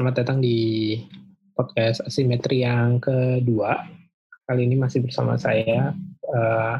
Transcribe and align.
selamat 0.00 0.24
datang 0.24 0.40
di 0.40 0.96
podcast 1.52 2.00
asimetri 2.08 2.64
yang 2.64 3.04
kedua. 3.04 3.84
Kali 4.48 4.64
ini 4.64 4.72
masih 4.72 5.04
bersama 5.04 5.36
saya 5.36 5.92
uh, 6.24 6.76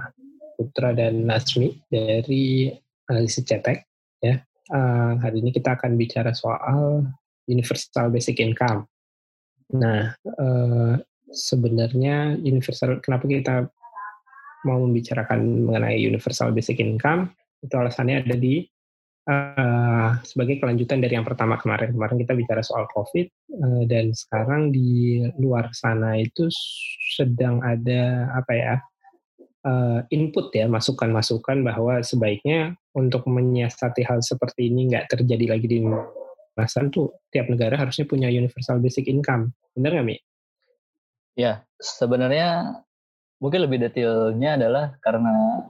Putra 0.57 0.96
dan 0.96 1.29
Nasmi 1.29 1.84
dari 1.93 2.73
analisis 3.12 3.45
cetek. 3.45 3.84
Ya, 4.25 4.41
uh, 4.73 5.20
hari 5.20 5.45
ini 5.45 5.52
kita 5.52 5.77
akan 5.77 6.01
bicara 6.01 6.33
soal 6.33 7.12
universal 7.45 8.09
basic 8.09 8.41
income. 8.41 8.88
Nah, 9.77 10.16
uh, 10.41 10.96
sebenarnya 11.29 12.41
universal 12.41 13.05
kenapa 13.05 13.29
kita 13.29 13.68
mau 14.65 14.80
membicarakan 14.80 15.68
mengenai 15.68 16.01
universal 16.01 16.57
basic 16.57 16.80
income 16.80 17.37
itu 17.60 17.77
alasannya 17.77 18.24
ada 18.24 18.32
di 18.41 18.65
uh, 19.30 20.19
sebagai 20.27 20.59
kelanjutan 20.59 20.98
dari 20.98 21.15
yang 21.15 21.27
pertama 21.27 21.55
kemarin. 21.55 21.95
Kemarin 21.95 22.19
kita 22.19 22.34
bicara 22.34 22.62
soal 22.66 22.91
COVID 22.91 23.27
uh, 23.62 23.83
dan 23.87 24.11
sekarang 24.11 24.75
di 24.75 25.23
luar 25.38 25.71
sana 25.71 26.19
itu 26.19 26.51
sedang 27.15 27.62
ada 27.62 28.35
apa 28.35 28.52
ya 28.52 28.74
uh, 29.66 30.01
input 30.11 30.51
ya 30.51 30.66
masukan-masukan 30.66 31.62
bahwa 31.62 32.02
sebaiknya 32.02 32.74
untuk 32.98 33.30
menyiasati 33.30 34.02
hal 34.02 34.19
seperti 34.21 34.66
ini 34.66 34.91
nggak 34.91 35.15
terjadi 35.15 35.55
lagi 35.55 35.66
di 35.71 35.79
masa 36.59 36.83
tuh 36.91 37.15
tiap 37.30 37.47
negara 37.47 37.79
harusnya 37.79 38.05
punya 38.05 38.27
universal 38.27 38.83
basic 38.83 39.07
income. 39.07 39.55
Benar 39.79 40.01
nggak 40.01 40.07
Mi? 40.10 40.16
Ya, 41.38 41.62
sebenarnya 41.79 42.83
mungkin 43.41 43.65
lebih 43.65 43.80
detailnya 43.80 44.59
adalah 44.59 44.99
karena 45.01 45.65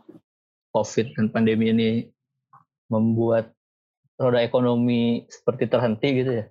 COVID 0.73 1.15
dan 1.15 1.27
pandemi 1.31 1.71
ini 1.71 1.91
membuat 2.91 3.55
roda 4.21 4.45
ekonomi 4.45 5.25
seperti 5.33 5.65
terhenti 5.73 6.09
gitu 6.21 6.31
ya. 6.45 6.47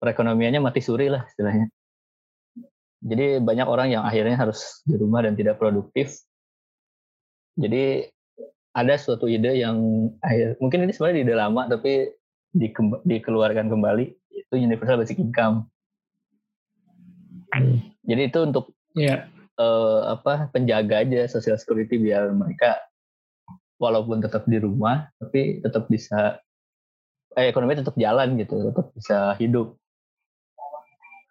Perekonomiannya 0.00 0.64
mati 0.64 0.80
suri 0.80 1.12
lah 1.12 1.28
istilahnya. 1.28 1.68
Jadi 3.04 3.42
banyak 3.44 3.68
orang 3.68 3.92
yang 3.92 4.02
akhirnya 4.08 4.40
harus 4.40 4.80
di 4.88 4.96
rumah 4.96 5.20
dan 5.20 5.36
tidak 5.36 5.60
produktif. 5.60 6.16
Jadi 7.60 8.08
ada 8.72 8.96
suatu 8.96 9.28
ide 9.28 9.60
yang 9.60 10.08
akhir 10.24 10.56
mungkin 10.56 10.88
ini 10.88 10.96
sebenarnya 10.96 11.20
ide 11.28 11.34
lama 11.36 11.68
tapi 11.68 12.08
dikeluarkan 13.04 13.68
kembali 13.68 14.04
itu 14.32 14.54
universal 14.56 14.96
basic 14.96 15.20
income. 15.20 15.68
Jadi 18.08 18.22
itu 18.32 18.38
untuk 18.40 18.72
yeah. 18.96 19.28
Iya. 19.52 19.60
uh, 19.60 20.00
apa 20.16 20.48
penjaga 20.48 21.04
aja 21.04 21.28
social 21.28 21.60
security 21.60 22.00
biar 22.00 22.32
mereka 22.32 22.80
walaupun 23.76 24.24
tetap 24.24 24.48
di 24.48 24.56
rumah 24.56 25.10
tapi 25.20 25.60
tetap 25.60 25.90
bisa 25.92 26.40
eh, 27.36 27.48
ekonomi 27.50 27.78
tetap 27.78 27.96
jalan 27.96 28.36
gitu 28.40 28.72
tetap 28.72 28.86
bisa 28.96 29.18
hidup. 29.38 29.76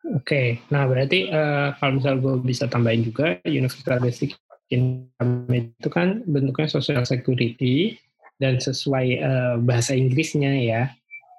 Oke 0.02 0.26
okay. 0.26 0.48
nah 0.74 0.90
berarti 0.90 1.30
uh, 1.30 1.78
kalau 1.78 1.94
misal 2.02 2.14
gue 2.18 2.36
bisa 2.42 2.66
tambahin 2.66 3.06
juga 3.06 3.38
universal 3.46 4.02
basic 4.02 4.34
income 4.72 5.46
itu 5.52 5.90
kan 5.92 6.24
bentuknya 6.26 6.66
social 6.72 7.04
security 7.06 8.00
dan 8.42 8.58
sesuai 8.58 9.08
uh, 9.22 9.56
bahasa 9.62 9.94
Inggrisnya 9.94 10.58
ya. 10.58 10.90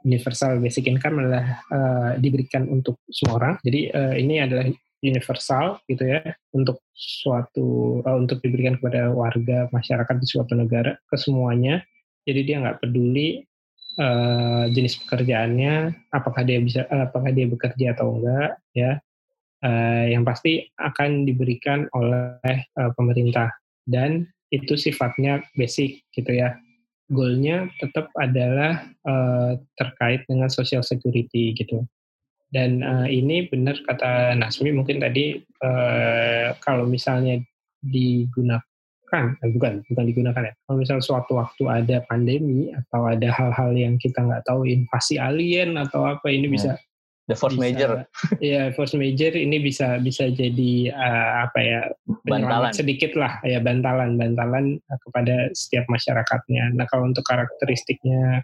Universal 0.02 0.58
basic 0.58 0.90
income 0.90 1.22
adalah 1.22 1.62
uh, 1.70 2.10
diberikan 2.18 2.66
untuk 2.66 2.98
semua 3.06 3.38
orang. 3.38 3.54
Jadi 3.62 3.90
uh, 3.90 4.14
ini 4.18 4.42
adalah 4.42 4.66
universal 5.02 5.82
gitu 5.86 6.06
ya 6.06 6.22
untuk 6.54 6.82
suatu 6.90 7.98
uh, 8.02 8.16
untuk 8.18 8.42
diberikan 8.42 8.78
kepada 8.78 9.10
warga 9.14 9.70
masyarakat 9.70 10.14
di 10.18 10.26
suatu 10.26 10.58
negara 10.58 10.98
ke 11.06 11.14
semuanya. 11.18 11.82
Jadi 12.26 12.40
dia 12.46 12.62
nggak 12.62 12.82
peduli 12.82 13.46
uh, 13.98 14.64
jenis 14.70 15.00
pekerjaannya 15.04 15.96
apakah 16.14 16.42
dia 16.46 16.58
bisa 16.62 16.86
uh, 16.88 17.08
apakah 17.08 17.32
dia 17.32 17.46
bekerja 17.48 17.96
atau 17.96 18.20
enggak 18.20 18.60
ya. 18.76 19.00
Uh, 19.62 20.10
yang 20.10 20.26
pasti 20.26 20.66
akan 20.74 21.22
diberikan 21.22 21.86
oleh 21.94 22.66
uh, 22.78 22.90
pemerintah. 22.98 23.54
Dan 23.86 24.26
itu 24.50 24.74
sifatnya 24.74 25.42
basic 25.54 26.02
gitu 26.10 26.34
ya. 26.34 26.58
Goalnya 27.12 27.70
tetap 27.78 28.10
adalah 28.18 28.90
uh, 29.06 29.54
terkait 29.78 30.26
dengan 30.26 30.50
social 30.50 30.82
security 30.82 31.54
gitu. 31.54 31.86
Dan 32.52 32.84
uh, 32.84 33.08
ini 33.08 33.48
benar 33.48 33.80
kata 33.86 34.36
Nasmi 34.36 34.74
mungkin 34.76 35.00
tadi 35.00 35.40
uh, 35.64 36.52
kalau 36.60 36.84
misalnya 36.84 37.40
digunakan, 37.80 38.66
eh, 39.12 39.50
bukan 39.52 39.84
bukan 39.92 40.04
digunakan 40.08 40.42
ya. 40.48 40.52
Kalau 40.64 40.76
misalnya 40.80 41.04
suatu 41.04 41.32
waktu 41.36 41.62
ada 41.68 41.96
pandemi 42.08 42.72
atau 42.72 43.08
ada 43.08 43.28
hal-hal 43.28 43.70
yang 43.76 44.00
kita 44.00 44.24
nggak 44.24 44.44
tahu 44.48 44.64
invasi 44.64 45.20
alien 45.20 45.76
atau 45.76 46.08
apa 46.08 46.26
ini 46.32 46.48
yeah. 46.48 46.54
bisa 46.54 46.70
the 47.28 47.36
force 47.36 47.54
bisa, 47.54 47.62
major. 47.62 47.90
Ya 48.42 48.72
force 48.72 48.96
major 48.96 49.32
ini 49.36 49.60
bisa 49.60 50.00
bisa 50.00 50.32
jadi 50.32 50.90
uh, 50.92 51.46
apa 51.48 51.58
ya 51.60 51.80
bantalan 52.24 52.72
sedikit 52.72 53.12
lah 53.14 53.38
ya 53.44 53.60
bantalan 53.60 54.16
bantalan 54.16 54.80
kepada 55.08 55.52
setiap 55.52 55.84
masyarakatnya. 55.92 56.72
Nah 56.74 56.88
kalau 56.88 57.08
untuk 57.08 57.24
karakteristiknya 57.28 58.42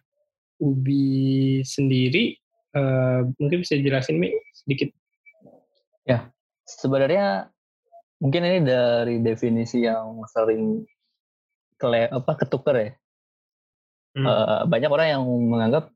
Ubi 0.59 1.63
sendiri 1.63 2.35
Uh, 2.77 3.25
mungkin 3.41 3.65
bisa 3.65 3.81
jelasin 3.81 4.21
Mi 4.21 4.29
sedikit. 4.53 4.93
Ya, 6.05 6.29
sebenarnya 6.69 7.49
mungkin 8.19 8.43
ini 8.47 8.59
dari 8.67 9.23
definisi 9.23 9.87
yang 9.87 10.23
sering 10.31 10.83
kele 11.79 12.11
apa 12.11 12.33
ketuker 12.35 12.77
ya. 12.77 12.91
Hmm. 14.19 14.27
Uh, 14.27 14.61
banyak 14.67 14.91
orang 14.91 15.09
yang 15.15 15.23
menganggap 15.23 15.95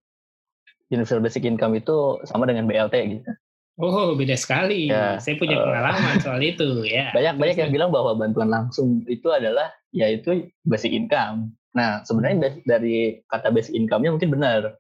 universal 0.93 1.25
basic 1.25 1.43
income 1.49 1.75
itu 1.75 2.23
sama 2.29 2.47
dengan 2.47 2.69
BLT 2.71 2.95
gitu. 3.19 3.33
Oh, 3.81 4.13
beda 4.13 4.37
sekali. 4.37 4.93
Ya, 4.93 5.17
Saya 5.17 5.41
punya 5.41 5.57
uh, 5.59 5.65
pengalaman 5.65 6.17
soal 6.21 6.41
itu 6.45 6.85
ya. 6.85 7.09
Banyak 7.17 7.41
banyak 7.41 7.57
yang 7.57 7.73
bilang 7.73 7.91
bahwa 7.91 8.13
bantuan 8.15 8.53
langsung 8.53 9.01
itu 9.09 9.33
adalah 9.33 9.73
yaitu 9.97 10.53
basic 10.69 10.93
income. 10.93 11.57
Nah, 11.73 12.05
sebenarnya 12.05 12.61
dari 12.69 13.25
kata 13.33 13.49
basic 13.49 13.73
income-nya 13.73 14.13
mungkin 14.13 14.29
benar. 14.29 14.77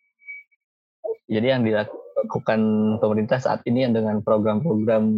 Jadi 1.24 1.46
yang 1.48 1.64
dilakukan 1.64 2.60
pemerintah 3.00 3.40
saat 3.40 3.64
ini 3.64 3.88
yang 3.88 3.96
dengan 3.96 4.20
program-program 4.20 5.08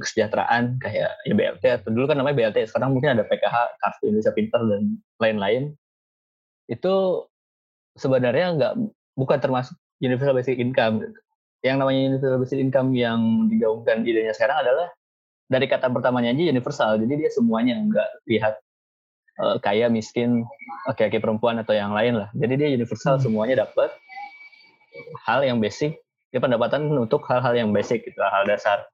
kesejahteraan 0.00 0.78
kayak 0.82 1.12
ya 1.24 1.34
BLT 1.34 1.64
atau 1.82 1.88
dulu 1.92 2.10
kan 2.10 2.16
namanya 2.20 2.36
BLT 2.36 2.68
sekarang 2.70 2.92
mungkin 2.94 3.16
ada 3.18 3.24
PKH 3.24 3.56
Kartu 3.80 4.02
Indonesia 4.10 4.32
Pintar 4.34 4.62
dan 4.66 4.82
lain-lain. 5.20 5.62
Itu 6.66 7.26
sebenarnya 7.96 8.46
nggak 8.56 8.74
bukan 9.16 9.38
termasuk 9.40 9.74
universal 10.00 10.36
basic 10.36 10.60
income. 10.60 11.02
Yang 11.64 11.76
namanya 11.80 12.00
universal 12.14 12.40
basic 12.40 12.58
income 12.60 12.92
yang 12.92 13.48
digaungkan 13.48 14.04
idenya 14.04 14.36
sekarang 14.36 14.62
adalah 14.62 14.92
dari 15.46 15.66
kata 15.70 15.88
pertamanya 15.94 16.34
aja 16.34 16.50
universal 16.50 16.98
jadi 16.98 17.22
dia 17.22 17.30
semuanya 17.30 17.78
nggak 17.78 18.10
lihat 18.26 18.58
uh, 19.38 19.56
kaya 19.62 19.86
miskin 19.86 20.42
laki-laki 20.90 21.22
perempuan 21.22 21.60
atau 21.60 21.74
yang 21.76 21.94
lain 21.94 22.18
lah. 22.18 22.28
Jadi 22.34 22.54
dia 22.58 22.68
universal 22.74 23.18
hmm. 23.18 23.24
semuanya 23.24 23.54
dapat 23.66 23.92
hal 25.26 25.44
yang 25.44 25.60
basic. 25.60 25.98
Ya 26.34 26.42
pendapatan 26.42 26.90
untuk 26.92 27.24
hal-hal 27.30 27.54
yang 27.54 27.70
basic 27.72 28.04
gitu 28.04 28.18
hal 28.20 28.44
dasar 28.44 28.84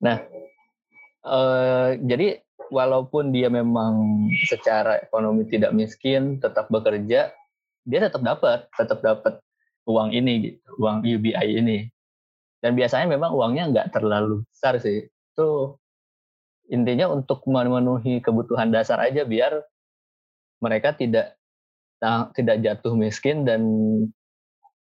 nah 0.00 0.16
eh, 1.24 1.88
jadi 2.00 2.40
walaupun 2.72 3.30
dia 3.30 3.52
memang 3.52 4.26
secara 4.48 5.00
ekonomi 5.04 5.44
tidak 5.46 5.76
miskin 5.76 6.40
tetap 6.40 6.72
bekerja 6.72 7.30
dia 7.84 7.98
tetap 8.00 8.24
dapat 8.24 8.66
tetap 8.74 8.98
dapat 9.04 9.38
uang 9.84 10.12
ini 10.16 10.32
gitu 10.50 10.60
uang 10.80 11.04
UBI 11.04 11.48
ini 11.60 11.88
dan 12.60 12.76
biasanya 12.76 13.08
memang 13.08 13.32
uangnya 13.32 13.64
nggak 13.72 13.88
terlalu 13.92 14.44
besar 14.48 14.80
sih 14.80 15.08
itu 15.08 15.50
intinya 16.70 17.10
untuk 17.10 17.42
memenuhi 17.50 18.22
kebutuhan 18.22 18.70
dasar 18.70 19.02
aja 19.02 19.26
biar 19.26 19.64
mereka 20.62 20.94
tidak 20.94 21.34
tidak 22.32 22.56
jatuh 22.64 22.96
miskin 22.96 23.44
dan 23.44 23.60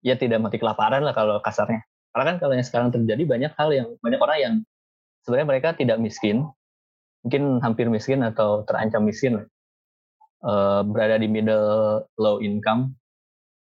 ya 0.02 0.14
tidak 0.14 0.38
mati 0.38 0.58
kelaparan 0.60 1.02
lah 1.02 1.14
kalau 1.14 1.42
kasarnya. 1.42 1.82
Karena 2.14 2.24
kan 2.34 2.36
kalau 2.38 2.52
yang 2.54 2.66
sekarang 2.66 2.88
terjadi 2.94 3.22
banyak 3.26 3.52
hal 3.58 3.68
yang 3.74 3.88
banyak 3.98 4.20
orang 4.22 4.38
yang 4.38 4.54
sebenarnya 5.24 5.48
mereka 5.48 5.68
tidak 5.74 5.98
miskin, 6.02 6.46
mungkin 7.24 7.62
hampir 7.62 7.86
miskin 7.90 8.22
atau 8.22 8.62
terancam 8.64 9.06
miskin, 9.06 9.44
uh, 10.44 10.80
berada 10.86 11.18
di 11.18 11.26
middle 11.26 12.04
low 12.18 12.38
income, 12.38 12.94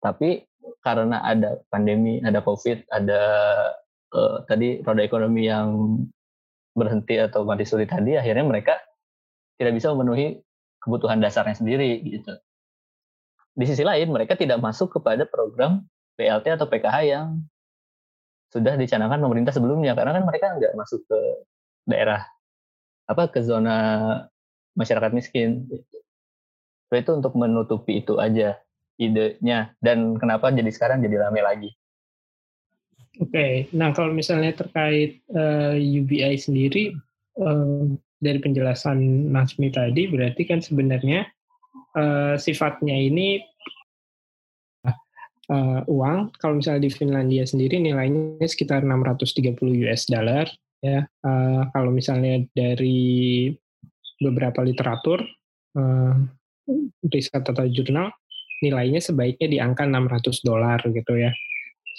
tapi 0.03 0.47
karena 0.83 1.23
ada 1.23 1.63
pandemi, 1.71 2.19
ada 2.23 2.43
covid, 2.43 2.83
ada 2.91 3.23
uh, 4.15 4.43
tadi 4.47 4.83
roda 4.83 5.03
ekonomi 5.03 5.47
yang 5.47 5.99
berhenti 6.75 7.21
atau 7.21 7.45
mati 7.45 7.67
suri 7.69 7.87
tadi, 7.87 8.19
akhirnya 8.19 8.47
mereka 8.47 8.79
tidak 9.61 9.79
bisa 9.79 9.93
memenuhi 9.93 10.41
kebutuhan 10.83 11.23
dasarnya 11.23 11.55
sendiri 11.55 12.03
gitu. 12.03 12.35
Di 13.53 13.65
sisi 13.69 13.85
lain 13.85 14.11
mereka 14.11 14.35
tidak 14.35 14.59
masuk 14.59 14.99
kepada 14.99 15.29
program 15.29 15.85
PLT 16.17 16.57
atau 16.57 16.67
PKH 16.67 16.97
yang 17.05 17.27
sudah 18.53 18.77
dicanangkan 18.77 19.25
pemerintah 19.25 19.57
sebelumnya 19.57 19.97
karena 19.97 20.21
kan 20.21 20.25
mereka 20.29 20.47
nggak 20.61 20.77
masuk 20.77 21.01
ke 21.09 21.19
daerah 21.89 22.21
apa 23.09 23.33
ke 23.33 23.41
zona 23.41 23.77
masyarakat 24.77 25.11
miskin 25.17 25.65
so, 26.87 26.93
itu 26.93 27.11
untuk 27.17 27.33
menutupi 27.33 28.05
itu 28.05 28.21
aja 28.21 28.61
idenya 29.01 29.73
dan 29.81 30.21
kenapa 30.21 30.53
jadi 30.53 30.69
sekarang 30.69 31.01
jadi 31.01 31.27
rame 31.27 31.41
lagi 31.41 31.71
okay. 33.17 33.73
nah 33.73 33.97
kalau 33.97 34.13
misalnya 34.13 34.53
terkait 34.53 35.25
uh, 35.33 35.73
eh, 35.73 36.01
UBI 36.05 36.37
sendiri 36.37 36.93
uh, 37.41 37.89
dari 38.21 38.39
penjelasan 38.39 39.33
Nasmi 39.33 39.73
tadi 39.73 40.13
berarti 40.13 40.45
kan 40.45 40.61
sebenarnya 40.61 41.25
uh, 41.97 42.37
sifatnya 42.37 42.95
ini 42.95 43.41
uh, 45.53 45.81
uang. 45.87 46.33
Kalau 46.41 46.59
misalnya 46.59 46.89
di 46.89 46.91
Finlandia 46.91 47.45
sendiri 47.45 47.77
nilainya 47.77 48.49
sekitar 48.49 48.83
630 48.83 49.61
US 49.85 50.09
dollar 50.09 50.49
ya. 50.81 51.05
Uh, 51.21 51.69
kalau 51.77 51.93
misalnya 51.93 52.41
dari 52.57 53.53
beberapa 54.19 54.65
literatur 54.65 55.21
uh, 55.77 56.15
riset 57.11 57.43
atau 57.45 57.67
jurnal 57.69 58.15
nilainya 58.63 59.03
sebaiknya 59.03 59.49
di 59.51 59.59
angka 59.59 59.85
600 59.85 60.47
dolar 60.47 60.79
gitu 60.87 61.13
ya. 61.19 61.35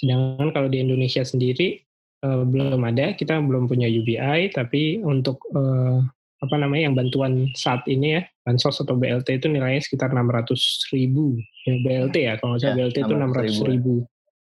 Sedangkan 0.00 0.50
kalau 0.50 0.68
di 0.72 0.82
Indonesia 0.82 1.22
sendiri 1.22 1.78
uh, 2.24 2.42
belum 2.42 2.82
ada. 2.82 3.14
Kita 3.14 3.38
belum 3.38 3.70
punya 3.70 3.86
UBI 3.86 4.50
tapi 4.50 5.04
untuk 5.04 5.44
uh, 5.54 6.02
apa 6.44 6.56
namanya 6.60 6.92
yang 6.92 6.96
bantuan 6.96 7.50
saat 7.56 7.82
ini 7.88 8.20
ya 8.20 8.22
bansos 8.44 8.84
atau 8.84 8.94
BLT 8.94 9.40
itu 9.40 9.48
nilainya 9.48 9.80
sekitar 9.80 10.12
600 10.12 10.92
ribu. 10.92 11.40
Ya 11.64 11.74
BLT 11.80 12.16
ya 12.20 12.34
kalau 12.36 12.54
nggak 12.54 12.62
salah 12.62 12.72
ya, 12.72 12.78
BLT 12.78 12.96
itu 13.00 13.14
600 13.16 13.72
ribu 13.72 13.94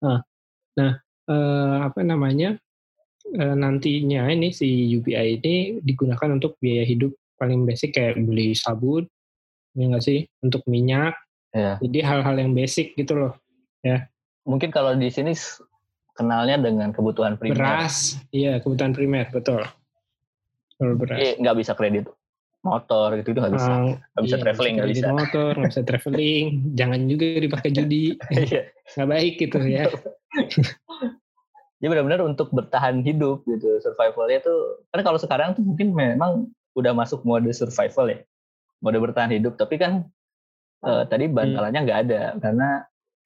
nah, 0.03 0.19
nah 0.75 0.93
eh, 1.31 1.77
apa 1.87 2.01
namanya 2.03 2.59
eh, 3.31 3.55
nantinya 3.55 4.27
ini 4.33 4.51
si 4.51 4.99
UBI 4.99 5.39
ini 5.39 5.79
digunakan 5.79 6.35
untuk 6.35 6.59
biaya 6.59 6.83
hidup 6.83 7.15
paling 7.39 7.63
basic 7.63 7.95
kayak 7.95 8.19
beli 8.19 8.57
sabun 8.57 9.07
ya 9.79 9.85
nggak 9.89 10.05
sih 10.05 10.27
untuk 10.45 10.65
minyak. 10.67 11.17
Ya. 11.53 11.77
jadi 11.85 12.01
hal-hal 12.09 12.41
yang 12.41 12.57
basic 12.57 12.97
gitu 12.97 13.13
loh 13.13 13.37
ya. 13.85 14.09
Mungkin 14.49 14.73
kalau 14.73 14.97
di 14.97 15.13
sini 15.13 15.37
kenalnya 16.17 16.57
dengan 16.57 16.97
kebutuhan 16.97 17.37
primer. 17.37 17.61
Beras 17.61 18.17
iya 18.33 18.57
kebutuhan 18.57 18.97
primer 18.97 19.29
betul 19.29 19.61
beras. 20.99 21.19
nggak 21.39 21.57
bisa 21.59 21.73
kredit 21.79 22.07
motor 22.63 23.19
gitu 23.19 23.35
itu 23.35 23.39
nggak 23.43 23.55
bisa. 23.59 23.73
Nggak 24.15 24.25
bisa 24.25 24.37
iya, 24.39 24.43
traveling 24.43 24.75
nggak 24.79 24.91
bisa. 24.95 25.07
motor 25.11 25.53
nggak 25.59 25.73
bisa 25.75 25.85
traveling. 25.85 26.45
Jangan 26.79 27.01
juga 27.11 27.27
dipakai 27.43 27.71
judi. 27.75 28.05
Iya. 28.33 28.63
nggak 28.97 29.09
baik 29.11 29.35
gitu 29.43 29.59
ya. 29.67 29.85
Jadi 31.83 31.89
benar-benar 31.91 32.23
untuk 32.23 32.55
bertahan 32.55 33.03
hidup 33.03 33.43
gitu 33.51 33.83
survivalnya 33.83 34.39
tuh 34.39 34.87
karena 34.95 35.03
kalau 35.03 35.19
sekarang 35.19 35.59
tuh 35.59 35.67
mungkin 35.67 35.91
memang 35.91 36.47
udah 36.79 36.95
masuk 36.95 37.27
mode 37.27 37.51
survival 37.51 38.07
ya 38.15 38.19
mode 38.79 38.99
bertahan 39.03 39.35
hidup. 39.35 39.59
Tapi 39.59 39.75
kan 39.83 40.07
uh, 40.87 41.03
tadi 41.11 41.27
hmm. 41.27 41.35
bantalannya 41.35 41.81
nggak 41.83 42.01
ada 42.09 42.23
karena 42.39 42.69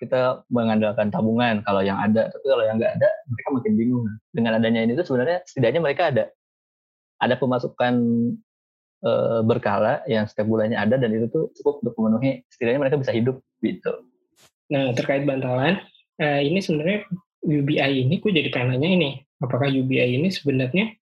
kita 0.00 0.44
mengandalkan 0.48 1.12
tabungan. 1.12 1.60
Kalau 1.60 1.84
yang 1.84 2.00
ada 2.00 2.32
tapi 2.32 2.46
kalau 2.48 2.64
yang 2.64 2.80
nggak 2.80 2.96
ada 2.96 3.08
mereka 3.28 3.48
makin 3.52 3.72
bingung. 3.76 4.04
Dengan 4.32 4.56
adanya 4.56 4.80
ini 4.80 4.96
tuh 4.96 5.04
sebenarnya 5.04 5.44
setidaknya 5.44 5.80
mereka 5.84 6.08
ada 6.08 6.24
ada 7.16 7.34
pemasukan 7.36 7.94
e, 9.00 9.10
berkala 9.44 10.04
yang 10.04 10.28
setiap 10.28 10.48
bulannya 10.48 10.76
ada 10.76 11.00
dan 11.00 11.10
itu 11.12 11.26
tuh 11.32 11.48
cukup 11.56 11.80
untuk 11.84 11.94
memenuhi 11.96 12.44
setidaknya 12.52 12.80
mereka 12.82 13.00
bisa 13.00 13.12
hidup 13.16 13.40
gitu. 13.64 13.92
Nah 14.72 14.92
terkait 14.92 15.24
bantalan 15.24 15.80
eh, 16.20 16.44
ini 16.44 16.60
sebenarnya 16.60 17.08
UBI 17.46 17.92
ini, 18.02 18.18
gue 18.18 18.32
jadi 18.34 18.50
pengen 18.50 18.74
nanya 18.76 18.88
ini, 18.90 19.10
apakah 19.38 19.70
UBI 19.70 20.18
ini 20.18 20.28
sebenarnya 20.34 20.98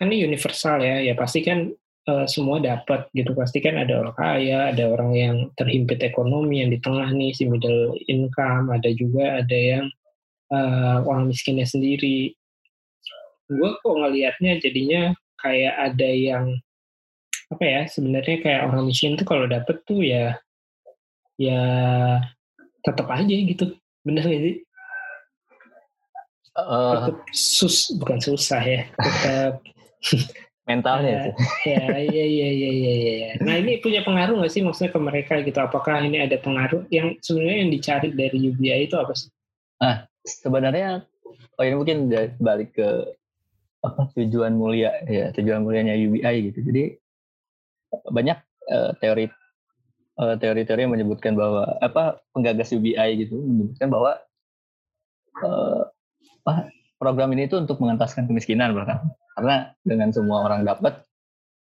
kan 0.00 0.08
ini 0.08 0.24
universal 0.24 0.80
ya, 0.80 1.04
ya 1.04 1.12
pasti 1.12 1.44
kan 1.44 1.68
uh, 2.08 2.24
semua 2.24 2.56
dapat 2.64 3.12
gitu, 3.12 3.36
pasti 3.36 3.60
kan 3.60 3.76
ada 3.76 4.00
orang 4.00 4.16
kaya, 4.16 4.72
ada 4.72 4.88
orang 4.88 5.10
yang 5.12 5.36
terhimpit 5.60 6.00
ekonomi 6.00 6.64
yang 6.64 6.72
di 6.72 6.80
tengah 6.80 7.12
nih 7.12 7.36
si 7.36 7.44
middle 7.44 7.92
income, 8.08 8.72
ada 8.72 8.88
juga 8.96 9.44
ada 9.44 9.52
yang 9.52 9.84
uh, 10.48 11.04
orang 11.04 11.28
miskinnya 11.28 11.68
sendiri 11.68 12.32
gue 13.50 13.70
kok 13.82 13.94
ngelihatnya 13.98 14.62
jadinya 14.62 15.02
kayak 15.42 15.74
ada 15.90 16.10
yang 16.10 16.44
apa 17.50 17.64
ya 17.66 17.82
sebenarnya 17.90 18.36
kayak 18.46 18.62
orang 18.70 18.86
miskin 18.86 19.18
tuh 19.18 19.26
kalau 19.26 19.50
dapet 19.50 19.82
tuh 19.82 20.06
ya 20.06 20.38
ya 21.34 21.62
tetap 22.86 23.10
aja 23.10 23.34
gitu. 23.34 23.74
Bener 24.06 24.24
gak 24.24 24.42
sih? 24.42 24.56
Uh, 26.54 26.92
tetap 26.94 27.16
sus 27.30 27.94
bukan 27.94 28.18
susah 28.18 28.60
ya 28.60 28.82
tetap 28.98 29.62
mentalnya 30.68 31.30
ya, 31.62 31.78
ya 32.02 32.04
ya 32.10 32.26
ya 32.26 32.48
ya 32.50 32.70
ya 32.70 32.94
ya 32.94 33.30
nah 33.42 33.54
ini 33.54 33.78
punya 33.78 34.02
pengaruh 34.02 34.38
nggak 34.38 34.52
sih 34.52 34.62
maksudnya 34.62 34.90
ke 34.94 35.00
mereka 35.00 35.34
gitu? 35.42 35.58
Apakah 35.58 36.02
ini 36.02 36.22
ada 36.22 36.36
pengaruh? 36.38 36.86
Yang 36.90 37.22
sebenarnya 37.22 37.58
yang 37.66 37.72
dicari 37.72 38.08
dari 38.14 38.38
UBI 38.50 38.80
itu 38.86 38.94
apa 38.98 39.14
sih? 39.14 39.30
Ah 39.78 40.10
sebenarnya 40.26 41.06
oh 41.56 41.64
ini 41.64 41.74
mungkin 41.76 41.98
balik 42.38 42.76
ke 42.76 42.88
apa 43.80 44.12
tujuan 44.12 44.52
mulia 44.52 44.92
ya 45.08 45.32
tujuan 45.32 45.64
mulianya 45.64 45.96
UBI 45.96 46.52
gitu. 46.52 46.58
Jadi 46.68 46.82
banyak 47.90 48.38
uh, 48.70 48.92
teori 49.00 49.26
uh, 50.20 50.36
teori-teori 50.36 50.80
yang 50.84 50.92
menyebutkan 50.92 51.34
bahwa 51.34 51.80
apa 51.80 52.20
penggagas 52.36 52.70
UBI 52.76 53.24
gitu 53.24 53.40
menyebutkan 53.40 53.88
bahwa 53.88 54.20
uh, 55.42 55.88
apa, 56.44 56.68
program 57.00 57.32
ini 57.32 57.48
itu 57.48 57.56
untuk 57.56 57.80
mengentaskan 57.80 58.28
kemiskinan 58.28 58.76
bahkan. 58.76 59.00
Karena 59.38 59.72
dengan 59.86 60.12
semua 60.12 60.44
orang 60.44 60.68
dapat 60.68 61.00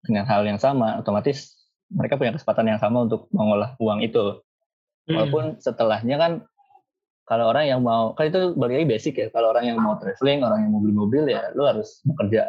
dengan 0.03 0.27
hal 0.27 0.43
yang 0.43 0.59
sama 0.59 0.99
otomatis 0.99 1.55
mereka 1.89 2.21
punya 2.21 2.35
kesempatan 2.35 2.75
yang 2.75 2.81
sama 2.83 3.07
untuk 3.07 3.31
mengolah 3.31 3.79
uang 3.79 4.03
itu. 4.03 4.43
Hmm. 5.09 5.17
walaupun 5.17 5.45
setelahnya 5.57 6.21
kan 6.21 6.33
kalau 7.29 7.53
orang 7.53 7.69
yang 7.69 7.85
mau 7.85 8.17
kan 8.17 8.33
itu 8.33 8.57
balik 8.57 8.83
lagi 8.83 8.89
basic 8.89 9.15
ya 9.21 9.29
kalau 9.29 9.53
orang 9.53 9.69
yang 9.69 9.79
mau 9.79 10.01
traveling 10.01 10.41
orang 10.41 10.65
yang 10.65 10.71
mau 10.73 10.81
beli 10.81 10.97
mobil 10.97 11.23
ya 11.29 11.53
lu 11.53 11.69
harus 11.69 12.01
bekerja 12.09 12.49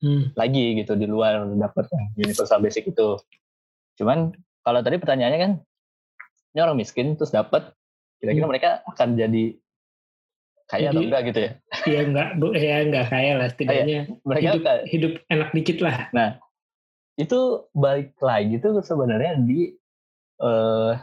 hmm. 0.00 0.32
lagi 0.34 0.80
gitu 0.80 0.96
di 0.96 1.04
luar 1.04 1.44
dapat 1.52 1.86
universal 2.16 2.64
basic 2.64 2.88
itu 2.88 3.20
cuman 4.00 4.32
kalau 4.64 4.80
tadi 4.80 4.96
pertanyaannya 4.96 5.38
kan 5.38 5.52
ini 6.56 6.60
orang 6.64 6.80
miskin 6.80 7.14
terus 7.14 7.30
dapat 7.30 7.76
kira-kira 8.18 8.48
hmm. 8.48 8.52
mereka 8.56 8.70
akan 8.88 9.20
jadi 9.20 9.44
kaya 10.70 10.88
jadi, 10.88 10.96
atau 10.96 11.02
enggak 11.04 11.22
gitu 11.28 11.38
ya 11.38 11.52
iya 11.84 12.00
enggak 12.08 12.28
bu 12.40 12.46
ya 12.56 12.76
enggak 12.80 13.06
kaya 13.12 13.32
lah 13.36 13.48
setidaknya 13.52 14.00
mereka 14.24 14.48
hidup, 14.48 14.64
hidup 14.88 15.12
enak 15.28 15.50
dikit 15.52 15.78
lah 15.84 15.96
nah 16.16 16.28
itu 17.20 17.68
balik 17.76 18.16
lagi 18.24 18.56
tuh 18.62 18.80
sebenarnya 18.80 19.36
di 19.44 19.76
uh, 20.40 20.96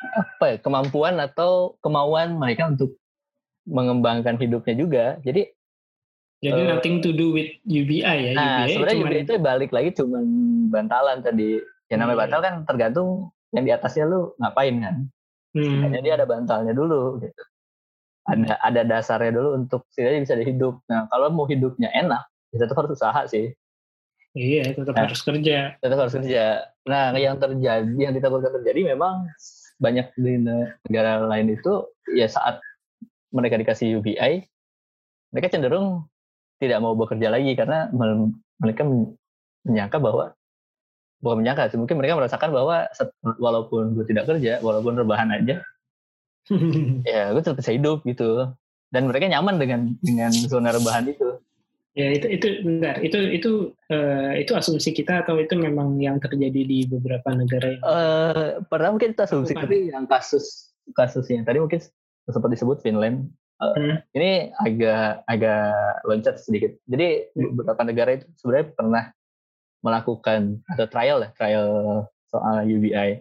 apa 0.00 0.44
ya 0.44 0.56
kemampuan 0.60 1.20
atau 1.20 1.76
kemauan 1.84 2.40
mereka 2.40 2.72
untuk 2.72 2.96
mengembangkan 3.68 4.40
hidupnya 4.40 4.74
juga. 4.74 5.04
Jadi 5.20 5.52
jadi 6.40 6.60
uh, 6.64 6.68
nothing 6.76 7.04
to 7.04 7.12
do 7.12 7.36
with 7.36 7.52
UBI 7.68 8.00
ya. 8.00 8.32
Nah, 8.32 8.64
UBI 8.64 8.72
sebenarnya 8.72 8.98
UBI 9.04 9.20
itu 9.28 9.32
balik 9.36 9.70
lagi 9.76 9.90
cuma 9.92 10.24
bantalan 10.72 11.20
tadi. 11.20 11.60
Ya 11.92 12.00
namanya 12.00 12.16
hmm. 12.16 12.24
bantal 12.24 12.40
kan 12.40 12.54
tergantung 12.64 13.08
yang 13.52 13.64
di 13.68 13.72
atasnya 13.76 14.08
lu 14.08 14.32
ngapain 14.40 14.74
kan. 14.80 14.96
Hmm. 15.52 15.92
Dia 16.00 16.16
ada 16.16 16.24
bantalnya 16.24 16.72
dulu 16.72 17.20
gitu. 17.20 17.42
Ada 18.24 18.56
ada 18.62 18.80
dasarnya 18.86 19.36
dulu 19.36 19.48
untuk 19.58 19.84
setidaknya 19.92 20.20
bisa 20.24 20.36
dihidup. 20.38 20.74
Nah, 20.88 21.10
kalau 21.12 21.28
mau 21.34 21.44
hidupnya 21.44 21.92
enak, 21.92 22.24
ya 22.54 22.56
tetap 22.62 22.78
harus 22.80 22.96
usaha 22.96 23.20
sih. 23.28 23.52
Iya, 24.38 24.78
tetap 24.78 24.94
nah, 24.94 25.10
harus 25.10 25.20
kerja. 25.26 25.74
Tetap 25.82 25.98
harus 25.98 26.14
kerja. 26.14 26.44
Nah, 26.86 27.10
yang 27.18 27.36
terjadi, 27.42 27.90
yang 27.90 28.14
ditakutkan 28.14 28.54
terjadi 28.62 28.94
memang 28.94 29.26
banyak 29.80 30.12
di 30.14 30.36
negara 30.86 31.24
lain 31.24 31.56
itu 31.56 31.88
ya 32.12 32.28
saat 32.28 32.60
mereka 33.32 33.56
dikasih 33.56 33.98
UBI 33.98 34.44
mereka 35.32 35.48
cenderung 35.50 36.06
tidak 36.60 36.78
mau 36.84 36.92
bekerja 36.92 37.32
lagi 37.32 37.56
karena 37.56 37.88
mereka 38.60 38.84
menyangka 39.64 39.96
bahwa 39.96 40.36
bukan 41.24 41.36
menyangka 41.40 41.72
sih 41.72 41.80
mungkin 41.80 41.96
mereka 41.96 42.20
merasakan 42.20 42.52
bahwa 42.52 42.88
walaupun 43.40 43.96
gue 43.96 44.04
tidak 44.04 44.28
kerja 44.28 44.60
walaupun 44.60 45.00
rebahan 45.00 45.32
aja 45.32 45.64
ya 47.08 47.32
gue 47.32 47.40
tetap 47.40 47.58
bisa 47.60 47.72
hidup 47.72 48.04
gitu. 48.04 48.48
Dan 48.90 49.06
mereka 49.06 49.30
nyaman 49.30 49.56
dengan 49.62 49.80
dengan 50.02 50.34
zona 50.34 50.74
rebahan 50.74 51.06
itu 51.06 51.38
Ya 51.98 52.06
itu 52.14 52.26
itu 52.30 52.46
bentar. 52.62 53.02
Itu 53.02 53.18
itu 53.18 53.50
uh, 53.90 54.32
itu 54.38 54.52
asumsi 54.54 54.94
kita 54.94 55.26
atau 55.26 55.42
itu 55.42 55.58
memang 55.58 55.98
yang 55.98 56.22
terjadi 56.22 56.62
di 56.62 56.86
beberapa 56.86 57.34
negara 57.34 57.74
yang 57.74 57.82
uh, 57.82 58.62
pertama 58.70 58.94
mungkin 58.94 59.18
itu 59.18 59.22
asumsi 59.26 59.52
tapi 59.58 59.90
yang 59.90 60.06
kasus 60.06 60.70
kasusnya 60.94 61.42
tadi 61.42 61.58
mungkin 61.58 61.82
seperti 62.30 62.54
disebut 62.54 62.78
Finland. 62.82 63.30
Uh, 63.60 63.76
hmm. 63.76 63.96
ini 64.16 64.30
agak 64.56 65.20
agak 65.28 66.00
loncat 66.08 66.40
sedikit. 66.40 66.72
Jadi 66.88 67.28
hmm. 67.34 67.60
beberapa 67.60 67.82
negara 67.84 68.10
itu 68.16 68.26
sebenarnya 68.38 68.66
pernah 68.72 69.04
melakukan 69.84 70.40
atau 70.64 70.86
trial 70.88 71.18
ya 71.24 71.30
trial 71.36 71.68
soal 72.28 72.64
UBI 72.64 73.20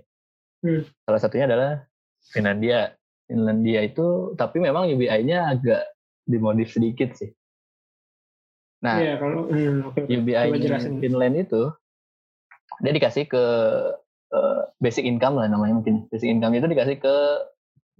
hmm. 0.64 0.84
salah 1.04 1.20
satunya 1.20 1.50
adalah 1.50 1.72
Finlandia. 2.32 2.94
Finlandia 3.30 3.86
itu 3.86 4.34
tapi 4.38 4.58
memang 4.58 4.90
UBI-nya 4.90 5.54
agak 5.54 5.86
dimodif 6.26 6.74
sedikit 6.74 7.14
sih 7.14 7.30
Nah, 8.80 8.96
yeah, 8.96 9.16
kalau, 9.20 9.52
hmm, 9.52 9.92
okay, 9.92 10.08
UBI 10.08 10.56
Finland 11.04 11.36
itu 11.36 11.68
dia 12.80 12.92
dikasih 12.96 13.28
ke 13.28 13.44
uh, 14.32 14.62
basic 14.80 15.04
income 15.04 15.36
lah 15.36 15.52
namanya 15.52 15.84
mungkin. 15.84 16.08
Basic 16.08 16.32
income 16.32 16.56
itu 16.56 16.68
dikasih 16.72 16.96
ke 17.04 17.16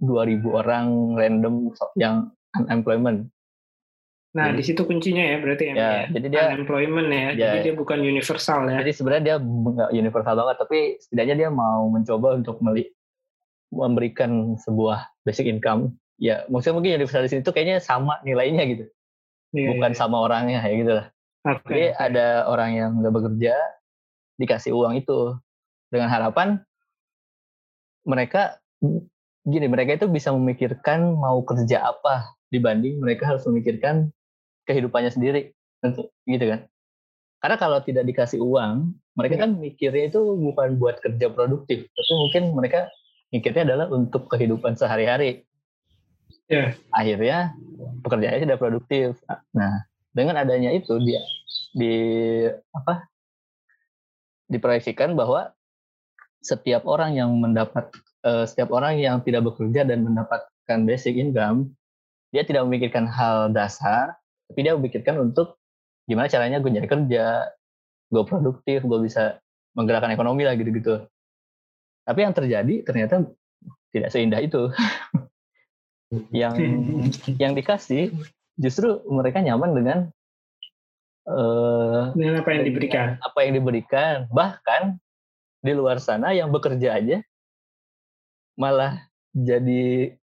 2000 0.00 0.40
orang 0.48 0.86
random 1.20 1.76
yang 2.00 2.32
unemployment. 2.56 3.28
Nah, 4.30 4.54
jadi, 4.54 4.56
di 4.56 4.64
situ 4.64 4.82
kuncinya 4.86 5.24
ya 5.26 5.36
berarti 5.42 5.64
ya. 5.68 5.74
ya, 5.74 5.92
jadi 6.14 6.26
dia 6.30 6.44
unemployment 6.54 7.08
ya. 7.10 7.28
ya. 7.34 7.50
Jadi 7.50 7.58
dia 7.66 7.74
bukan 7.74 7.98
universal 7.98 8.70
ya. 8.70 8.78
Jadi 8.80 8.92
sebenarnya 8.94 9.22
dia 9.26 9.36
nggak 9.42 9.90
universal 9.90 10.34
banget, 10.38 10.56
tapi 10.62 10.78
setidaknya 11.02 11.36
dia 11.36 11.50
mau 11.50 11.90
mencoba 11.90 12.38
untuk 12.38 12.56
meli 12.62 12.94
memberikan 13.74 14.54
sebuah 14.54 15.10
basic 15.26 15.50
income. 15.50 15.98
Ya, 16.22 16.46
maksudnya 16.46 16.78
mungkin 16.78 16.96
universal 17.02 17.26
di 17.26 17.30
situ 17.32 17.50
kayaknya 17.50 17.82
sama 17.82 18.22
nilainya 18.22 18.62
gitu. 18.70 18.84
Ya, 19.50 19.74
bukan 19.74 19.92
ya. 19.92 19.98
sama 19.98 20.16
orangnya 20.22 20.62
ya 20.62 20.72
gitu 20.74 20.92
lah. 20.94 21.06
Okay. 21.42 21.66
Jadi 21.66 21.84
ada 21.98 22.26
orang 22.46 22.70
yang 22.76 22.90
nggak 23.02 23.14
bekerja 23.14 23.54
dikasih 24.40 24.72
uang 24.72 25.00
itu 25.00 25.36
dengan 25.92 26.08
harapan 26.08 26.62
mereka 28.08 28.56
gini 29.44 29.66
mereka 29.68 30.00
itu 30.00 30.06
bisa 30.08 30.32
memikirkan 30.32 31.16
mau 31.16 31.40
kerja 31.44 31.84
apa 31.92 32.32
dibanding 32.48 33.00
mereka 33.00 33.28
harus 33.28 33.44
memikirkan 33.44 34.08
kehidupannya 34.64 35.12
sendiri 35.12 35.52
gitu 36.24 36.44
kan 36.48 36.60
karena 37.40 37.56
kalau 37.56 37.78
tidak 37.84 38.04
dikasih 38.04 38.40
uang 38.40 38.92
mereka 39.16 39.34
iya. 39.36 39.42
kan 39.44 39.50
mikirnya 39.56 40.04
itu 40.12 40.20
bukan 40.20 40.76
buat 40.76 41.00
kerja 41.00 41.32
produktif 41.32 41.88
tapi 41.88 42.12
mungkin 42.16 42.42
mereka 42.56 42.88
mikirnya 43.32 43.62
adalah 43.72 43.86
untuk 43.92 44.28
kehidupan 44.28 44.76
sehari-hari 44.76 45.44
yeah. 46.50 46.74
akhirnya 46.92 47.54
pekerjaannya 48.02 48.44
tidak 48.44 48.60
produktif 48.60 49.16
nah 49.54 49.86
dengan 50.10 50.36
adanya 50.42 50.74
itu 50.74 50.98
dia 50.98 51.22
di 51.70 51.94
apa 52.74 53.06
diproyeksikan 54.50 55.14
bahwa 55.14 55.54
setiap 56.42 56.82
orang 56.90 57.14
yang 57.14 57.30
mendapat 57.38 57.94
uh, 58.24 58.44
setiap 58.44 58.74
orang 58.74 58.98
yang 58.98 59.20
tidak 59.22 59.46
bekerja 59.46 59.86
dan 59.86 60.02
mendapatkan 60.04 60.78
basic 60.88 61.16
income, 61.16 61.72
dia 62.34 62.42
tidak 62.42 62.66
memikirkan 62.66 63.06
hal 63.06 63.52
dasar, 63.52 64.18
tapi 64.50 64.66
dia 64.66 64.74
memikirkan 64.74 65.20
untuk 65.20 65.60
gimana 66.08 66.26
caranya 66.26 66.58
gue 66.58 66.70
nyari 66.72 66.88
kerja, 66.90 67.54
gue 68.10 68.22
produktif, 68.26 68.82
gue 68.82 68.98
bisa 69.04 69.38
menggerakkan 69.78 70.10
ekonomi 70.10 70.42
lah 70.42 70.58
gitu-gitu. 70.58 71.06
Tapi 72.02 72.18
yang 72.26 72.34
terjadi 72.34 72.82
ternyata 72.82 73.22
tidak 73.94 74.10
seindah 74.10 74.40
itu. 74.42 74.66
yang 76.34 76.54
yang 77.42 77.52
dikasih 77.54 78.10
justru 78.58 79.00
mereka 79.08 79.40
nyaman 79.40 79.70
dengan 79.72 79.98
uh, 81.30 82.10
dengan 82.12 82.42
apa 82.42 82.50
yang 82.52 82.64
diberikan. 82.66 83.06
Apa 83.22 83.38
yang 83.46 83.52
diberikan, 83.56 84.26
bahkan 84.34 84.98
di 85.60 85.72
luar 85.76 86.00
sana 86.02 86.32
yang 86.32 86.50
bekerja 86.50 86.96
aja 86.98 87.18
malah 88.58 89.00
jadi 89.32 90.16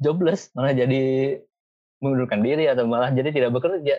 jobless, 0.00 0.52
malah 0.52 0.74
jadi 0.76 1.36
mengundurkan 1.98 2.42
diri 2.42 2.68
atau 2.70 2.84
malah 2.84 3.10
jadi 3.10 3.30
tidak 3.32 3.54
bekerja. 3.54 3.96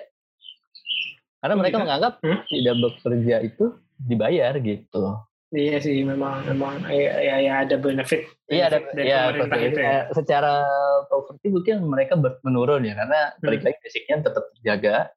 Karena 1.40 1.56
mereka 1.56 1.80
iya. 1.80 1.84
menganggap 1.88 2.14
hmm? 2.20 2.40
tidak 2.52 2.76
bekerja 2.84 3.36
itu 3.48 3.66
dibayar 3.96 4.54
gitu. 4.60 5.04
Iya 5.50 5.82
sih, 5.82 6.06
memang 6.06 6.46
memang 6.46 6.86
ya, 6.94 7.18
ya, 7.26 7.36
ya 7.42 7.54
ada 7.66 7.76
benefit. 7.82 8.22
Iya 8.46 8.70
ada 8.70 8.78
ya, 9.02 9.34
itu 9.34 9.82
ya. 9.82 10.06
Secara 10.14 10.62
poverty 11.10 11.50
mungkin 11.50 11.90
mereka 11.90 12.14
menurun 12.46 12.86
ya 12.86 12.94
karena 12.94 13.34
hmm. 13.34 13.42
balik 13.42 13.62
lagi 13.66 13.78
basicnya 13.82 14.16
tetap 14.22 14.46
terjaga, 14.54 15.10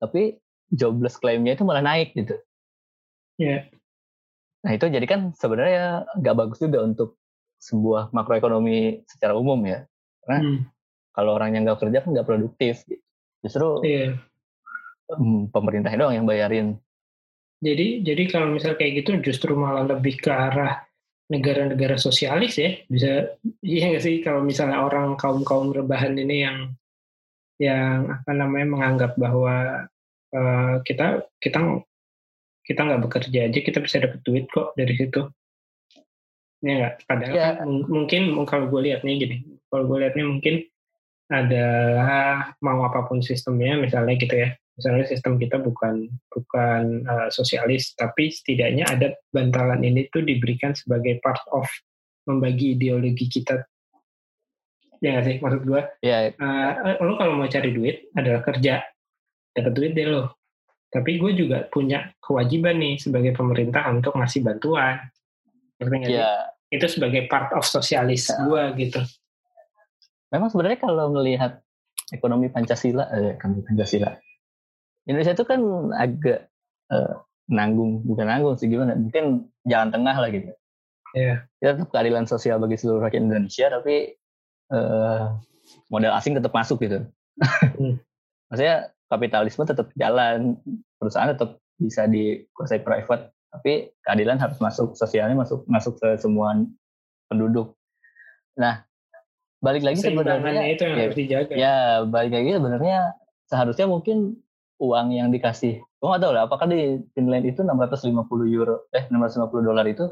tapi 0.00 0.40
jobless 0.72 1.20
claimnya 1.20 1.60
itu 1.60 1.68
malah 1.68 1.84
naik 1.84 2.16
gitu. 2.16 2.40
Iya. 3.36 3.68
Nah 4.64 4.72
itu 4.72 4.88
jadi 4.88 5.04
kan 5.04 5.36
sebenarnya 5.36 6.08
nggak 6.24 6.36
bagus 6.40 6.58
juga 6.58 6.80
untuk 6.80 7.20
sebuah 7.60 8.16
makroekonomi 8.16 9.04
secara 9.04 9.36
umum 9.36 9.60
ya. 9.68 9.84
Karena 10.24 10.38
hmm. 10.40 10.58
kalau 11.12 11.36
orang 11.36 11.52
yang 11.52 11.68
nggak 11.68 11.84
kerja 11.84 12.00
kan 12.00 12.16
nggak 12.16 12.24
produktif. 12.24 12.80
Justru 13.44 13.84
yeah. 13.84 14.16
um, 15.12 15.52
pemerintahnya 15.52 16.00
doang 16.00 16.16
yang 16.16 16.24
bayarin. 16.24 16.80
Jadi 17.60 18.04
jadi 18.04 18.22
kalau 18.28 18.52
misal 18.52 18.76
kayak 18.76 19.04
gitu 19.04 19.32
justru 19.32 19.56
malah 19.56 19.84
lebih 19.84 20.20
ke 20.20 20.28
arah 20.28 20.84
negara-negara 21.32 21.96
sosialis 21.96 22.60
ya. 22.60 22.76
Bisa 22.86 23.36
iya 23.64 23.84
nggak 23.92 24.04
sih? 24.04 24.20
Kalau 24.20 24.44
misalnya 24.44 24.84
orang 24.84 25.16
kaum 25.16 25.42
kaum 25.42 25.72
rebahan 25.72 26.14
ini 26.16 26.36
yang 26.44 26.58
yang 27.56 28.20
apa 28.20 28.30
namanya 28.36 28.66
menganggap 28.68 29.12
bahwa 29.16 29.88
uh, 30.36 30.74
kita 30.84 31.24
kita 31.40 31.80
kita 32.66 32.80
nggak 32.84 33.02
bekerja 33.08 33.48
aja 33.48 33.58
kita 33.64 33.78
bisa 33.80 33.96
dapat 34.04 34.20
duit 34.20 34.44
kok 34.52 34.76
dari 34.76 34.92
situ. 34.92 35.24
Ya 36.60 36.72
nggak? 36.76 36.94
Padahal 37.08 37.34
ya. 37.34 37.48
kan 37.56 37.68
mungkin 37.88 38.22
kalau 38.44 38.68
gue 38.68 38.92
lihatnya 38.92 39.12
gini 39.16 39.56
kalau 39.70 39.84
gue 39.92 39.98
lihatnya 40.06 40.24
mungkin 40.24 40.54
adalah 41.26 42.54
mau 42.62 42.86
apa 42.86 43.02
pun 43.10 43.18
sistemnya 43.18 43.74
misalnya 43.76 44.14
gitu 44.14 44.34
ya 44.46 44.54
misalnya 44.76 45.04
sistem 45.08 45.40
kita 45.40 45.56
bukan 45.58 46.06
bukan 46.28 47.08
uh, 47.08 47.28
sosialis 47.32 47.96
tapi 47.96 48.28
setidaknya 48.28 48.84
ada 48.84 49.16
bantalan 49.32 49.80
ini 49.80 50.06
tuh 50.12 50.20
diberikan 50.22 50.76
sebagai 50.76 51.18
part 51.24 51.40
of 51.52 51.64
membagi 52.28 52.76
ideologi 52.76 53.26
kita. 53.26 53.64
Ya 55.00 55.20
gak 55.20 55.24
sih? 55.28 55.36
Maksud 55.40 55.62
gue 55.64 55.82
ya. 56.04 56.32
uh, 56.36 57.00
lo 57.04 57.16
kalau 57.20 57.34
mau 57.36 57.48
cari 57.48 57.72
duit 57.72 58.12
adalah 58.12 58.44
kerja. 58.44 58.84
Dapat 59.56 59.72
duit 59.72 59.92
deh 59.96 60.08
lo 60.08 60.36
tapi 60.86 61.18
gue 61.18 61.32
juga 61.34 61.66
punya 61.68 62.08
kewajiban 62.22 62.78
nih 62.78 62.96
sebagai 62.96 63.34
pemerintah 63.34 63.84
untuk 63.90 64.16
ngasih 64.16 64.40
bantuan. 64.46 64.96
Yeah. 65.76 66.56
itu 66.72 66.88
sebagai 66.88 67.28
part 67.28 67.52
of 67.52 67.68
sosialis 67.68 68.32
yeah. 68.32 68.40
gue 68.48 68.62
gitu. 68.86 69.00
Memang 70.32 70.48
sebenarnya 70.48 70.80
kalau 70.80 71.12
melihat 71.12 71.60
ekonomi 72.08 72.48
pancasila 72.48 73.12
eh, 73.12 73.36
ekonomi 73.36 73.60
pancasila 73.60 74.10
Indonesia 75.06 75.34
itu 75.38 75.46
kan 75.46 75.60
agak 75.94 76.50
eh, 76.90 77.14
nanggung 77.46 78.02
bukan 78.02 78.26
nanggung 78.26 78.58
sih 78.58 78.66
gimana 78.66 78.98
mungkin 78.98 79.46
jalan 79.66 79.94
tengah 79.94 80.16
lah 80.18 80.30
gitu 80.34 80.50
yeah. 81.14 81.46
kita 81.62 81.78
tetap 81.78 81.90
keadilan 81.94 82.26
sosial 82.26 82.58
bagi 82.58 82.74
seluruh 82.74 83.06
rakyat 83.06 83.22
Indonesia 83.22 83.66
tapi 83.70 84.18
eh, 84.74 85.24
modal 85.90 86.12
asing 86.18 86.34
tetap 86.34 86.50
masuk 86.50 86.82
gitu 86.82 87.06
hmm. 87.78 87.96
maksudnya 88.50 88.90
kapitalisme 89.06 89.62
tetap 89.62 89.88
jalan 89.94 90.58
perusahaan 90.98 91.30
tetap 91.30 91.62
bisa 91.78 92.10
dikuasai 92.10 92.82
private 92.82 93.30
tapi 93.54 93.94
keadilan 94.02 94.42
harus 94.42 94.58
masuk 94.58 94.98
sosialnya 94.98 95.38
masuk 95.38 95.62
masuk 95.70 95.96
ke 96.02 96.18
semua 96.18 96.58
penduduk 97.30 97.78
nah 98.58 98.82
balik 99.62 99.86
lagi 99.86 100.02
sebenarnya 100.02 100.62
itu 100.68 100.82
yang 100.84 100.96
ya, 100.96 101.04
harus 101.06 101.18
dijaga 101.18 101.52
ya 101.54 101.76
balik 102.04 102.32
lagi 102.34 102.50
sebenarnya 102.58 102.98
seharusnya 103.46 103.86
mungkin 103.88 104.36
uang 104.76 105.08
yang 105.16 105.28
dikasih. 105.32 105.80
Gue 105.80 106.06
nggak 106.06 106.22
tahu 106.22 106.32
lah 106.36 106.42
apakah 106.44 106.66
di 106.68 107.00
Finland 107.16 107.48
itu 107.48 107.64
650 107.64 108.12
euro 108.52 108.86
eh 108.92 109.08
650 109.08 109.64
dolar 109.64 109.86
itu 109.88 110.06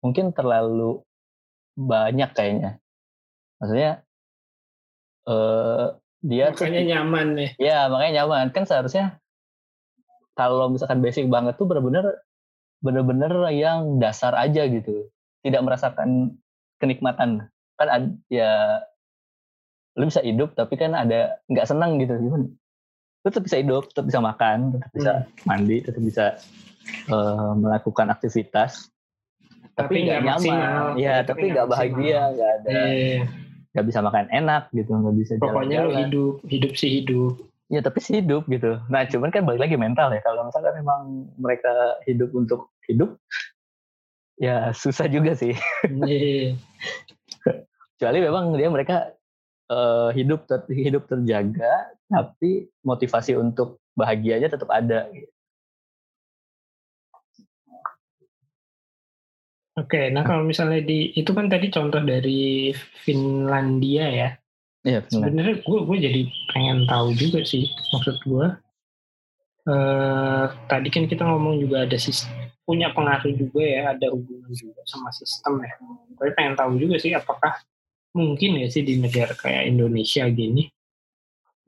mungkin 0.00 0.32
terlalu 0.32 1.04
banyak 1.76 2.30
kayaknya. 2.32 2.80
Maksudnya 3.60 3.92
eh, 5.28 5.86
dia 6.24 6.46
makanya 6.52 6.80
tuh, 6.80 6.88
nyaman 6.88 7.26
nih. 7.36 7.50
Ya 7.60 7.78
makanya 7.92 8.12
nyaman. 8.24 8.46
Kan 8.56 8.64
seharusnya 8.64 9.20
kalau 10.34 10.72
misalkan 10.72 11.04
basic 11.04 11.28
banget 11.28 11.54
tuh 11.60 11.68
bener-bener 11.68 12.24
bener-bener 12.80 13.32
yang 13.52 14.00
dasar 14.00 14.32
aja 14.36 14.64
gitu. 14.64 15.12
Tidak 15.44 15.60
merasakan 15.60 16.40
kenikmatan. 16.80 17.52
Kan 17.76 18.20
ya 18.32 18.80
lu 19.94 20.10
bisa 20.10 20.26
hidup 20.26 20.58
tapi 20.58 20.74
kan 20.80 20.96
ada 20.96 21.36
nggak 21.52 21.68
senang 21.68 22.00
gitu. 22.00 22.16
Gimana 22.16 22.48
lu 23.24 23.28
tetap 23.32 23.44
bisa 23.48 23.56
hidup 23.56 23.88
tetap 23.88 24.04
bisa 24.04 24.20
makan 24.20 24.76
tetap 24.76 24.90
bisa 24.92 25.12
hmm. 25.16 25.44
mandi 25.48 25.76
tetap 25.80 26.02
bisa 26.04 26.24
uh, 27.08 27.52
melakukan 27.56 28.12
aktivitas. 28.12 28.92
Tapi 29.74 30.06
nggak 30.06 30.22
nyaman. 30.22 30.94
ya 31.00 31.24
tapi 31.26 31.50
nggak 31.50 31.66
bahagia 31.66 32.30
nggak 32.30 32.50
ada 32.62 32.78
iya. 32.94 33.26
nggak 33.74 33.86
bisa 33.90 33.98
makan 34.06 34.30
enak 34.30 34.70
gitu 34.70 34.92
nggak 34.94 35.16
bisa 35.18 35.32
pokoknya 35.42 35.82
jalan 35.82 35.90
lu 35.90 35.94
hidup 35.98 36.34
hidup 36.46 36.72
sih 36.78 36.90
hidup. 37.02 37.34
Ya 37.72 37.80
tapi 37.80 37.98
sih 38.04 38.20
hidup 38.20 38.46
gitu. 38.46 38.78
Nah 38.92 39.02
cuman 39.08 39.32
kan 39.32 39.48
balik 39.48 39.66
lagi 39.66 39.74
mental 39.80 40.12
ya. 40.14 40.20
Kalau 40.22 40.46
misalkan 40.46 40.78
memang 40.78 41.26
mereka 41.40 41.98
hidup 42.06 42.30
untuk 42.36 42.70
hidup 42.86 43.18
ya 44.38 44.70
susah 44.76 45.08
juga 45.10 45.32
sih. 45.34 45.56
Yeah. 45.90 46.54
kecuali 47.94 48.18
memang 48.20 48.52
dia 48.58 48.68
mereka 48.68 49.16
uh, 49.70 50.10
hidup 50.12 50.44
ter, 50.48 50.64
hidup 50.86 51.06
terjaga 51.08 51.94
tapi 52.08 52.68
motivasi 52.84 53.38
untuk 53.38 53.80
bahagianya 53.94 54.50
tetap 54.50 54.68
ada 54.70 55.08
Oke, 59.74 60.06
nah 60.14 60.22
kalau 60.22 60.46
misalnya 60.46 60.86
di 60.86 61.10
itu 61.18 61.34
kan 61.34 61.50
tadi 61.50 61.66
contoh 61.66 61.98
dari 61.98 62.70
Finlandia 63.02 64.06
ya. 64.06 64.30
Iya. 64.86 65.02
Sebenarnya 65.10 65.66
gue 65.66 65.80
gue 65.82 65.98
jadi 65.98 66.20
pengen 66.54 66.86
tahu 66.86 67.10
juga 67.18 67.42
sih 67.42 67.66
maksud 67.90 68.22
gue. 68.22 68.46
Uh, 69.66 70.46
tadi 70.70 70.94
kan 70.94 71.10
kita 71.10 71.26
ngomong 71.26 71.58
juga 71.58 71.90
ada 71.90 71.98
sistem 71.98 72.44
punya 72.64 72.94
pengaruh 72.96 73.32
juga 73.34 73.60
ya, 73.66 73.82
ada 73.92 74.14
hubungan 74.14 74.52
juga 74.54 74.78
sama 74.86 75.10
sistem 75.10 75.60
ya. 75.60 75.72
Gue 76.16 76.30
pengen 76.38 76.54
tahu 76.54 76.78
juga 76.78 76.96
sih 77.02 77.10
apakah 77.10 77.58
mungkin 78.14 78.62
ya 78.62 78.70
sih 78.70 78.86
di 78.86 79.02
negara 79.02 79.34
kayak 79.34 79.68
Indonesia 79.68 80.24
gini 80.30 80.70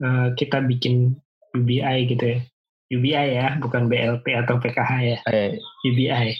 uh, 0.01 0.33
kita 0.33 0.63
bikin 0.63 1.17
UBI 1.55 1.97
gitu 2.09 2.25
ya. 2.37 2.39
UBI 2.87 3.27
ya, 3.35 3.47
bukan 3.59 3.91
BLP 3.91 4.31
atau 4.31 4.63
PKH 4.63 4.91
ya. 5.03 5.17
Eh, 5.27 5.59
UBI. 5.83 6.31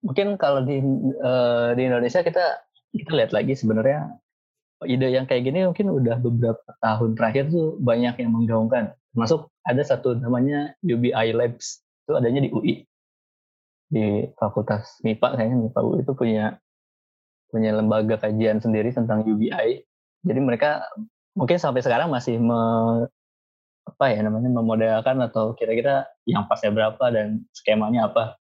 Mungkin 0.00 0.40
kalau 0.40 0.64
di 0.64 0.80
uh, 1.20 1.76
di 1.76 1.82
Indonesia 1.84 2.24
kita 2.24 2.64
kita 2.94 3.10
lihat 3.12 3.30
lagi 3.36 3.54
sebenarnya 3.54 4.08
ide 4.84 5.08
yang 5.12 5.24
kayak 5.24 5.46
gini 5.46 5.64
mungkin 5.68 5.92
udah 5.94 6.16
beberapa 6.18 6.70
tahun 6.82 7.14
terakhir 7.14 7.52
tuh 7.52 7.76
banyak 7.78 8.14
yang 8.24 8.30
menggaungkan. 8.32 8.96
Masuk 9.14 9.52
ada 9.62 9.84
satu 9.84 10.16
namanya 10.16 10.74
UBI 10.82 11.36
Labs 11.36 11.84
itu 12.04 12.12
adanya 12.16 12.40
di 12.44 12.50
UI 12.50 12.74
di 13.92 14.26
Fakultas 14.40 14.98
MIPA 15.04 15.38
kayaknya 15.38 15.56
MIPA 15.68 15.80
UI 15.84 15.98
itu 16.02 16.12
punya 16.16 16.58
punya 17.54 17.70
lembaga 17.70 18.18
kajian 18.18 18.58
sendiri 18.58 18.90
tentang 18.90 19.22
UBI. 19.22 19.78
Jadi 20.26 20.40
mereka 20.42 20.82
mungkin 21.38 21.62
sampai 21.62 21.86
sekarang 21.86 22.10
masih 22.10 22.42
me, 22.42 22.58
apa 23.86 24.04
ya 24.10 24.26
namanya 24.26 24.50
memodelkan 24.50 25.22
atau 25.22 25.54
kira-kira 25.54 26.10
yang 26.26 26.50
pasnya 26.50 26.74
berapa 26.74 27.04
dan 27.14 27.46
skemanya 27.54 28.10
apa. 28.10 28.34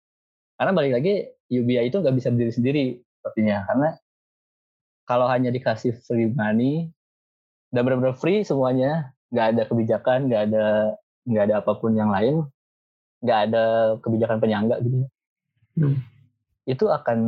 Karena 0.56 0.72
balik 0.72 0.92
lagi 0.96 1.28
UBI 1.52 1.92
itu 1.92 2.00
nggak 2.00 2.16
bisa 2.16 2.32
berdiri 2.32 2.52
sendiri 2.56 2.84
sepertinya 3.20 3.68
karena 3.68 3.88
kalau 5.04 5.28
hanya 5.28 5.52
dikasih 5.52 5.92
free 6.08 6.32
money 6.32 6.88
dan 7.68 7.84
benar-benar 7.84 8.16
free 8.16 8.42
semuanya 8.42 9.12
nggak 9.30 9.46
ada 9.54 9.62
kebijakan 9.68 10.18
nggak 10.26 10.42
ada 10.50 10.66
nggak 11.28 11.44
ada 11.46 11.54
apa 11.60 11.72
pun 11.78 11.92
yang 11.94 12.10
lain 12.10 12.42
nggak 13.22 13.38
ada 13.46 13.64
kebijakan 14.02 14.38
penyangga 14.42 14.76
gitu 14.82 15.06
hmm. 15.78 15.96
itu 16.66 16.84
akan 16.90 17.18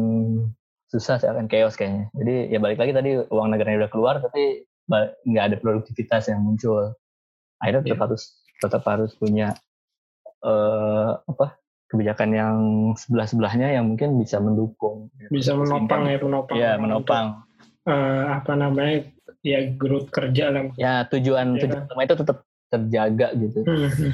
susah 0.95 1.19
sih 1.19 1.27
akan 1.27 1.51
chaos 1.51 1.75
kayaknya 1.75 2.07
jadi 2.15 2.35
ya 2.55 2.59
balik 2.63 2.79
lagi 2.79 2.95
tadi 2.95 3.11
uang 3.27 3.51
negaranya 3.51 3.85
udah 3.85 3.91
keluar 3.91 4.15
tapi 4.23 4.63
nggak 5.27 5.45
ada 5.51 5.57
produktivitas 5.59 6.31
yang 6.31 6.47
muncul 6.47 6.95
akhirnya 7.59 7.83
tetap 7.83 7.99
yeah. 7.99 8.05
harus 8.07 8.23
tetap 8.63 8.83
harus 8.87 9.11
punya 9.19 9.49
uh, 10.47 11.19
apa 11.27 11.59
kebijakan 11.91 12.31
yang 12.31 12.57
sebelah 12.95 13.27
sebelahnya 13.27 13.75
yang 13.75 13.91
mungkin 13.91 14.15
bisa 14.23 14.39
mendukung 14.39 15.11
bisa 15.35 15.59
menopang 15.59 16.07
ya 16.07 16.19
menopang 16.23 16.57
ya 16.57 16.71
menopang 16.79 17.27
uh, 17.91 18.25
apa 18.39 18.53
namanya 18.55 19.11
ya 19.43 19.59
growth 19.75 20.15
kerja 20.15 20.55
lah 20.55 20.63
ya 20.79 21.05
tujuan 21.11 21.59
ya. 21.59 21.67
tujuan 21.67 21.81
utama 21.91 22.03
itu 22.07 22.17
tetap 22.23 22.39
terjaga 22.73 23.29
gitu 23.35 23.61
hmm. 23.67 23.91
hmm. 23.91 24.13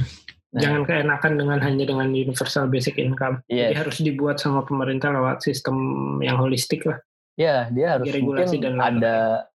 Nah. 0.51 0.67
Jangan 0.67 0.83
keenakan 0.83 1.33
dengan 1.39 1.59
hanya 1.63 1.85
dengan 1.87 2.11
universal 2.11 2.67
basic 2.67 2.99
income. 2.99 3.39
Yes. 3.47 3.71
Jadi 3.71 3.77
harus 3.79 3.99
dibuat 4.03 4.43
sama 4.43 4.67
pemerintah 4.67 5.15
lewat 5.15 5.47
sistem 5.47 5.77
yang 6.19 6.43
holistik 6.43 6.83
lah. 6.91 6.99
Ya, 7.39 7.71
dia 7.71 7.95
harus 7.95 8.11
regulasi 8.11 8.59
dan 8.59 8.83
ada 8.83 9.47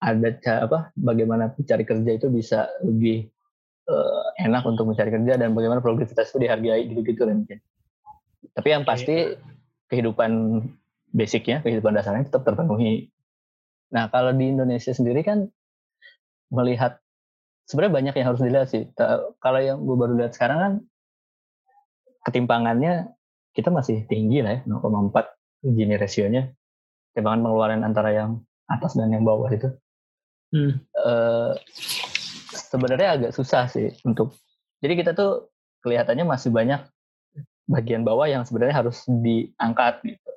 ada 0.00 0.28
apa 0.64 0.94
bagaimana 0.96 1.52
mencari 1.52 1.84
kerja 1.84 2.10
itu 2.16 2.26
bisa 2.32 2.70
lebih 2.80 3.28
uh, 3.92 4.26
enak 4.40 4.64
untuk 4.64 4.88
mencari 4.88 5.10
kerja 5.10 5.36
dan 5.36 5.52
bagaimana 5.52 5.84
produktivitas 5.84 6.32
itu 6.32 6.48
dihargai 6.48 6.82
gitu-gitu 6.88 7.28
kan 7.28 7.44
mungkin. 7.44 7.58
Tapi 8.56 8.68
yang 8.72 8.88
pasti 8.88 9.36
kehidupan 9.92 10.62
basicnya, 11.12 11.60
kehidupan 11.60 11.92
dasarnya 11.92 12.24
tetap 12.24 12.48
terpenuhi. 12.48 13.12
Nah, 13.92 14.08
kalau 14.08 14.32
di 14.32 14.48
Indonesia 14.48 14.92
sendiri 14.92 15.24
kan 15.24 15.48
melihat 16.48 17.00
sebenarnya 17.68 17.94
banyak 17.94 18.14
yang 18.16 18.26
harus 18.32 18.40
dilihat 18.40 18.68
sih. 18.72 18.88
Kalau 19.38 19.60
yang 19.60 19.84
gue 19.84 19.96
baru 19.96 20.16
lihat 20.16 20.32
sekarang 20.32 20.58
kan 20.58 20.72
ketimpangannya 22.24 23.12
kita 23.52 23.68
masih 23.68 24.08
tinggi 24.08 24.40
lah 24.40 24.58
ya, 24.58 24.60
0,4 24.64 25.12
Gini 25.68 25.94
rasionya. 25.98 26.48
Ketimpangan 27.12 27.44
pengeluaran 27.44 27.82
antara 27.84 28.14
yang 28.14 28.30
atas 28.70 28.96
dan 28.96 29.12
yang 29.12 29.26
bawah 29.26 29.50
itu. 29.52 29.68
Hmm. 30.48 30.80
Uh, 30.96 31.52
sebenarnya 32.54 33.20
agak 33.20 33.32
susah 33.36 33.68
sih 33.68 33.92
untuk. 34.06 34.32
Jadi 34.80 34.94
kita 35.02 35.12
tuh 35.12 35.50
kelihatannya 35.82 36.24
masih 36.24 36.54
banyak 36.54 36.78
bagian 37.68 38.06
bawah 38.06 38.30
yang 38.30 38.46
sebenarnya 38.46 38.80
harus 38.80 39.02
diangkat 39.04 40.00
gitu. 40.06 40.30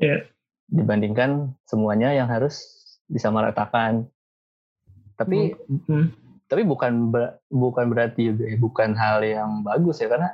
Yeah. 0.00 0.20
Dibandingkan 0.72 1.52
semuanya 1.68 2.16
yang 2.16 2.26
harus 2.32 2.64
bisa 3.06 3.28
meratakan. 3.28 4.08
Tapi 5.20 5.52
mm 5.52 5.80
-hmm 5.84 6.25
tapi 6.46 6.62
bukan 6.62 7.10
ber, 7.10 7.42
bukan 7.50 7.90
berarti 7.90 8.30
juga 8.30 8.44
ya, 8.46 8.56
bukan 8.58 8.90
hal 8.94 9.18
yang 9.26 9.66
bagus 9.66 9.98
ya 9.98 10.06
karena 10.06 10.30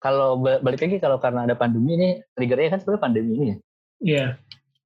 kalau 0.00 0.40
balik 0.40 0.80
lagi 0.80 0.96
kalau 1.00 1.16
karena 1.20 1.48
ada 1.48 1.56
pandemi 1.56 1.96
ini 1.96 2.08
triggernya 2.36 2.76
kan 2.76 2.80
sebenarnya 2.80 3.02
pandemi 3.02 3.30
ini 3.32 3.44
ya. 3.44 3.46
Iya. 3.46 3.56
Yeah. 4.00 4.28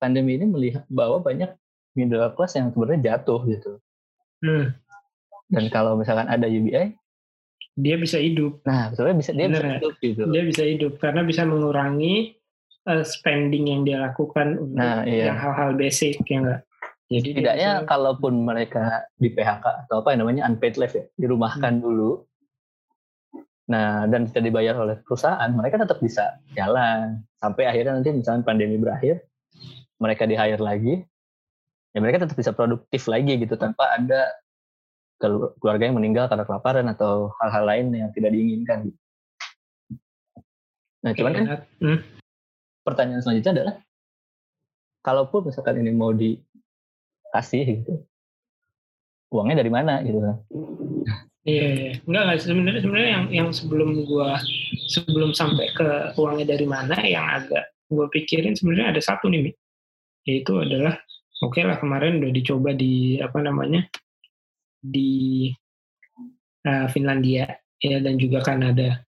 Pandemi 0.00 0.40
ini 0.40 0.46
melihat 0.48 0.84
bahwa 0.88 1.20
banyak 1.20 1.50
middle 1.94 2.24
class 2.34 2.56
yang 2.56 2.72
sebenarnya 2.72 3.18
jatuh 3.18 3.40
gitu. 3.46 3.72
Hmm. 4.40 4.72
Dan 5.50 5.66
kalau 5.68 5.98
misalkan 5.98 6.30
ada 6.30 6.46
UBI, 6.46 6.94
dia 7.76 7.96
bisa 7.98 8.16
hidup. 8.16 8.62
Nah, 8.64 8.94
sebenarnya 8.94 9.18
bisa 9.18 9.30
dia 9.34 9.46
Bener, 9.50 9.60
bisa 9.60 9.76
hidup 9.76 9.94
gitu. 10.00 10.22
Dia 10.30 10.42
bisa 10.46 10.62
hidup 10.64 10.92
karena 11.02 11.20
bisa 11.26 11.42
mengurangi 11.44 12.38
uh, 12.86 13.04
spending 13.04 13.68
yang 13.68 13.82
dia 13.82 13.98
lakukan 14.00 14.56
untuk 14.56 14.78
nah, 14.78 15.02
iya. 15.04 15.34
yang 15.34 15.38
hal-hal 15.38 15.76
basic 15.76 16.22
ya 16.24 16.38
enggak. 16.40 16.60
Jadi 17.10 17.42
tidaknya 17.42 17.82
bisa... 17.82 17.88
kalaupun 17.90 18.46
mereka 18.46 19.10
di 19.18 19.34
PHK 19.34 19.86
atau 19.86 19.98
apa 19.98 20.14
yang 20.14 20.22
namanya 20.22 20.46
unpaid 20.46 20.78
leave 20.78 20.94
ya, 20.94 21.04
dirumahkan 21.18 21.82
hmm. 21.82 21.82
dulu. 21.82 22.22
Nah, 23.70 24.06
dan 24.06 24.30
tidak 24.30 24.50
dibayar 24.50 24.74
oleh 24.78 24.98
perusahaan, 25.02 25.50
mereka 25.50 25.78
tetap 25.78 25.98
bisa 25.98 26.38
jalan 26.54 27.22
sampai 27.38 27.70
akhirnya 27.70 27.98
nanti 27.98 28.10
misalnya 28.14 28.46
pandemi 28.46 28.78
berakhir, 28.78 29.26
mereka 29.98 30.26
di 30.26 30.34
hire 30.34 30.58
lagi, 30.58 31.02
ya 31.94 31.98
mereka 31.98 32.26
tetap 32.26 32.34
bisa 32.38 32.50
produktif 32.54 33.06
lagi 33.06 33.38
gitu 33.38 33.54
tanpa 33.54 33.94
ada 33.94 34.30
keluarga 35.58 35.86
yang 35.86 35.98
meninggal 35.98 36.26
karena 36.26 36.46
kelaparan 36.46 36.86
atau 36.90 37.30
hal-hal 37.42 37.64
lain 37.66 37.86
yang 37.94 38.10
tidak 38.10 38.34
diinginkan. 38.34 38.90
Nah, 41.06 41.12
cuman 41.14 41.32
kan 41.32 41.44
hmm. 41.78 41.98
pertanyaan 42.82 43.22
selanjutnya 43.22 43.52
adalah, 43.54 43.74
kalaupun 45.06 45.46
misalkan 45.46 45.78
ini 45.78 45.94
mau 45.94 46.10
di 46.10 46.38
kasih 47.32 47.82
gitu. 47.82 47.92
Uangnya 49.30 49.62
dari 49.62 49.70
mana 49.70 50.02
gitu 50.02 50.18
kan. 50.18 50.36
Iya, 51.46 51.66
iya. 51.72 51.92
enggak 52.04 52.22
enggak. 52.26 52.38
Sebenarnya 52.44 52.80
sebenarnya 52.82 53.10
yang 53.10 53.24
yang 53.32 53.48
sebelum 53.54 53.90
gua 54.04 54.36
sebelum 54.90 55.30
sampai 55.32 55.72
ke 55.72 55.88
uangnya 56.18 56.52
dari 56.56 56.66
mana 56.68 56.96
yang 57.00 57.24
agak 57.24 57.72
gua 57.88 58.06
pikirin 58.12 58.54
sebenarnya 58.54 58.94
ada 58.94 59.02
satu 59.02 59.32
nih 59.32 59.54
yaitu 60.28 60.52
adalah 60.60 61.00
oke 61.40 61.56
okay 61.56 61.64
lah 61.64 61.80
kemarin 61.80 62.20
udah 62.20 62.30
dicoba 62.30 62.76
di 62.76 63.16
apa 63.18 63.40
namanya 63.40 63.88
di 64.80 65.48
uh, 66.68 66.86
Finlandia 66.92 67.48
ya 67.80 67.98
dan 68.00 68.20
juga 68.20 68.44
Kanada. 68.44 69.00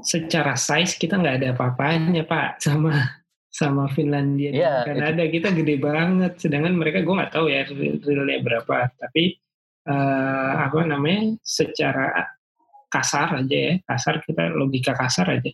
Secara 0.00 0.54
size 0.56 0.96
kita 0.96 1.18
nggak 1.18 1.36
ada 1.40 1.48
apa-apanya 1.56 2.24
pak 2.24 2.62
sama 2.62 3.19
sama 3.50 3.90
Finlandia 3.90 4.54
yeah, 4.54 4.86
dan 4.86 5.02
Kanada. 5.02 5.26
Itu. 5.26 5.42
kita 5.42 5.48
gede 5.58 5.74
banget. 5.82 6.32
Sedangkan 6.38 6.74
mereka 6.78 7.02
gue 7.02 7.14
nggak 7.18 7.34
tahu 7.34 7.46
ya 7.50 7.66
realnya 8.06 8.40
berapa. 8.46 8.94
Tapi 8.94 9.34
uh, 9.90 10.52
apa 10.70 10.86
namanya 10.86 11.34
secara 11.42 12.30
kasar 12.86 13.42
aja 13.42 13.58
ya. 13.58 13.74
Kasar 13.82 14.22
kita 14.22 14.54
logika 14.54 14.94
kasar 14.94 15.34
aja. 15.34 15.50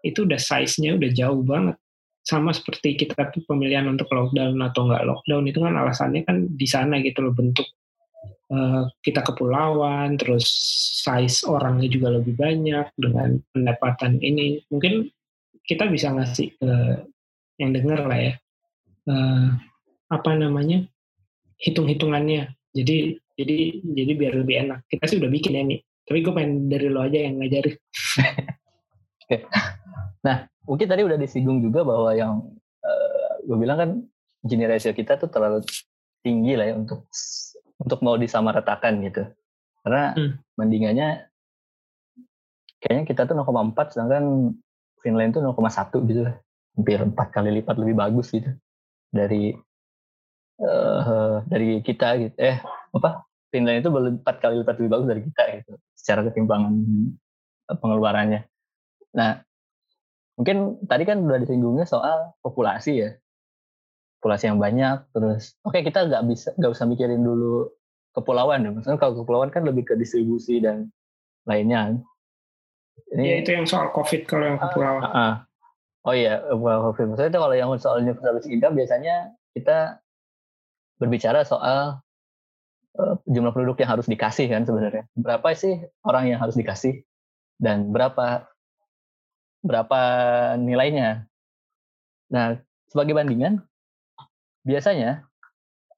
Itu 0.00 0.24
udah 0.24 0.40
size-nya 0.40 0.96
udah 0.96 1.10
jauh 1.12 1.44
banget. 1.44 1.76
Sama 2.26 2.50
seperti 2.50 2.98
kita 2.98 3.30
pemilihan 3.46 3.86
untuk 3.86 4.10
lockdown 4.10 4.58
atau 4.58 4.88
nggak 4.90 5.04
lockdown 5.06 5.44
itu 5.46 5.62
kan 5.62 5.78
alasannya 5.78 6.26
kan 6.26 6.36
di 6.50 6.66
sana 6.66 6.98
gitu 6.98 7.22
loh 7.22 7.30
bentuk 7.30 7.68
uh, 8.50 8.90
kita 9.04 9.22
kepulauan 9.22 10.18
terus 10.18 10.46
size 11.06 11.46
orangnya 11.46 11.86
juga 11.86 12.18
lebih 12.18 12.34
banyak 12.34 12.86
dengan 12.98 13.38
pendapatan 13.54 14.18
ini. 14.18 14.58
Mungkin 14.72 15.06
kita 15.66 15.86
bisa 15.90 16.10
ngasih 16.14 16.48
ke 16.58 16.72
yang 17.56 17.70
dengar 17.76 18.04
lah 18.04 18.18
ya. 18.18 18.32
Uh, 19.06 19.54
apa 20.10 20.30
namanya 20.34 20.86
hitung-hitungannya. 21.62 22.52
Jadi 22.76 23.18
jadi 23.36 23.56
jadi 23.82 24.12
biar 24.16 24.34
lebih 24.40 24.56
enak. 24.68 24.78
Kita 24.88 25.04
sih 25.08 25.18
udah 25.20 25.30
bikin 25.30 25.56
ya 25.56 25.64
nih 25.64 25.80
tapi 26.06 26.22
gue 26.22 26.32
pengen 26.32 26.70
dari 26.70 26.86
lo 26.86 27.02
aja 27.02 27.18
yang 27.18 27.42
ngajarin. 27.42 27.76
Nah 30.22 30.46
mungkin 30.66 30.86
tadi 30.86 31.02
udah 31.02 31.18
disinggung 31.18 31.62
juga 31.62 31.82
bahwa 31.82 32.14
yang 32.14 32.46
uh, 32.82 33.34
gue 33.42 33.58
bilang 33.58 33.78
kan 33.78 33.90
gini 34.42 34.66
ratio 34.66 34.94
kita 34.94 35.18
tuh 35.18 35.26
terlalu 35.30 35.66
tinggi 36.22 36.54
lah 36.54 36.70
ya 36.70 36.74
untuk 36.78 37.10
untuk 37.78 37.98
mau 38.06 38.14
disamaratakan 38.14 39.02
gitu. 39.02 39.26
Karena 39.82 40.14
hmm. 40.14 40.30
bandingannya 40.54 41.26
kayaknya 42.78 43.02
kita 43.02 43.26
tuh 43.26 43.34
0,4 43.34 43.94
sedangkan 43.98 44.54
Finland 45.02 45.34
tuh 45.34 45.42
0,1 45.42 46.10
gitu 46.10 46.20
lah 46.26 46.34
hampir 46.76 47.00
empat 47.00 47.28
kali 47.32 47.50
lipat 47.60 47.76
lebih 47.80 47.96
bagus 47.96 48.30
gitu 48.30 48.52
dari 49.08 49.56
uh, 50.60 51.40
dari 51.48 51.80
kita 51.80 52.20
gitu 52.20 52.36
eh 52.36 52.60
apa 52.92 53.24
Finland 53.48 53.80
itu 53.80 53.88
empat 53.88 54.36
kali 54.38 54.60
lipat 54.60 54.76
lebih 54.78 54.90
bagus 54.92 55.06
dari 55.08 55.22
kita 55.24 55.42
gitu 55.62 55.72
secara 55.96 56.20
ketimpangan 56.28 56.72
pengeluarannya 57.80 58.44
nah 59.16 59.40
mungkin 60.36 60.76
tadi 60.84 61.08
kan 61.08 61.24
udah 61.24 61.40
disinggungnya 61.40 61.88
soal 61.88 62.36
populasi 62.44 62.92
ya 63.00 63.10
populasi 64.20 64.52
yang 64.52 64.60
banyak 64.60 65.08
terus 65.16 65.56
oke 65.64 65.72
okay, 65.72 65.80
kita 65.80 66.04
nggak 66.04 66.22
bisa 66.28 66.52
nggak 66.60 66.72
usah 66.76 66.84
mikirin 66.84 67.24
dulu 67.24 67.72
kepulauan 68.16 68.64
ya. 68.64 68.70
Maksudnya 68.72 68.96
kalau 68.96 69.12
kepulauan 69.20 69.52
kan 69.52 69.68
lebih 69.68 69.84
ke 69.84 69.94
distribusi 70.00 70.64
dan 70.64 70.88
lainnya. 71.44 72.00
Ini, 73.12 73.22
ya 73.22 73.34
itu 73.44 73.50
yang 73.52 73.68
soal 73.68 73.92
COVID 73.92 74.24
kalau 74.24 74.44
yang 74.48 74.58
kepulauan. 74.58 75.02
Uh, 75.04 75.12
uh, 75.12 75.32
oh 76.06 76.14
iya, 76.14 76.40
COVID. 76.46 77.12
Maksudnya 77.12 77.30
itu 77.34 77.40
kalau 77.42 77.54
yang 77.54 77.68
soal 77.82 78.00
universal 78.00 78.38
income 78.46 78.78
biasanya 78.78 79.34
kita 79.52 79.98
berbicara 80.96 81.44
soal 81.44 82.00
uh, 82.96 83.14
jumlah 83.28 83.52
produk 83.52 83.76
yang 83.76 83.90
harus 83.98 84.06
dikasih 84.08 84.46
kan 84.48 84.64
sebenarnya. 84.64 85.04
Berapa 85.18 85.52
sih 85.52 85.82
orang 86.06 86.30
yang 86.30 86.38
harus 86.40 86.56
dikasih 86.56 87.04
dan 87.60 87.92
berapa 87.92 88.48
berapa 89.66 90.00
nilainya. 90.60 91.26
Nah, 92.30 92.58
sebagai 92.86 93.12
bandingan 93.12 93.66
biasanya 94.66 95.26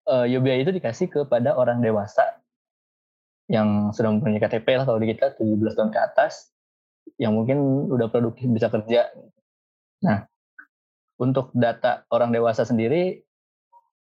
uh, 0.08 0.24
eh, 0.28 0.36
UBI 0.36 0.64
itu 0.64 0.72
dikasih 0.72 1.08
kepada 1.08 1.56
orang 1.56 1.80
dewasa 1.80 2.40
yang 3.48 3.92
sudah 3.96 4.12
mempunyai 4.12 4.40
KTP 4.40 4.76
lah 4.76 4.84
kalau 4.84 5.00
di 5.00 5.08
kita 5.08 5.32
17 5.40 5.72
tahun 5.72 5.90
ke 5.92 6.00
atas 6.00 6.52
yang 7.16 7.32
mungkin 7.32 7.88
udah 7.88 8.12
produktif 8.12 8.44
bisa 8.52 8.68
kerja. 8.68 9.08
Nah, 10.04 10.26
untuk 11.18 11.50
data 11.54 12.06
orang 12.14 12.30
dewasa 12.30 12.62
sendiri, 12.62 13.18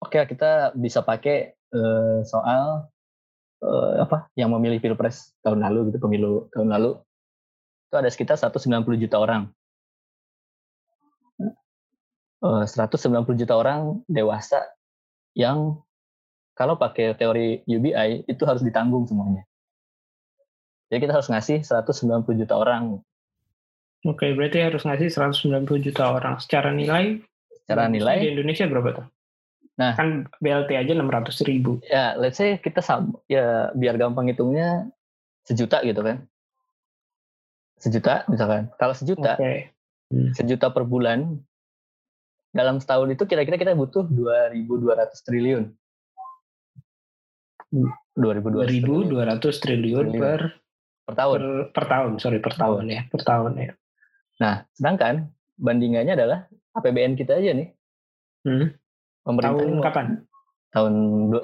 oke 0.04 0.12
okay, 0.12 0.28
kita 0.28 0.76
bisa 0.76 1.00
pakai 1.02 1.56
uh, 1.72 2.20
soal 2.28 2.92
uh, 3.64 3.92
apa 4.04 4.28
yang 4.36 4.52
memilih 4.52 4.84
pilpres 4.84 5.32
tahun 5.42 5.64
lalu 5.64 5.92
gitu 5.92 6.04
pemilu 6.04 6.52
tahun 6.52 6.76
lalu 6.76 7.00
itu 7.88 7.96
ada 7.96 8.10
sekitar 8.12 8.36
190 8.36 9.04
juta 9.08 9.18
orang. 9.22 9.48
Uh, 12.44 12.68
190 12.68 13.42
juta 13.42 13.54
orang 13.56 14.04
dewasa 14.12 14.68
yang 15.34 15.80
kalau 16.56 16.80
pakai 16.80 17.16
teori 17.16 17.64
UBI 17.68 18.28
itu 18.28 18.44
harus 18.48 18.64
ditanggung 18.64 19.08
semuanya. 19.08 19.44
Jadi 20.92 21.00
kita 21.08 21.14
harus 21.18 21.28
ngasih 21.28 21.64
190 21.64 22.42
juta 22.44 22.56
orang. 22.56 23.00
Oke, 24.06 24.38
berarti 24.38 24.62
harus 24.62 24.86
ngasih 24.86 25.10
190 25.10 25.66
juta 25.82 26.14
orang. 26.14 26.38
Secara 26.38 26.70
nilai? 26.70 27.18
Secara 27.66 27.90
nilai? 27.90 28.22
Di 28.22 28.38
Indonesia 28.38 28.70
berapa 28.70 28.90
tuh? 29.02 29.08
Nah, 29.82 29.92
kan 29.98 30.30
BLT 30.40 30.78
aja 30.78 30.94
600 30.94 31.50
ribu. 31.50 31.82
Ya, 31.90 32.14
let's 32.16 32.38
say 32.38 32.62
kita 32.62 32.86
sama, 32.86 33.18
ya 33.26 33.74
biar 33.74 33.98
gampang 33.98 34.30
hitungnya 34.30 34.88
sejuta 35.44 35.82
gitu 35.82 36.06
kan. 36.06 36.22
Sejuta 37.82 38.24
misalkan. 38.30 38.70
Kalau 38.78 38.94
sejuta, 38.94 39.36
okay. 39.36 39.74
hmm. 40.14 40.38
sejuta 40.38 40.70
per 40.70 40.86
bulan, 40.86 41.42
dalam 42.56 42.80
setahun 42.80 43.10
itu 43.10 43.26
kira-kira 43.26 43.58
kita 43.58 43.74
butuh 43.74 44.06
2.200 44.06 45.26
triliun. 45.26 45.64
2.200 47.74 48.22
triliun, 49.60 50.08
triliun 50.08 50.08
per 50.16 50.56
per 51.04 51.14
tahun. 51.20 51.38
Per, 51.42 51.46
per 51.76 51.86
tahun, 51.90 52.12
sorry 52.22 52.40
per 52.40 52.54
tahun 52.56 52.86
ya, 52.88 53.02
per 53.12 53.22
tahun 53.28 53.52
ya. 53.60 53.72
Nah, 54.42 54.68
sedangkan 54.76 55.32
bandingannya 55.56 56.14
adalah 56.16 56.40
APBN 56.76 57.16
kita 57.16 57.40
aja 57.40 57.56
nih. 57.56 57.70
Hmm. 58.44 58.76
Pemerintah 59.24 59.58
tahun 59.58 59.82
kapan? 59.82 60.06
Tahun 60.76 60.94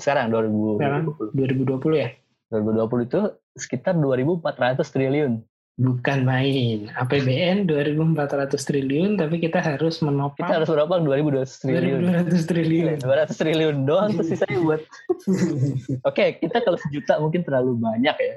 sekarang 0.04 0.26
2020. 0.30 0.78
Sekarang 0.78 1.02
2020 1.32 2.04
ya? 2.04 2.10
2020 2.52 3.08
itu 3.08 3.22
sekitar 3.56 3.96
2.400 3.96 4.84
triliun. 4.92 5.34
Bukan 5.80 6.28
main. 6.28 6.92
APBN 6.94 7.66
2.400 7.66 8.54
triliun, 8.54 9.16
tapi 9.16 9.40
kita 9.40 9.64
harus 9.64 10.04
menopang. 10.04 10.46
Kita 10.46 10.62
harus 10.62 10.70
berapa? 10.70 11.00
2.200 11.00 11.64
triliun. 11.64 12.02
2.200 12.28 12.52
triliun. 12.52 12.98
200 13.00 13.40
triliun 13.40 13.76
doang 13.88 14.12
terus 14.14 14.30
sisanya 14.36 14.60
buat. 14.62 14.82
Oke, 14.84 15.98
okay, 16.06 16.30
kita 16.44 16.60
kalau 16.62 16.78
sejuta 16.78 17.18
mungkin 17.24 17.42
terlalu 17.48 17.80
banyak 17.80 18.14
ya. 18.20 18.36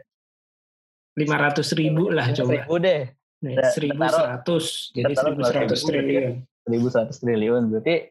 500 1.19 1.79
ribu 1.79 2.09
lah 2.09 2.31
coba. 2.33 2.53
Ribu 2.55 2.75
deh. 2.81 3.03
Nih, 3.45 3.61
1100. 3.61 4.97
Jadi 4.97 5.13
1100 5.13 5.85
triliun. 5.85 6.33
1100 6.65 7.21
triliun. 7.21 7.63
Berarti 7.69 8.09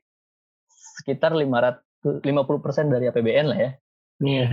sekitar 1.02 1.34
500, 1.34 2.22
50 2.22 2.64
persen 2.64 2.86
dari 2.94 3.10
APBN 3.10 3.46
lah 3.50 3.60
ya. 3.60 3.72
Iya. 4.22 4.48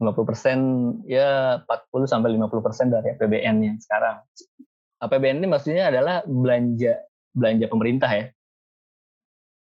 50 0.00 0.24
persen 0.24 0.58
ya 1.04 1.60
40 1.66 2.08
sampai 2.08 2.32
50 2.32 2.64
persen 2.64 2.86
dari 2.88 3.12
APBN 3.12 3.56
yang 3.60 3.76
sekarang. 3.82 4.22
APBN 5.02 5.44
ini 5.44 5.48
maksudnya 5.50 5.92
adalah 5.92 6.24
belanja 6.24 7.04
belanja 7.34 7.66
pemerintah 7.68 8.10
ya. 8.14 8.24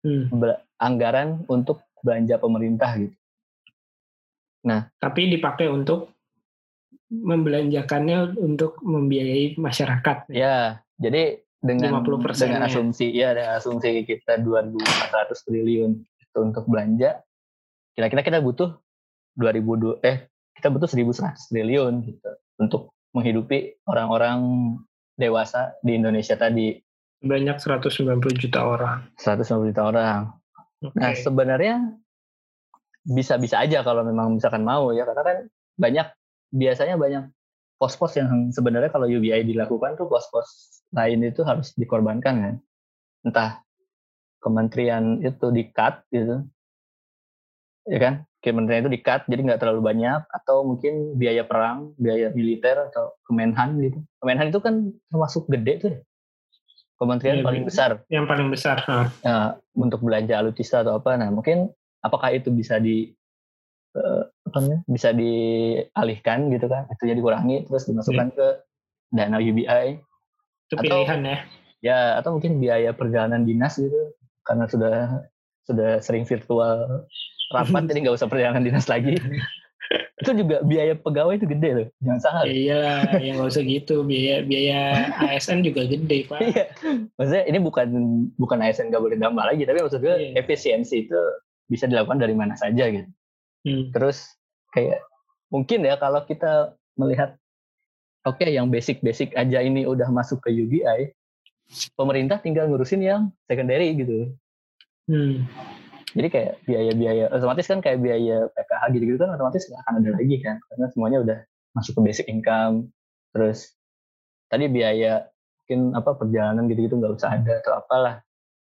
Hmm. 0.05 0.29
Anggaran 0.77 1.47
untuk 1.49 1.81
belanja 2.05 2.37
pemerintah 2.37 2.91
gitu. 3.01 3.15
Nah, 4.67 4.91
tapi 4.99 5.31
dipakai 5.31 5.71
untuk 5.71 6.16
membelanjakannya 7.07 8.35
untuk 8.39 8.79
membiayai 8.83 9.55
masyarakat. 9.55 10.27
Ya, 10.31 10.83
jadi 10.99 11.39
dengan 11.57 12.03
50 12.05 12.37
dengan 12.37 12.61
asumsi 12.69 13.09
ya 13.09 13.33
dengan 13.33 13.57
asumsi 13.57 14.05
kita 14.05 14.39
2.400 14.45 15.47
triliun 15.47 15.91
itu 15.97 16.37
untuk 16.37 16.69
belanja, 16.69 17.23
kira-kira 17.97 18.21
kita 18.21 18.39
butuh 18.43 18.77
2000 19.39 20.05
eh 20.05 20.29
kita 20.57 20.73
butuh 20.73 20.89
1100 20.89 21.49
triliun 21.53 21.93
gitu 22.05 22.31
untuk 22.57 22.93
menghidupi 23.13 23.81
orang-orang 23.89 24.39
dewasa 25.17 25.77
di 25.81 25.97
Indonesia 25.97 26.37
tadi. 26.37 26.77
Banyak 27.17 27.57
190 27.57 28.21
juta 28.37 28.61
orang. 28.61 29.09
190 29.17 29.73
juta 29.73 29.83
orang. 29.89 30.21
Okay. 30.77 31.01
Nah, 31.01 31.13
sebenarnya 31.17 31.75
bisa-bisa 33.01 33.57
aja 33.57 33.81
kalau 33.81 34.05
memang 34.05 34.37
misalkan 34.37 34.61
mau 34.61 34.93
ya 34.93 35.07
karena 35.09 35.23
kan 35.25 35.37
banyak 35.77 36.07
biasanya 36.53 36.95
banyak 36.95 37.23
pos-pos 37.77 38.17
yang 38.17 38.49
sebenarnya 38.49 38.89
kalau 38.89 39.05
UBI 39.05 39.45
dilakukan 39.45 39.95
tuh 39.99 40.09
pos-pos 40.09 40.81
lain 40.95 41.23
itu 41.25 41.45
harus 41.45 41.73
dikorbankan 41.77 42.35
kan. 42.41 42.55
Entah 43.25 43.49
kementerian 44.41 45.21
itu 45.21 45.51
di-cut 45.53 46.03
gitu. 46.09 46.45
Ya 47.87 47.99
kan? 47.99 48.27
kementerian 48.47 48.85
itu 48.85 48.91
di-cut 48.93 49.25
jadi 49.25 49.41
nggak 49.43 49.59
terlalu 49.59 49.81
banyak 49.83 50.21
atau 50.29 50.63
mungkin 50.63 51.17
biaya 51.17 51.43
perang, 51.43 51.91
biaya 51.97 52.29
militer 52.31 52.87
atau 52.87 53.17
Kemenhan 53.25 53.81
gitu. 53.83 53.99
Kemenhan 54.23 54.47
itu 54.53 54.59
kan 54.63 54.93
termasuk 55.11 55.49
gede 55.51 55.73
tuh 55.81 55.89
ya. 55.91 55.99
Kementerian 56.97 57.41
ya, 57.41 57.45
paling 57.45 57.63
besar. 57.67 57.89
Yang 58.09 58.25
paling 58.25 58.47
besar. 58.49 58.77
Nah, 59.21 59.53
untuk 59.77 60.01
belanja 60.01 60.33
alutsista 60.33 60.81
atau 60.81 60.97
apa. 60.97 61.13
Nah, 61.13 61.29
mungkin 61.29 61.69
apakah 62.01 62.33
itu 62.33 62.49
bisa 62.49 62.81
di 62.81 63.13
uh, 63.93 64.25
apa 64.25 64.36
namanya? 64.53 64.79
bisa 64.87 65.09
dialihkan 65.11 66.51
gitu 66.53 66.67
kan? 66.71 66.87
Itu 66.91 67.03
jadi 67.07 67.19
kurangi 67.19 67.67
terus 67.67 67.83
dimasukkan 67.87 68.27
ya. 68.31 68.35
ke 68.35 68.47
dana 69.13 69.37
UBI. 69.39 69.87
Itu 70.67 70.73
atau, 70.75 70.83
pilihan 70.83 71.19
ya. 71.23 71.37
Ya, 71.77 71.99
atau 72.19 72.35
mungkin 72.35 72.59
biaya 72.59 72.91
perjalanan 72.91 73.45
dinas 73.47 73.77
gitu 73.77 74.17
karena 74.47 74.65
sudah 74.71 74.95
sudah 75.67 75.99
sering 75.99 76.23
virtual 76.23 77.03
rapat 77.51 77.83
jadi 77.91 78.07
nggak 78.07 78.17
usah 78.23 78.31
perjalanan 78.31 78.63
dinas 78.63 78.87
lagi 78.87 79.19
itu 80.23 80.31
juga 80.43 80.63
biaya 80.63 80.95
pegawai 80.99 81.39
itu 81.39 81.47
gede 81.47 81.69
loh 81.71 81.87
jangan 82.03 82.19
salah 82.23 82.43
iya 82.47 83.07
yang 83.19 83.39
nggak 83.39 83.51
usah 83.51 83.63
gitu 83.63 84.03
biaya 84.03 84.43
biaya 84.43 84.81
ASN 85.27 85.63
juga 85.63 85.87
gede 85.87 86.27
pak 86.27 86.39
iya 86.43 86.65
maksudnya 87.15 87.43
ini 87.47 87.59
bukan 87.61 87.87
bukan 88.39 88.59
ASN 88.63 88.89
nggak 88.91 89.03
boleh 89.03 89.17
nambah 89.19 89.43
lagi 89.43 89.63
tapi 89.67 89.79
maksud 89.83 89.99
gue 89.99 90.15
iya. 90.15 90.31
efisiensi 90.39 91.07
itu 91.07 91.21
bisa 91.67 91.87
dilakukan 91.87 92.19
dari 92.19 92.35
mana 92.35 92.55
saja 92.55 92.87
gitu 92.87 93.07
hmm. 93.67 93.91
terus 93.95 94.36
kayak 94.75 94.99
mungkin 95.53 95.83
ya 95.85 95.95
kalau 95.95 96.23
kita 96.27 96.75
melihat 96.99 97.35
oke 98.27 98.39
okay, 98.39 98.51
yang 98.51 98.67
basic-basic 98.67 99.31
aja 99.37 99.63
ini 99.63 99.87
udah 99.87 100.11
masuk 100.11 100.43
ke 100.43 100.51
UBI 100.51 101.13
pemerintah 101.95 102.39
tinggal 102.39 102.67
ngurusin 102.71 103.03
yang 103.03 103.21
secondary 103.47 103.91
gitu. 103.95 104.31
Hmm. 105.07 105.47
Jadi 106.15 106.27
kayak 106.31 106.53
biaya-biaya 106.63 107.29
otomatis 107.29 107.67
kan 107.67 107.79
kayak 107.83 107.99
biaya 107.99 108.47
PKH 108.55 108.83
gitu-gitu 108.95 109.17
kan 109.19 109.31
otomatis 109.35 109.67
nggak 109.67 109.81
akan 109.85 109.93
ada 110.01 110.09
lagi 110.15 110.37
kan 110.39 110.55
karena 110.71 110.85
semuanya 110.95 111.17
udah 111.21 111.37
masuk 111.75 111.99
ke 111.99 112.01
basic 112.07 112.25
income. 112.31 112.89
Terus 113.35 113.75
tadi 114.47 114.71
biaya 114.71 115.27
mungkin 115.67 115.79
apa 115.99 116.15
perjalanan 116.15 116.71
gitu-gitu 116.71 116.95
nggak 116.95 117.19
usah 117.19 117.35
ada 117.35 117.59
atau 117.59 117.73
apalah. 117.83 118.15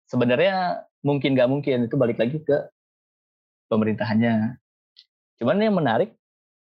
Sebenarnya 0.07 0.87
mungkin 1.03 1.35
nggak 1.35 1.51
mungkin 1.51 1.91
itu 1.91 1.97
balik 1.99 2.23
lagi 2.23 2.39
ke 2.39 2.71
pemerintahannya 3.69 4.57
cuman 5.41 5.61
yang 5.61 5.77
menarik 5.77 6.15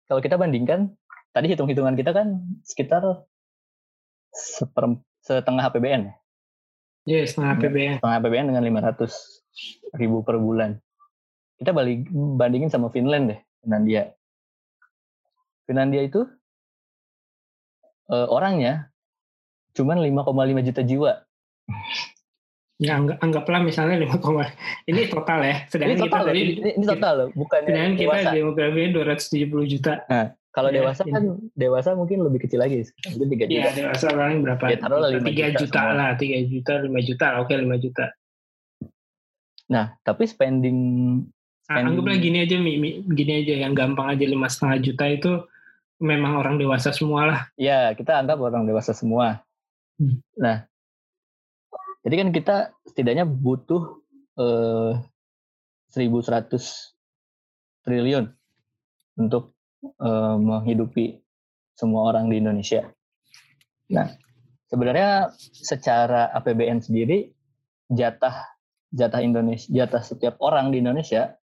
kalau 0.08 0.19
kita 0.19 0.39
bandingkan 0.39 0.93
tadi 1.34 1.52
hitung-hitungan 1.52 1.97
kita 1.97 2.13
kan 2.13 2.41
sekitar 2.63 3.26
seper, 4.34 4.99
setengah 5.21 5.69
APBN 5.69 6.02
ya 6.12 6.15
Iya, 7.04 7.17
yeah, 7.19 7.26
setengah 7.28 7.52
APBN. 7.60 7.93
Setengah 7.99 8.17
APBN 8.23 8.45
dengan 8.47 8.63
500 8.63 9.99
ribu 9.99 10.23
per 10.23 10.39
bulan. 10.39 10.80
Kita 11.60 11.76
balik 11.76 12.08
bandingin 12.12 12.71
sama 12.71 12.88
Finland 12.95 13.36
deh, 13.36 13.39
Finlandia. 13.60 14.15
Finlandia 15.67 16.02
itu 16.08 16.23
uh, 18.08 18.28
orangnya 18.32 18.88
cuman 19.76 19.99
5,5 19.99 20.67
juta 20.71 20.82
jiwa. 20.84 21.12
Ya, 22.81 22.97
anggap, 22.97 23.21
anggaplah 23.21 23.62
misalnya 23.62 24.01
5, 24.01 24.17
ini 24.89 25.01
total 25.05 25.39
ya. 25.45 25.55
Sedangkan 25.69 25.93
ini 25.93 26.01
total, 26.01 26.21
kita 26.25 26.29
tadi, 26.33 26.39
ini, 26.41 26.71
ini 26.73 26.86
total 26.89 27.13
loh, 27.13 27.27
bukan 27.38 27.59
Sedangkan 27.69 27.93
kita 27.93 28.09
dewasa. 28.09 28.29
demografinya 28.33 28.89
270 28.97 29.73
juta. 29.77 29.93
Nah, 30.09 30.27
kalau 30.53 30.69
ya, 30.69 30.75
dewasa 30.81 31.01
kan 31.05 31.23
ini. 31.23 31.49
dewasa 31.53 31.89
mungkin 31.93 32.17
lebih 32.25 32.39
kecil 32.49 32.59
lagi, 32.65 32.81
mungkin 33.13 33.27
3 33.29 33.45
juta. 33.45 33.53
Iya, 33.53 33.69
dewasa 33.77 34.05
paling 34.09 34.39
berapa? 34.41 34.63
Ya, 34.73 34.77
taruhlah 34.81 35.09
5 35.13 35.21
3 35.21 35.21
juta, 35.21 35.59
juta 35.62 35.81
lah, 35.93 36.09
3 36.17 36.49
juta, 36.49 36.73
5 36.81 37.07
juta, 37.09 37.27
oke 37.45 37.53
5 37.53 37.77
juta. 37.77 38.05
Nah, 39.69 39.86
tapi 40.01 40.23
spending, 40.25 40.79
spending... 41.62 41.83
Nah, 41.86 41.89
anggaplah 41.93 42.17
gini 42.17 42.38
aja, 42.41 42.57
gini 43.05 43.33
aja 43.45 43.53
yang 43.69 43.73
gampang 43.77 44.17
aja 44.17 44.25
lima 44.25 44.49
setengah 44.49 44.77
juta 44.81 45.05
itu 45.07 45.31
memang 46.01 46.41
orang 46.41 46.57
dewasa 46.57 46.89
semua 46.89 47.21
lah. 47.29 47.39
Iya, 47.55 47.93
kita 47.95 48.17
anggap 48.19 48.41
orang 48.41 48.67
dewasa 48.67 48.91
semua. 48.91 49.45
Hmm. 50.01 50.19
Nah, 50.36 50.67
jadi 52.04 52.16
kan 52.20 52.30
kita 52.36 52.56
setidaknya 52.84 53.24
butuh 53.24 54.04
eh, 54.36 54.92
1.100 55.96 56.52
triliun 57.88 58.26
untuk 59.24 59.56
eh, 59.84 60.38
menghidupi 60.38 61.24
semua 61.74 62.13
orang 62.13 62.30
di 62.30 62.44
Indonesia. 62.44 62.86
Nah, 63.96 64.12
sebenarnya 64.68 65.32
secara 65.39 66.30
APBN 66.36 66.84
sendiri 66.84 67.32
jatah 67.88 68.52
jatah 68.94 69.22
Indonesia 69.26 69.68
jatah 69.74 70.04
setiap 70.06 70.38
orang 70.44 70.70
di 70.70 70.84
Indonesia 70.84 71.34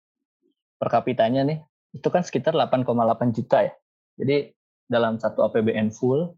per 0.78 0.88
kapitanya 0.88 1.42
nih 1.42 1.58
itu 1.90 2.06
kan 2.06 2.22
sekitar 2.22 2.54
8,8 2.54 2.86
juta 3.34 3.66
ya. 3.66 3.72
Jadi 4.20 4.54
dalam 4.86 5.18
satu 5.18 5.46
APBN 5.46 5.90
full 5.90 6.34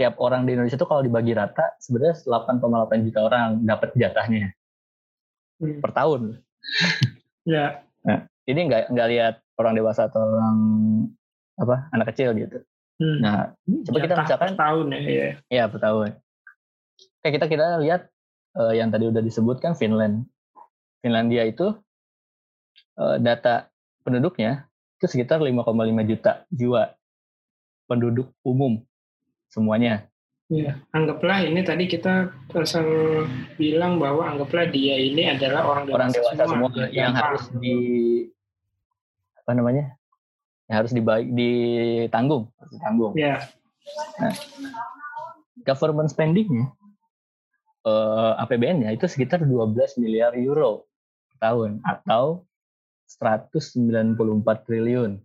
setiap 0.00 0.16
orang 0.16 0.48
di 0.48 0.56
Indonesia 0.56 0.80
itu 0.80 0.88
kalau 0.88 1.04
dibagi 1.04 1.36
rata 1.36 1.76
sebenarnya 1.76 2.24
8,8 2.24 3.04
juta 3.04 3.20
orang 3.20 3.60
dapat 3.68 3.92
jatahnya 3.92 4.56
hmm. 5.60 5.84
per 5.84 5.92
tahun. 5.92 6.40
ya. 7.52 7.84
Nah, 8.08 8.24
ini 8.48 8.60
nggak 8.64 8.96
nggak 8.96 9.08
lihat 9.12 9.34
orang 9.60 9.76
dewasa 9.76 10.08
atau 10.08 10.24
orang 10.24 10.56
apa 11.60 11.92
anak 11.92 12.16
kecil 12.16 12.32
gitu. 12.32 12.64
Hmm. 12.96 13.20
Nah, 13.20 13.52
coba 13.92 13.98
kita 14.00 14.14
misalkan 14.24 14.56
per 14.56 14.60
tahun 14.64 14.86
ya. 14.88 15.00
Iya, 15.04 15.28
ya, 15.52 15.64
per 15.68 15.80
tahun. 15.84 16.16
Kayak 17.20 17.32
kita 17.36 17.46
kita 17.52 17.66
lihat 17.84 18.02
uh, 18.56 18.72
yang 18.72 18.88
tadi 18.88 19.04
udah 19.04 19.20
disebutkan 19.20 19.76
Finland. 19.76 20.24
Finlandia 21.04 21.44
itu 21.44 21.76
uh, 22.96 23.20
data 23.20 23.68
penduduknya 24.00 24.64
itu 24.96 25.12
sekitar 25.12 25.44
5,5 25.44 25.60
juta 26.08 26.48
jiwa 26.48 26.88
penduduk 27.84 28.32
umum 28.48 28.80
semuanya. 29.50 30.06
Ya, 30.50 30.82
anggaplah 30.90 31.46
ini 31.46 31.62
tadi 31.62 31.86
kita 31.86 32.34
asal 32.58 32.82
bilang 33.54 34.02
bahwa 34.02 34.26
anggaplah 34.26 34.66
dia 34.66 34.98
ini 34.98 35.30
adalah 35.30 35.62
orang 35.62 35.86
dewasa, 35.86 35.94
orang 35.94 36.10
dewasa 36.10 36.42
semua, 36.42 36.68
semua 36.74 36.86
yang 36.90 37.14
harus 37.14 37.44
di 37.54 37.76
apa 39.38 39.50
namanya? 39.54 39.94
Yang 40.66 40.76
harus 40.82 40.92
dibaik 40.94 41.28
ditanggung, 41.30 42.50
ditanggung. 42.66 43.14
Ya. 43.14 43.46
Nah, 44.18 44.34
government 45.62 46.10
spendingnya 46.10 46.74
uh, 47.86 48.34
eh, 48.36 48.42
APBN-nya 48.42 48.90
itu 48.90 49.06
sekitar 49.06 49.46
12 49.46 50.02
miliar 50.02 50.34
euro 50.34 50.90
tahun 51.38 51.80
atau 51.86 52.44
194 53.06 54.18
triliun. 54.66 55.22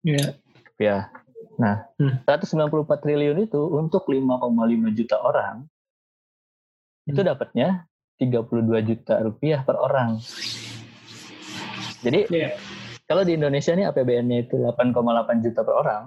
Ya. 0.00 0.36
Ya, 0.76 1.08
Nah, 1.56 1.88
hmm. 1.96 2.28
194 2.28 2.68
triliun 3.00 3.48
itu 3.48 3.60
untuk 3.72 4.04
5,5 4.12 4.92
juta 4.92 5.16
orang 5.24 5.64
hmm. 5.64 7.10
itu 7.12 7.20
dapatnya 7.24 7.88
32 8.20 8.88
juta 8.88 9.14
rupiah 9.24 9.60
per 9.64 9.76
orang. 9.80 10.20
Jadi 12.04 12.28
yeah. 12.28 12.52
kalau 13.08 13.24
di 13.24 13.36
Indonesia 13.36 13.72
nih 13.72 13.88
APBN-nya 13.88 14.48
itu 14.48 14.60
8,8 14.60 15.44
juta 15.44 15.60
per 15.64 15.74
orang, 15.76 16.02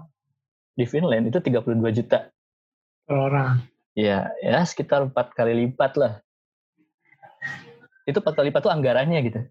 di 0.77 0.85
Finland 0.85 1.29
itu 1.29 1.41
32 1.41 1.97
juta 1.97 2.29
per 3.05 3.17
orang. 3.17 3.65
Ya, 3.97 4.29
ya 4.39 4.61
sekitar 4.63 5.09
empat 5.09 5.33
kali 5.33 5.65
lipat 5.65 5.97
lah. 5.97 6.13
Itu 8.05 8.21
empat 8.21 8.33
kali 8.37 8.53
lipat 8.53 8.61
tuh 8.65 8.73
anggarannya 8.73 9.19
gitu. 9.25 9.41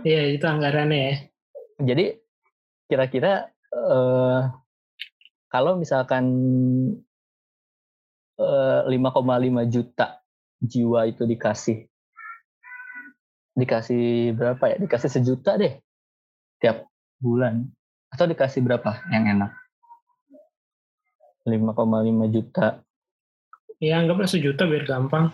Iya, 0.00 0.32
itu 0.32 0.48
anggarannya 0.48 0.96
ya. 0.96 1.14
Jadi 1.92 2.16
kira-kira 2.88 3.52
uh, 3.74 4.50
kalau 5.50 5.74
misalkan 5.78 6.24
uh, 8.38 8.86
eh, 8.86 8.98
5,5 8.98 9.72
juta 9.72 10.22
jiwa 10.62 11.10
itu 11.10 11.26
dikasih 11.26 11.90
dikasih 13.58 14.32
berapa 14.38 14.64
ya? 14.70 14.76
Dikasih 14.78 15.10
sejuta 15.10 15.58
deh 15.58 15.74
tiap 16.62 16.86
bulan 17.18 17.66
atau 18.14 18.30
dikasih 18.30 18.62
berapa 18.62 19.04
yang 19.10 19.26
enak? 19.38 19.52
5,5 21.48 22.34
juta. 22.34 22.84
Ya 23.80 23.96
anggaplah 23.98 24.28
sejuta 24.28 24.68
biar 24.68 24.84
gampang. 24.84 25.32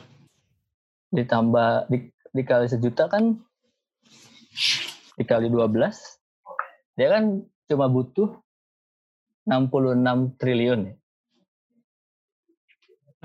Ditambah 1.10 1.90
di, 1.90 2.08
dikali 2.32 2.70
sejuta 2.70 3.10
kan 3.10 3.36
dikali 5.16 5.48
12 5.48 5.76
dia 6.96 7.08
kan 7.12 7.44
cuma 7.66 7.86
butuh 7.90 8.38
66 9.46 10.38
triliun. 10.38 10.94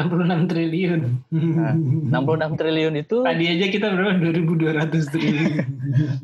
66 0.01 0.49
triliun. 0.49 1.01
Nah, 1.30 1.73
66 1.77 2.58
triliun 2.58 2.93
itu 2.97 3.17
tadi 3.21 3.45
aja 3.49 3.65
kita 3.69 3.88
berapa 3.93 4.17
2200 4.17 5.13
triliun. 5.13 5.54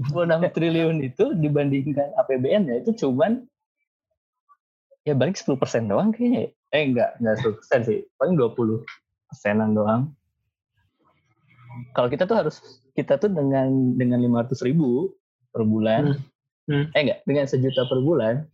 66 0.10 0.56
triliun 0.56 0.98
itu 1.06 1.26
dibandingkan 1.38 2.10
APBN 2.26 2.64
ya 2.70 2.76
itu 2.82 2.92
cuman 3.06 3.46
ya 5.06 5.14
balik 5.14 5.38
10 5.38 5.62
persen 5.62 5.86
doang 5.86 6.10
kayaknya. 6.10 6.54
Eh 6.74 6.84
enggak, 6.90 7.22
enggak 7.22 7.36
10 7.46 7.58
persen 7.62 7.80
sih. 7.86 8.00
Paling 8.18 8.34
20 8.34 8.82
persenan 9.30 9.78
doang. 9.78 10.02
Kalau 11.94 12.10
kita 12.10 12.26
tuh 12.26 12.38
harus 12.38 12.58
kita 12.98 13.22
tuh 13.22 13.30
dengan 13.30 13.94
dengan 13.94 14.18
500 14.26 14.66
ribu 14.66 15.14
per 15.54 15.62
bulan, 15.62 16.18
hmm 16.18 16.37
hmm. 16.68 16.94
eh 16.94 17.02
enggak 17.02 17.20
dengan 17.28 17.46
sejuta 17.50 17.88
per 17.88 18.00
bulan 18.00 18.46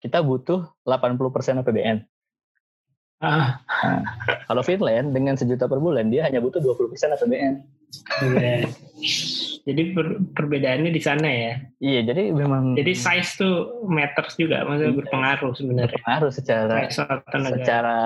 kita 0.00 0.24
butuh 0.24 0.64
80% 0.88 1.60
APBN. 1.60 2.00
Ah. 3.20 3.60
Nah, 3.84 4.00
kalau 4.48 4.64
Finland 4.64 5.12
dengan 5.12 5.36
sejuta 5.36 5.68
per 5.68 5.76
bulan 5.76 6.08
dia 6.08 6.24
hanya 6.24 6.40
butuh 6.40 6.56
20% 6.56 7.20
APBN. 7.20 7.54
Yeah. 8.32 8.64
Jadi 9.68 9.92
per, 9.92 10.16
perbedaannya 10.32 10.88
di 10.88 11.02
sana 11.04 11.28
ya. 11.28 11.52
Iya, 11.84 12.00
jadi 12.08 12.32
memang 12.32 12.80
Jadi 12.80 12.96
size 12.96 13.36
tuh 13.36 13.84
matters 13.84 14.40
juga, 14.40 14.64
maksudnya 14.64 14.88
iya, 14.88 14.98
berpengaruh 15.04 15.52
sebenarnya. 15.52 16.00
Berpengaruh 16.00 16.32
secara 16.32 16.76
secara 17.28 17.98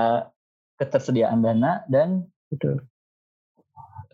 ketersediaan 0.83 1.47
dana 1.47 1.87
dan 1.87 2.27
betul 2.51 2.83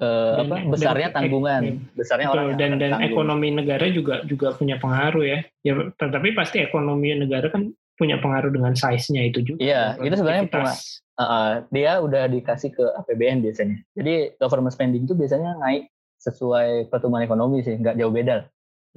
uh, 0.00 0.42
apa 0.42 0.56
besarnya 0.66 1.08
dan, 1.12 1.16
tanggungan. 1.16 1.62
besarnya 1.94 2.26
betul, 2.28 2.36
orang 2.36 2.48
dan 2.56 2.70
dan 2.76 2.90
tanggung. 2.96 3.08
ekonomi 3.12 3.48
negara 3.54 3.86
juga 3.92 4.14
juga 4.26 4.56
punya 4.56 4.76
pengaruh 4.80 5.24
ya. 5.24 5.38
Ya 5.62 5.72
tetapi 5.94 6.34
pasti 6.34 6.64
ekonomi 6.64 7.14
negara 7.14 7.52
kan 7.52 7.70
punya 8.00 8.16
pengaruh 8.16 8.48
dengan 8.48 8.72
size-nya 8.72 9.28
itu 9.28 9.44
juga. 9.44 9.60
Iya 9.60 9.82
itu 10.00 10.14
sebenarnya 10.16 10.44
punya, 10.48 10.72
uh, 11.20 11.52
dia 11.68 11.92
udah 12.00 12.24
dikasih 12.32 12.72
ke 12.72 12.84
APBN 13.04 13.44
biasanya. 13.44 13.76
Jadi 13.92 14.40
government 14.40 14.72
spending 14.72 15.04
itu 15.04 15.12
biasanya 15.12 15.60
naik 15.60 15.92
sesuai 16.20 16.92
pertumbuhan 16.92 17.24
ekonomi 17.24 17.64
sih 17.64 17.80
nggak 17.80 17.96
jauh 17.96 18.12
beda 18.12 18.44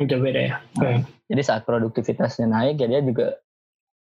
jauh 0.03 0.23
beda 0.23 0.39
ya 0.43 0.55
nah, 0.75 0.99
jadi 1.31 1.41
saat 1.41 1.63
produktivitasnya 1.63 2.51
naik 2.51 2.83
ya 2.83 2.87
dia 2.91 2.99
juga 2.99 3.39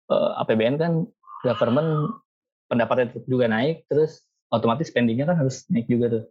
uh, 0.07 0.39
APBN 0.47 0.79
kan 0.79 1.03
government 1.43 2.15
pendapatnya 2.71 3.11
juga 3.27 3.51
naik 3.51 3.83
terus 3.91 4.23
otomatis 4.55 4.87
spendingnya 4.87 5.27
kan 5.27 5.35
harus 5.35 5.67
naik 5.67 5.91
juga 5.91 6.05
tuh 6.19 6.23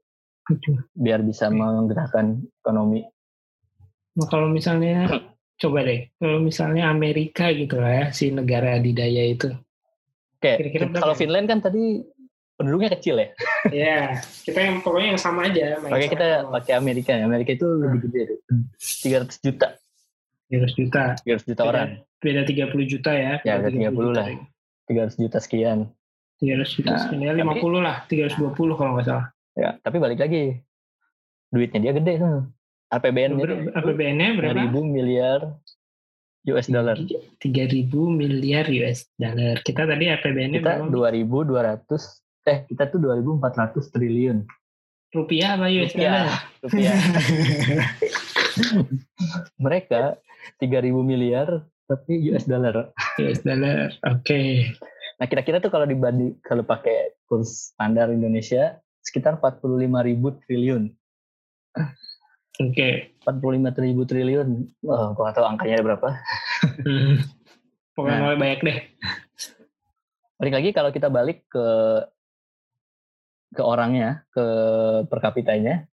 biar 0.96 1.20
bisa 1.24 1.52
menggerakkan 1.52 2.40
ekonomi. 2.64 3.04
Nah, 4.18 4.26
kalau 4.26 4.48
misalnya 4.50 5.06
coba 5.60 5.86
deh, 5.86 6.10
kalau 6.18 6.38
misalnya 6.42 6.90
Amerika 6.90 7.50
gitu 7.54 7.78
lah 7.78 7.92
ya, 7.92 8.04
si 8.10 8.32
negara 8.32 8.78
adidaya 8.78 9.28
itu. 9.28 9.50
Oke, 10.38 10.54
Kira-kira 10.54 10.86
kalau 10.94 11.14
Finland 11.18 11.50
kan 11.50 11.58
tadi 11.58 12.02
penduduknya 12.58 12.90
kecil 12.98 13.18
ya. 13.18 13.28
Iya, 13.70 14.22
kita 14.46 14.58
yang 14.58 14.76
pokoknya 14.82 15.08
yang 15.14 15.20
sama 15.22 15.50
aja. 15.50 15.78
Oke, 15.82 16.10
kita 16.10 16.46
pakai 16.50 16.72
Amerika. 16.78 17.14
Amerika 17.14 17.54
itu 17.54 17.66
hmm. 17.66 17.80
lebih 17.82 17.98
gede, 18.10 18.20
300 18.78 19.44
juta. 19.46 19.68
300 20.50 20.78
juta. 20.80 21.02
300 21.22 21.44
juta 21.44 21.62
beda, 21.62 21.70
orang. 21.70 21.88
Beda 22.18 22.40
30 22.42 22.90
juta 22.90 23.10
ya. 23.14 23.32
Ya, 23.46 23.54
beda 23.62 23.70
30, 23.70 23.94
30 23.94 24.18
lah. 24.18 24.26
300 24.88 25.22
juta 25.22 25.38
sekian. 25.38 25.78
300 26.40 26.76
juta 26.78 26.90
nah, 26.90 27.00
sekian. 27.02 27.20
Ya, 27.22 27.32
50 27.34 27.44
tapi, 27.44 27.78
lah, 27.78 27.96
320 28.10 28.78
kalau 28.78 28.90
nggak 28.98 29.06
salah. 29.06 29.26
Ya, 29.58 29.74
tapi 29.82 29.98
balik 29.98 30.22
lagi. 30.22 30.62
Duitnya 31.50 31.82
dia 31.82 31.92
gede 31.98 32.14
tuh. 32.22 32.46
APBN 32.88 33.36
APBN-nya 33.74 34.28
berapa? 34.38 34.54
ribu 34.54 34.86
miliar 34.86 35.58
US 36.48 36.70
dollar. 36.70 36.96
3000 36.96 37.90
miliar 38.08 38.64
US 38.70 39.10
dollar. 39.18 39.60
Kita 39.60 39.84
tadi 39.84 40.08
APBN-nya 40.08 40.62
Kita 40.62 40.72
2200 40.88 41.84
eh 42.48 42.48
eh 42.48 42.58
kita 42.64 42.88
tuh 42.88 42.96
2.400 43.02 43.92
triliun. 43.92 44.38
Rupiah 45.12 45.60
apa 45.60 45.68
US 45.68 45.92
Rupiah. 45.92 46.08
dollar? 46.08 46.40
Rupiah. 46.64 46.96
Mereka 49.64 50.02
3.000 50.56 50.88
miliar 51.04 51.48
tapi 51.84 52.24
US 52.32 52.48
dollar. 52.48 52.88
US 53.20 53.40
dollar. 53.44 53.92
Oke. 54.08 54.72
Nah 55.18 55.26
kira-kira 55.28 55.60
tuh 55.60 55.68
kalau 55.68 55.84
dibanding 55.84 56.40
kalau 56.40 56.64
pakai 56.64 57.12
kurs 57.28 57.76
standar 57.76 58.08
Indonesia 58.08 58.80
sekitar 59.08 59.40
45.000 59.40 60.44
triliun. 60.44 60.92
Oke. 62.58 63.14
45 63.24 63.84
ribu 63.86 64.02
triliun. 64.04 64.48
Oh, 64.84 65.14
gua 65.14 65.30
nggak 65.30 65.36
tahu 65.38 65.46
angkanya 65.46 65.80
berapa. 65.80 66.08
Hmm. 66.84 67.16
Pokoknya 67.94 68.34
Nah. 68.34 68.38
banyak 68.38 68.60
deh. 68.62 68.78
Balik 70.38 70.54
lagi 70.54 70.70
kalau 70.70 70.90
kita 70.90 71.08
balik 71.08 71.46
ke 71.48 71.66
ke 73.48 73.62
orangnya, 73.64 74.28
ke 74.28 74.44
per 75.08 75.18
kapitanya, 75.24 75.88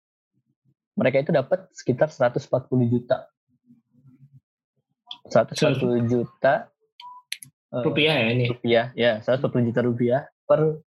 mereka 0.99 1.23
itu 1.23 1.31
dapat 1.31 1.71
sekitar 1.71 2.11
140 2.11 2.91
juta. 2.91 3.31
140 5.31 6.05
juta 6.05 6.69
eh, 7.73 7.83
Rupiah 7.83 8.15
ya 8.21 8.29
ini 8.31 8.45
rupiah, 8.53 8.87
ya 8.93 9.13
140 9.25 9.69
juta 9.73 9.81
rupiah 9.81 10.21
per 10.45 10.81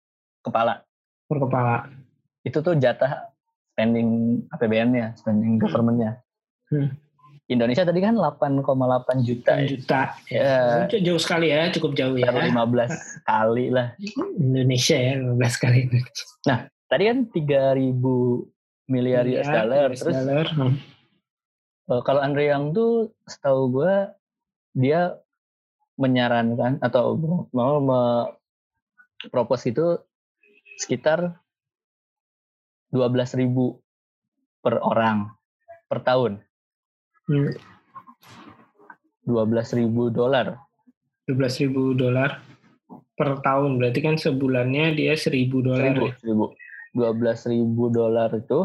kepala. 0.45 0.85
per 1.27 1.37
kepala. 1.43 1.77
Itu 2.47 2.59
tuh 2.61 2.73
jatah 2.75 3.27
spending 3.69 4.09
APBN-nya, 4.49 5.13
spending 5.13 5.59
government-nya. 5.59 6.23
Hmm. 6.67 6.95
Indonesia 7.47 7.83
tadi 7.83 7.99
kan 7.99 8.11
8,8 8.13 8.59
juta. 9.23 9.51
6 9.53 9.55
ya. 9.55 9.67
juta. 9.69 9.99
Ya, 10.27 10.51
Jauh- 10.83 10.99
Jauh 11.01 11.21
sekali 11.21 11.47
ya, 11.47 11.71
cukup 11.71 11.91
jauh 11.93 12.15
ya. 12.15 12.27
baru 12.27 12.43
15 12.45 12.91
kali 13.23 13.65
lah. 13.69 13.95
Indonesia 14.35 14.97
ya, 14.97 15.13
15 15.17 15.55
kali. 15.55 15.79
Tadi 16.87 17.03
kan 17.03 17.17
3000 17.27 18.51
miliar 18.87 19.23
US 19.23 19.43
Miliar 19.43 19.55
dollar. 19.61 19.87
US 19.89 19.99
Terus 19.99 20.15
dollar. 20.17 20.45
Hmm. 20.49 20.75
eh, 21.87 22.01
kalau 22.03 22.19
Andre 22.19 22.43
Yang 22.45 22.63
tuh 22.73 22.91
setahu 23.23 23.61
gue 23.73 23.93
dia 24.73 25.15
menyarankan 25.95 26.77
atau 26.79 27.15
mau 27.49 27.79
me- 27.79 28.29
propose 29.29 29.65
itu 29.67 29.97
sekitar 30.77 31.33
12.000 32.91 33.51
per 34.63 34.75
orang 34.83 35.31
per 35.87 36.03
tahun. 36.03 36.43
Hmm. 37.27 37.51
12.000 39.27 40.11
dolar. 40.11 40.55
12 41.27 41.63
ribu 41.67 41.91
dolar 41.91 42.39
per 43.19 43.43
tahun. 43.43 43.75
Berarti 43.75 43.99
kan 43.99 44.15
sebulannya 44.15 44.95
dia 44.95 45.11
1000 45.19 45.51
dolar. 45.59 45.91
ya. 45.91 46.15
1000, 46.23 46.55
12.000 46.95 47.91
dolar 47.91 48.29
itu 48.31 48.59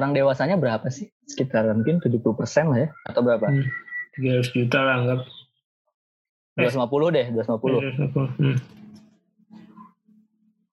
orang 0.00 0.10
dewasanya 0.16 0.56
berapa 0.56 0.88
sih? 0.88 1.12
Sekitar 1.28 1.68
mungkin 1.76 2.00
70% 2.00 2.24
lah 2.72 2.78
ya 2.84 2.88
atau 3.04 3.20
berapa? 3.20 3.52
Hmm. 3.52 3.68
300 4.16 4.56
juta 4.56 4.78
lah 4.80 4.94
anggap. 5.04 5.20
250 6.58 7.14
deh, 7.14 7.26
250. 7.36 8.40
Hmm. 8.40 8.56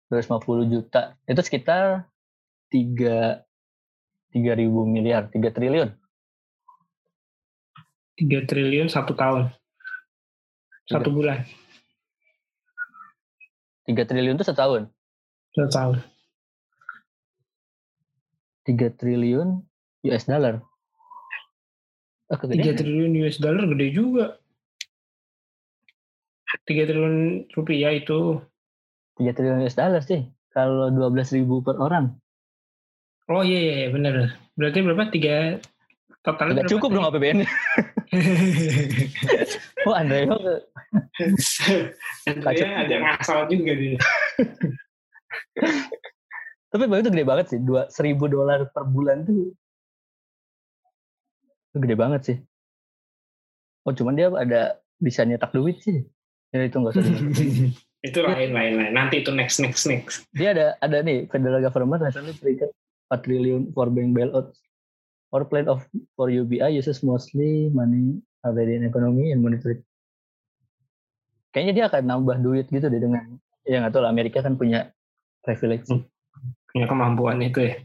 250 0.09 0.71
juta. 0.71 1.17
Itu 1.25 1.41
sekitar 1.41 2.05
3 2.69 3.45
3000 4.35 4.67
miliar, 4.85 5.31
3 5.31 5.49
triliun. 5.55 5.89
3 8.19 8.47
triliun 8.47 8.87
satu 8.91 9.15
tahun. 9.15 9.51
Satu 10.87 11.09
bulan. 11.11 11.43
3 13.85 14.05
triliun 14.05 14.35
itu 14.35 14.45
setahun. 14.45 14.91
Satu 15.55 15.69
tahun. 15.71 15.97
3 18.65 18.97
triliun 18.97 19.61
US 20.09 20.25
dollar. 20.25 20.61
Oh, 22.25 22.37
3 22.37 22.41
kegedean. 22.41 22.75
triliun 22.75 23.13
US 23.25 23.37
dollar 23.37 23.63
gede 23.69 23.87
juga. 23.93 24.25
3 26.65 26.87
triliun 26.89 27.17
rupiah 27.53 27.93
itu. 27.93 28.41
3 29.15 29.31
triliun 29.35 29.63
US 29.63 29.75
dollar 29.79 30.03
sih. 30.03 30.27
Kalau 30.51 30.87
12 30.91 31.35
ribu 31.35 31.59
per 31.59 31.75
orang. 31.79 32.15
Oh 33.27 33.41
iya, 33.41 33.59
iya 33.59 33.73
iya, 33.85 33.87
benar. 33.91 34.13
Berarti 34.55 34.79
berapa? 34.85 35.09
3 35.11 35.59
totalnya 36.21 36.61
Nggak 36.61 36.71
cukup 36.71 36.89
dong 36.93 37.05
APBN. 37.09 37.43
oh, 39.87 39.93
Andre 39.93 40.25
Yo 40.25 40.35
ke- 40.39 40.63
Andrea 42.29 42.85
ada 42.85 42.95
ngasal 43.01 43.49
juga 43.49 43.71
dia. 43.75 43.97
Tapi 46.71 46.83
itu 46.91 47.09
gede 47.11 47.25
banget 47.25 47.45
sih. 47.55 47.59
Dua, 47.63 47.87
1000 47.87 48.27
dolar 48.27 48.67
per 48.67 48.83
bulan 48.83 49.23
tuh. 49.23 49.55
Itu 51.71 51.77
gede 51.79 51.95
banget 51.95 52.21
sih. 52.27 52.37
Oh, 53.85 53.93
cuman 53.93 54.17
dia 54.17 54.27
ada 54.33 54.81
bisa 54.97 55.23
nyetak 55.23 55.53
duit 55.53 55.79
sih. 55.79 56.03
Ya 56.51 56.65
itu 56.65 56.75
nggak 56.75 56.93
usah. 56.97 57.05
itu 58.05 58.19
lain 58.21 58.53
lain 58.53 58.73
lain. 58.77 58.93
Nanti 58.93 59.25
itu 59.25 59.33
next 59.33 59.57
next 59.57 59.89
next. 59.89 60.29
dia 60.37 60.53
ada 60.53 60.77
ada 60.85 61.01
nih 61.01 61.25
federal 61.27 61.59
government 61.65 62.05
recently 62.05 62.37
triggered 62.37 62.73
4 63.09 63.25
triliun 63.25 63.73
for 63.73 63.89
bank 63.89 64.13
bailout 64.13 64.53
or 65.33 65.41
plan 65.45 65.65
of 65.65 65.81
for 66.13 66.29
UBI 66.29 66.69
uses 66.77 67.01
mostly 67.01 67.73
money 67.73 68.21
already 68.45 68.77
in 68.77 68.85
economy 68.85 69.33
and 69.33 69.41
monetary 69.41 69.81
kayaknya 71.55 71.73
dia 71.73 71.85
akan 71.89 72.03
nambah 72.05 72.37
duit 72.45 72.65
gitu 72.69 72.85
deh 72.87 73.01
dengan 73.01 73.41
ya 73.65 73.81
nggak 73.81 73.95
tahu 73.95 74.05
lah 74.05 74.11
Amerika 74.13 74.45
kan 74.45 74.59
punya 74.59 74.93
privilege 75.41 75.89
Hmm. 75.89 76.03
Punya 76.75 76.91
kemampuan 76.91 77.39
itu 77.39 77.71
ya. 77.71 77.75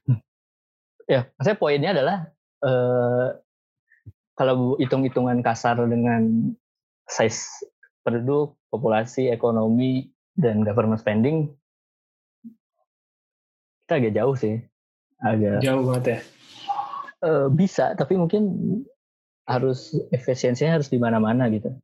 ya 1.12 1.20
saya 1.36 1.52
poinnya 1.60 1.92
adalah 1.92 2.32
eh, 2.64 3.28
kalau 4.32 4.80
hitung-hitungan 4.80 5.44
kasar 5.44 5.76
dengan 5.84 6.52
size 7.04 7.44
penduduk 8.06 8.54
populasi 8.70 9.34
ekonomi 9.34 10.14
dan 10.38 10.62
government 10.62 11.02
spending 11.02 11.50
kita 13.86 13.98
agak 13.98 14.14
jauh 14.14 14.36
sih 14.38 14.62
agak 15.18 15.58
Jauh 15.64 15.82
banget 15.90 16.04
ya. 16.06 16.18
Eh, 17.26 17.46
bisa 17.50 17.98
tapi 17.98 18.14
mungkin 18.14 18.46
harus 19.46 19.94
efisiensinya 20.14 20.78
harus 20.78 20.86
di 20.86 20.98
mana-mana 21.02 21.50
gitu 21.50 21.74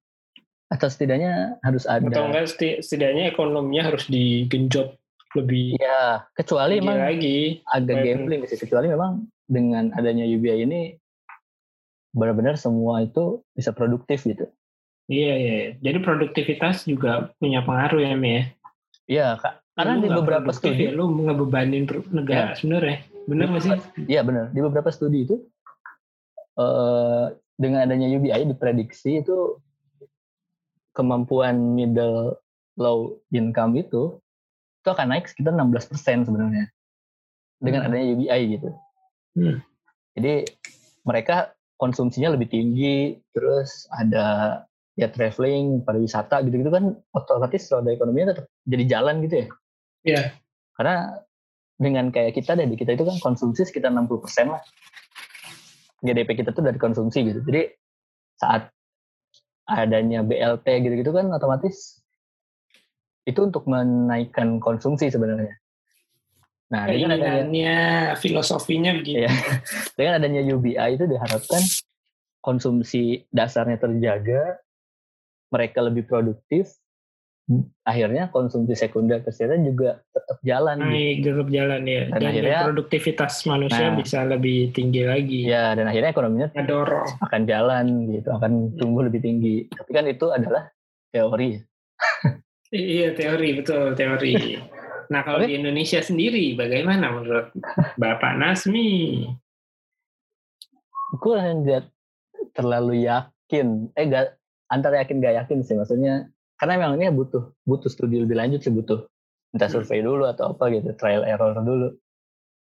atau 0.70 0.88
setidaknya 0.88 1.58
harus 1.62 1.84
ada 1.90 2.06
Atau 2.06 2.26
enggak 2.30 2.46
seti- 2.50 2.80
setidaknya 2.82 3.30
ekonominya 3.34 3.92
harus 3.92 4.06
digenjot 4.06 4.98
lebih 5.32 5.80
ya 5.80 6.26
kecuali 6.36 6.78
memang 6.78 7.16
lagi. 7.16 7.64
agak 7.72 8.04
gambling 8.04 8.44
sih 8.44 8.60
kecuali 8.60 8.92
memang 8.92 9.24
dengan 9.48 9.88
adanya 9.96 10.28
UBI 10.28 10.68
ini 10.68 10.80
benar-benar 12.12 12.60
semua 12.60 13.00
itu 13.00 13.40
bisa 13.56 13.72
produktif 13.72 14.28
gitu 14.28 14.44
Iya, 15.10 15.32
iya. 15.34 15.54
iya. 15.54 15.70
Jadi 15.82 15.98
produktivitas 16.02 16.86
juga 16.86 17.30
punya 17.38 17.62
pengaruh 17.66 18.00
ya, 18.02 18.14
Mi 18.14 18.30
ya. 18.30 18.42
Iya, 19.10 19.28
Kak. 19.40 19.54
Karena 19.72 19.94
Lu 19.98 20.02
di 20.04 20.08
beberapa 20.12 20.50
studi, 20.52 20.84
ya, 20.84 20.92
lu 20.92 21.04
ngebebanin 21.24 21.88
negara 22.12 22.52
sebenarnya. 22.52 23.08
Bener 23.24 23.46
nggak 23.48 23.62
sih? 23.64 23.72
Iya 24.04 24.20
benar. 24.26 24.52
Di 24.52 24.60
beberapa 24.60 24.90
studi 24.92 25.24
itu 25.24 25.36
eh 26.52 27.26
dengan 27.56 27.88
adanya 27.88 28.12
UBI 28.12 28.44
diprediksi 28.44 29.24
itu 29.24 29.56
kemampuan 30.92 31.72
middle 31.72 32.36
low 32.76 33.16
income 33.32 33.72
itu 33.80 34.20
itu 34.82 34.88
akan 34.90 35.14
naik 35.14 35.30
sekitar 35.30 35.56
16% 35.56 36.28
sebenarnya 36.28 36.68
dengan 37.62 37.86
Hmm. 37.86 37.88
adanya 37.88 38.06
UBI 38.12 38.40
gitu. 38.58 38.68
Hmm. 39.38 39.56
Jadi 40.18 40.44
mereka 41.06 41.56
konsumsinya 41.80 42.34
lebih 42.36 42.50
tinggi, 42.52 43.16
terus 43.32 43.88
ada 43.94 44.60
ya 44.92 45.08
traveling, 45.08 45.80
pariwisata 45.82 46.44
gitu-gitu 46.44 46.68
kan 46.68 46.92
otomatis 47.16 47.64
roda 47.72 47.90
ekonominya 47.92 48.36
tetap 48.36 48.46
jadi 48.68 48.84
jalan 48.98 49.24
gitu 49.24 49.34
ya. 49.34 49.46
Iya. 50.02 50.22
Karena 50.76 50.96
dengan 51.80 52.04
kayak 52.12 52.36
kita 52.36 52.54
deh, 52.54 52.68
di 52.68 52.76
kita 52.76 52.94
itu 52.94 53.04
kan 53.08 53.16
konsumsi 53.18 53.64
sekitar 53.64 53.90
60% 53.90 54.52
lah. 54.52 54.62
GDP 56.02 56.42
kita 56.42 56.50
tuh 56.50 56.66
dari 56.66 56.76
konsumsi 56.76 57.22
gitu. 57.24 57.40
Jadi 57.46 57.72
saat 58.36 58.68
adanya 59.70 60.26
BLT 60.26 60.66
gitu-gitu 60.82 61.14
kan 61.14 61.30
otomatis 61.30 62.02
itu 63.22 63.38
untuk 63.38 63.70
menaikkan 63.70 64.58
konsumsi 64.58 65.08
sebenarnya. 65.08 65.54
Nah, 66.72 66.88
dengan 66.88 67.20
adanya, 67.20 67.76
filosofinya 68.16 68.96
begitu. 68.96 69.22
Iya. 69.22 69.30
dengan 69.98 70.12
adanya 70.18 70.42
UBI 70.56 70.96
itu 70.96 71.04
diharapkan 71.04 71.62
konsumsi 72.42 73.28
dasarnya 73.28 73.78
terjaga, 73.78 74.58
mereka 75.52 75.84
lebih 75.84 76.02
produktif, 76.02 76.72
akhirnya 77.82 78.30
konsumsi 78.30 78.72
sekunder 78.72 79.20
tersier 79.20 79.52
juga 79.60 80.00
tetap 80.08 80.38
jalan. 80.40 80.78
gitu. 80.78 80.88
Naik 80.88 81.16
tetap 81.20 81.48
jalan 81.50 81.80
ya. 81.84 82.02
Dan 82.06 82.16
Dan, 82.16 82.28
akhirnya- 82.32 82.62
produktivitas 82.64 83.34
manusia 83.44 83.86
Nah. 83.86 83.96
bisa 83.98 84.18
lebih 84.24 84.72
tinggi 84.72 85.02
lagi. 85.04 85.40
Ya, 85.44 85.74
dan 85.74 85.84
akhirnya 85.84 86.10
ekonominya 86.10 86.48
Ngedorong. 86.50 87.06
akan 87.20 87.42
jalan 87.44 87.84
gitu, 88.08 88.28
akan 88.30 88.52
tumbuh 88.74 89.04
lebih 89.04 89.20
tinggi. 89.20 89.68
Tapi 89.68 89.90
kan 89.90 90.06
itu 90.06 90.26
adalah 90.28 90.72
teori. 91.12 91.60
Iya 92.72 93.12
teori 93.12 93.52
betul 93.52 93.92
teori. 93.92 94.56
Nah 95.12 95.20
kalau 95.20 95.44
di 95.44 95.52
Indonesia 95.52 96.00
sendiri 96.00 96.56
bagaimana 96.56 97.12
menurut 97.12 97.52
Bapak 98.00 98.40
Nasmi? 98.40 99.28
Gue 101.14 101.36
nggak 101.36 101.84
terlalu 102.50 103.04
yakin. 103.04 103.92
Eh 103.92 104.04
gak 104.08 104.40
antara 104.72 105.04
yakin 105.04 105.20
gak 105.20 105.44
yakin 105.44 105.60
sih. 105.60 105.76
Maksudnya 105.76 106.32
karena 106.56 106.80
memang 106.80 106.96
ini 106.96 107.12
butuh 107.12 107.52
butuh 107.68 107.92
studi 107.92 108.24
lebih 108.24 108.38
lanjut 108.38 108.64
sih 108.64 108.72
butuh 108.72 109.04
entah 109.52 109.68
hmm. 109.68 109.76
survei 109.76 110.00
dulu 110.00 110.24
atau 110.24 110.56
apa 110.56 110.72
gitu 110.72 110.96
trial 110.96 111.28
error 111.28 111.52
dulu. 111.60 111.92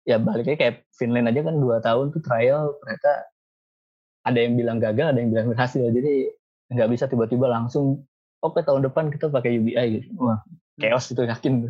Ya 0.09 0.17
baliknya 0.17 0.57
kayak 0.57 0.89
Finland 0.97 1.29
aja 1.29 1.45
kan 1.45 1.55
dua 1.61 1.77
tahun 1.77 2.09
tuh 2.09 2.25
trial 2.25 2.73
ternyata 2.81 3.29
ada 4.25 4.39
yang 4.41 4.57
bilang 4.57 4.81
gagal 4.81 5.13
ada 5.13 5.21
yang 5.21 5.29
bilang 5.29 5.53
berhasil. 5.53 5.85
Jadi 5.85 6.33
nggak 6.73 6.89
bisa 6.89 7.05
tiba-tiba 7.05 7.45
langsung 7.45 8.09
oke 8.41 8.57
okay, 8.57 8.65
tahun 8.65 8.89
depan 8.89 9.13
kita 9.13 9.29
pakai 9.29 9.61
UBI 9.61 10.01
gitu. 10.01 10.09
Wah 10.17 10.41
chaos 10.81 11.13
itu 11.13 11.21
yakin. 11.21 11.53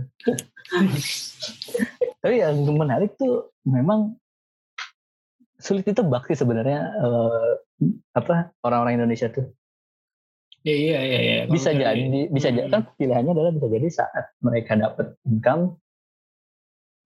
Tapi 2.21 2.35
yang 2.39 2.55
menarik 2.71 3.19
tuh 3.19 3.51
memang 3.67 4.15
sulit 5.59 5.85
itu 5.85 6.01
bakti 6.01 6.33
sebenarnya 6.33 6.95
uh, 6.97 7.53
apa 8.13 8.53
orang-orang 8.65 9.01
Indonesia 9.01 9.29
tuh 9.29 9.53
Iya 10.61 10.75
iya 10.77 10.99
iya. 11.01 11.19
iya. 11.19 11.43
Bisa 11.49 11.73
jadi, 11.73 12.29
bisa 12.29 12.53
jadi 12.53 12.69
kan 12.69 12.85
pilihannya 12.93 13.33
adalah 13.33 13.51
bisa 13.53 13.67
jadi 13.67 13.87
saat 13.89 14.25
mereka 14.45 14.77
dapat 14.77 15.17
income, 15.25 15.81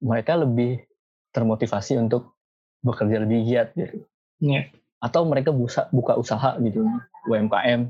mereka 0.03 0.35
lebih 0.35 0.83
termotivasi 1.31 1.95
untuk 1.99 2.35
bekerja 2.83 3.23
lebih 3.23 3.47
giat 3.47 3.71
gitu. 3.79 4.03
Iya. 4.43 4.71
Atau 4.99 5.23
mereka 5.27 5.55
buka, 5.55 5.87
buka 5.95 6.19
usaha 6.19 6.59
gitu, 6.59 6.83
UMKM, 7.31 7.81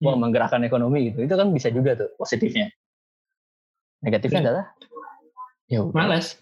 mau 0.00 0.16
iya. 0.16 0.20
menggerakkan 0.20 0.64
ekonomi 0.64 1.12
gitu. 1.12 1.24
Itu 1.24 1.34
kan 1.36 1.52
bisa 1.52 1.68
juga 1.68 2.00
tuh 2.00 2.08
positifnya. 2.16 2.72
Negatifnya 4.04 4.40
ya. 4.40 4.44
adalah 4.48 4.64
ya 5.68 5.78
udah. 5.84 5.94
malas. 5.96 6.40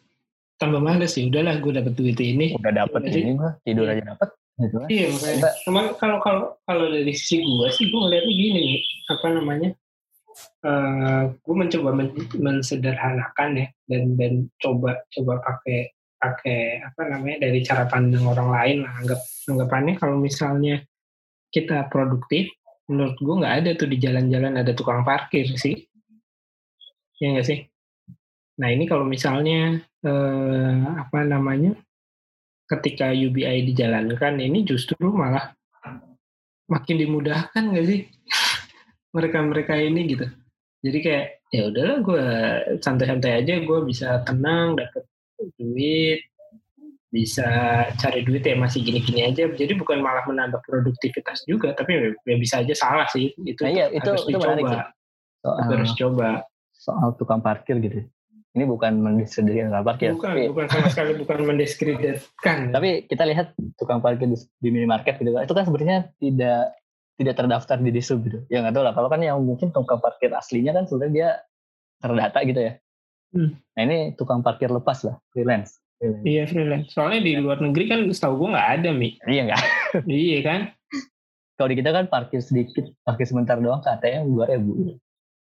Tambah 0.59 0.79
malas 0.79 1.19
sih. 1.19 1.27
Udahlah 1.27 1.59
gue 1.59 1.73
dapet 1.75 1.95
duit 1.99 2.19
ini. 2.23 2.55
Udah 2.55 2.71
dapet 2.71 3.03
ini 3.11 3.35
mah 3.35 3.59
tidur 3.67 3.91
aja 3.91 4.15
dapet 4.15 4.31
gitu 4.67 4.77
kan. 4.81 4.89
Iya 4.89 5.07
makanya. 5.11 5.51
Cuman 5.67 5.85
kalau 5.99 6.19
kalau 6.23 6.43
kalau 6.65 6.85
dari 6.91 7.13
sisi 7.15 7.43
gue 7.43 7.69
sih 7.75 7.91
gue 7.91 8.01
ngeliatnya 8.01 8.35
gini 8.35 8.67
apa 9.11 9.27
namanya? 9.31 9.71
Uh, 10.65 11.37
gue 11.45 11.55
mencoba 11.55 11.91
men 11.93 12.09
mensederhanakan 12.41 13.51
ya 13.53 13.67
dan 13.91 14.17
dan 14.17 14.33
coba 14.57 15.05
coba 15.13 15.45
pakai 15.45 15.93
pakai 16.17 16.81
apa 16.81 17.03
namanya 17.11 17.51
dari 17.51 17.61
cara 17.67 17.85
pandang 17.85 18.25
orang 18.25 18.49
lain 18.49 18.79
lah 18.87 18.95
anggap 19.03 19.21
anggapannya 19.51 19.95
kalau 19.99 20.17
misalnya 20.23 20.81
kita 21.53 21.91
produktif 21.91 22.49
menurut 22.87 23.19
gue 23.19 23.35
nggak 23.43 23.57
ada 23.61 23.71
tuh 23.75 23.91
di 23.91 23.99
jalan-jalan 23.99 24.55
ada 24.57 24.73
tukang 24.73 25.03
parkir 25.03 25.51
sih 25.53 25.85
ya 27.19 27.35
nggak 27.35 27.47
sih 27.47 27.59
nah 28.57 28.71
ini 28.71 28.87
kalau 28.87 29.03
misalnya 29.03 29.83
eh, 30.07 30.77
apa 30.97 31.27
namanya 31.27 31.75
ketika 32.79 33.13
UBI 33.13 33.69
dijalankan 33.69 34.41
ini 34.41 34.65
justru 34.65 34.97
malah 35.13 35.53
makin 36.71 36.97
dimudahkan 36.97 37.63
gak 37.77 37.87
sih? 37.87 38.09
Mereka-mereka 39.17 39.77
ini 39.77 40.09
gitu. 40.09 40.27
Jadi 40.83 40.99
kayak 41.05 41.27
ya 41.53 41.69
udahlah 41.69 41.99
gue 42.01 42.25
santai-santai 42.81 43.45
aja 43.45 43.61
gue 43.61 43.79
bisa 43.85 44.25
tenang 44.25 44.81
dapat 44.81 45.05
duit 45.61 46.25
bisa 47.13 47.45
cari 48.01 48.25
duit 48.25 48.41
ya 48.41 48.57
masih 48.57 48.81
gini-gini 48.81 49.29
aja. 49.29 49.45
Jadi 49.53 49.77
bukan 49.77 50.01
malah 50.01 50.25
menambah 50.25 50.65
produktivitas 50.65 51.45
juga 51.45 51.77
tapi 51.77 51.93
ya, 51.93 52.01
ya 52.25 52.37
bisa 52.41 52.65
aja 52.65 52.73
salah 52.73 53.07
sih. 53.13 53.37
Itu 53.45 53.69
nah, 53.69 53.71
iya, 53.71 53.87
itu, 53.93 54.09
harus 54.09 54.25
itu 54.25 54.41
dicoba. 54.41 54.91
soal, 55.45 55.57
harus 55.69 55.93
coba. 55.93 56.29
soal 56.73 57.09
tukang 57.15 57.39
parkir 57.45 57.79
gitu 57.79 58.09
ini 58.53 58.65
bukan 58.69 59.01
mendiskreditkan 59.01 59.73
tukang 59.73 59.87
parkir. 59.89 60.11
Bukan, 60.13 60.29
tapi, 60.37 60.43
bukan 60.53 60.67
sama 60.69 60.89
sekali 60.93 61.11
bukan 61.17 61.39
mendiskreditkan. 61.49 62.59
Tapi 62.69 63.09
kita 63.09 63.25
lihat 63.25 63.57
tukang 63.81 64.05
parkir 64.05 64.29
di, 64.29 64.37
di 64.37 64.69
minimarket 64.69 65.17
gitu 65.25 65.33
kan, 65.33 65.49
itu 65.49 65.55
kan 65.57 65.65
sebenarnya 65.65 65.99
tidak 66.21 66.77
tidak 67.17 67.35
terdaftar 67.37 67.77
di 67.81 67.91
disub 67.93 68.21
gitu. 68.29 68.45
Ya 68.53 68.61
nggak 68.61 68.77
tahu 68.77 68.85
lah. 68.85 68.93
Kalau 68.93 69.09
kan 69.09 69.21
yang 69.25 69.41
mungkin 69.41 69.73
tukang 69.73 70.01
parkir 70.05 70.29
aslinya 70.37 70.77
kan 70.77 70.85
sebenarnya 70.85 71.13
dia 71.13 71.29
terdata 72.03 72.39
gitu 72.45 72.61
ya. 72.61 72.73
Hmm. 73.33 73.57
Nah 73.57 73.83
ini 73.89 73.99
tukang 74.21 74.45
parkir 74.45 74.69
lepas 74.69 75.01
lah, 75.09 75.17
freelance. 75.33 75.81
freelance. 75.97 76.25
Iya 76.29 76.43
freelance. 76.45 76.89
Soalnya 76.93 77.21
di 77.25 77.33
luar 77.41 77.65
negeri 77.65 77.85
kan 77.89 78.01
setahu 78.13 78.37
gue 78.37 78.49
nggak 78.53 78.69
ada 78.81 78.91
mi. 78.93 79.17
Iya 79.25 79.43
nggak. 79.49 79.63
iya 80.13 80.39
kan. 80.45 80.61
Kalau 81.57 81.69
di 81.73 81.77
kita 81.81 81.91
kan 81.95 82.05
parkir 82.13 82.41
sedikit, 82.45 82.85
parkir 83.07 83.25
sebentar 83.25 83.57
doang 83.57 83.81
katanya 83.81 84.29
dua 84.29 84.45
ribu. 84.51 84.99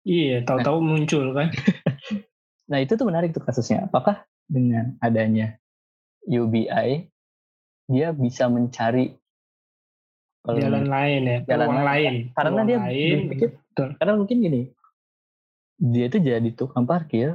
Iya, 0.07 0.47
tahu-tahu 0.47 0.79
nah. 0.79 0.87
muncul 0.87 1.25
kan. 1.35 1.51
Nah 2.67 2.79
itu 2.83 2.99
tuh 2.99 3.07
menarik 3.07 3.31
tuh 3.31 3.43
kasusnya. 3.43 3.87
Apakah 3.87 4.27
dengan 4.47 4.95
adanya 5.03 5.59
UBI 6.27 7.07
dia 7.87 8.11
bisa 8.11 8.51
mencari 8.51 9.15
jalan 10.47 10.87
lain 10.87 11.21
ya, 11.27 11.39
jalan 11.47 11.69
lain. 11.71 11.87
lain. 11.87 12.15
Karena 12.35 12.61
dia 12.63 12.79
lain, 12.79 13.17
berpikir, 13.27 13.49
karena 13.75 14.15
mungkin 14.15 14.37
gini, 14.43 14.61
dia 15.79 16.05
itu 16.07 16.19
jadi 16.23 16.51
tukang 16.55 16.87
parkir 16.87 17.35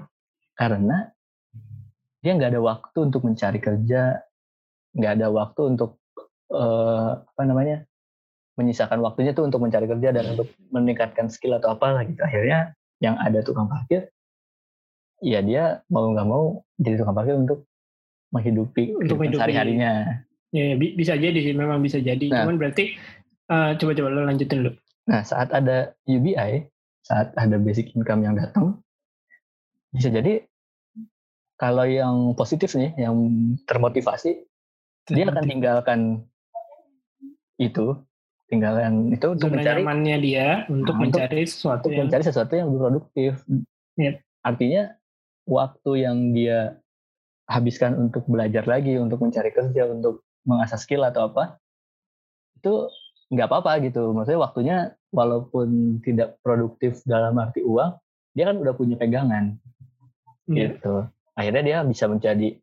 karena 0.56 1.12
dia 2.24 2.32
nggak 2.38 2.56
ada 2.56 2.62
waktu 2.64 2.98
untuk 3.12 3.28
mencari 3.28 3.60
kerja, 3.60 4.24
nggak 4.96 5.12
ada 5.20 5.28
waktu 5.28 5.62
untuk 5.76 6.00
uh, 6.56 7.20
apa 7.20 7.44
namanya 7.44 7.84
menyisakan 8.56 9.00
waktunya 9.04 9.36
tuh 9.36 9.48
untuk 9.48 9.64
mencari 9.64 9.88
kerja 9.88 10.12
dan 10.16 10.36
untuk 10.36 10.48
meningkatkan 10.72 11.28
skill 11.28 11.60
atau 11.60 11.76
apa 11.76 12.04
gitu. 12.08 12.20
Akhirnya 12.24 12.76
yang 13.04 13.20
ada 13.20 13.44
tukang 13.44 13.68
parkir 13.68 14.08
ya 15.22 15.40
dia 15.46 15.86
mau 15.88 16.10
nggak 16.10 16.28
mau 16.28 16.66
jadi 16.82 16.98
tukang 17.00 17.16
parkir 17.16 17.38
untuk 17.38 17.70
menghidupi 18.34 18.98
untuk 18.98 19.22
sehari 19.22 19.54
harinya 19.54 20.22
ya, 20.50 20.74
ya 20.74 20.76
bisa 20.76 21.14
jadi 21.16 21.36
sih 21.36 21.54
memang 21.54 21.80
bisa 21.80 22.02
jadi. 22.02 22.26
Nah, 22.28 22.48
cuman 22.48 22.58
berarti 22.58 22.98
uh, 23.52 23.78
coba-coba 23.78 24.10
lo 24.10 24.22
lanjutin 24.28 24.66
dulu. 24.66 24.72
Nah 25.08 25.22
saat 25.22 25.54
ada 25.54 25.94
UBI 26.10 26.66
saat 27.06 27.34
ada 27.38 27.58
basic 27.58 27.94
income 27.98 28.26
yang 28.26 28.38
datang 28.38 28.82
bisa 29.92 30.08
jadi 30.08 30.46
kalau 31.60 31.84
yang 31.86 32.34
positif 32.34 32.74
nih 32.74 32.94
yang 32.98 33.14
termotivasi 33.70 34.48
Termotiv. 35.06 35.14
dia 35.18 35.26
akan 35.30 35.46
tinggalkan 35.46 36.00
itu 37.62 37.98
tinggalkan 38.50 39.14
itu 39.14 39.28
untuk 39.38 39.50
mencari 39.54 39.84
dia 40.22 40.66
untuk 40.72 40.96
nah, 40.98 41.02
mencari 41.08 41.44
sesuatu 41.46 41.90
untuk 41.90 41.98
yang 41.98 42.08
mencari 42.10 42.24
sesuatu 42.26 42.54
yang 42.54 42.68
lebih 42.72 42.82
produktif. 42.82 43.32
Ya. 44.00 44.18
artinya 44.42 44.96
waktu 45.52 46.08
yang 46.08 46.32
dia 46.32 46.80
habiskan 47.52 48.00
untuk 48.00 48.24
belajar 48.32 48.64
lagi, 48.64 48.96
untuk 48.96 49.20
mencari 49.20 49.52
kerja, 49.52 49.92
untuk 49.92 50.24
mengasah 50.48 50.80
skill 50.80 51.04
atau 51.04 51.28
apa, 51.28 51.60
itu 52.56 52.88
nggak 53.36 53.48
apa-apa 53.52 53.84
gitu. 53.84 54.16
Maksudnya 54.16 54.40
waktunya 54.40 54.78
walaupun 55.12 56.00
tidak 56.00 56.40
produktif 56.40 57.04
dalam 57.04 57.36
arti 57.36 57.60
uang, 57.60 58.00
dia 58.32 58.48
kan 58.48 58.56
udah 58.56 58.74
punya 58.74 58.96
pegangan 58.96 59.60
hmm. 60.48 60.56
gitu. 60.56 61.04
Akhirnya 61.36 61.64
dia 61.64 61.78
bisa 61.84 62.08
menjadi 62.08 62.56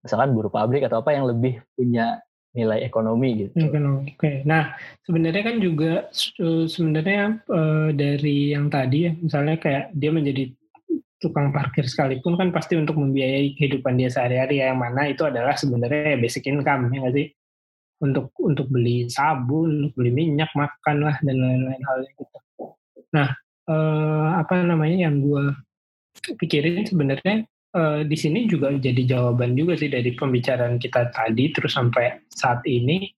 misalkan 0.00 0.32
buruh 0.32 0.52
pabrik 0.52 0.88
atau 0.88 1.04
apa 1.04 1.12
yang 1.12 1.28
lebih 1.28 1.60
punya 1.76 2.24
nilai 2.56 2.80
ekonomi 2.80 3.46
gitu. 3.46 3.54
Oke. 3.60 4.16
Okay. 4.16 4.36
Nah, 4.48 4.72
sebenarnya 5.04 5.42
kan 5.44 5.56
juga 5.60 5.92
sebenarnya 6.66 7.44
uh, 7.46 7.92
dari 7.92 8.56
yang 8.56 8.72
tadi 8.72 9.04
ya, 9.04 9.12
misalnya 9.14 9.60
kayak 9.60 9.92
dia 9.92 10.10
menjadi 10.10 10.57
tukang 11.18 11.50
parkir 11.50 11.82
sekalipun 11.84 12.38
kan 12.38 12.54
pasti 12.54 12.78
untuk 12.78 12.94
membiayai 12.94 13.58
kehidupan 13.58 13.98
dia 13.98 14.06
sehari-hari 14.06 14.62
yang 14.62 14.78
mana 14.78 15.10
itu 15.10 15.26
adalah 15.26 15.58
sebenarnya 15.58 16.14
basic 16.18 16.46
income 16.46 16.94
ya 16.94 17.02
nggak 17.02 17.14
sih 17.14 17.26
untuk 17.98 18.30
untuk 18.38 18.70
beli 18.70 19.10
sabun, 19.10 19.90
untuk 19.90 19.94
beli 19.98 20.14
minyak, 20.14 20.50
makan 20.54 21.02
lah 21.02 21.18
dan 21.18 21.34
lain-lain 21.34 21.82
hal 21.82 21.98
gitu. 22.06 22.38
Nah 23.10 23.28
eh, 23.66 24.28
apa 24.38 24.62
namanya 24.62 25.10
yang 25.10 25.18
gue 25.18 25.44
pikirin 26.38 26.86
sebenarnya 26.86 27.44
eh, 27.74 28.00
di 28.06 28.16
sini 28.16 28.46
juga 28.46 28.70
jadi 28.70 29.02
jawaban 29.02 29.58
juga 29.58 29.74
sih 29.74 29.90
dari 29.90 30.14
pembicaraan 30.14 30.78
kita 30.78 31.10
tadi 31.10 31.50
terus 31.50 31.74
sampai 31.74 32.22
saat 32.30 32.62
ini 32.70 33.10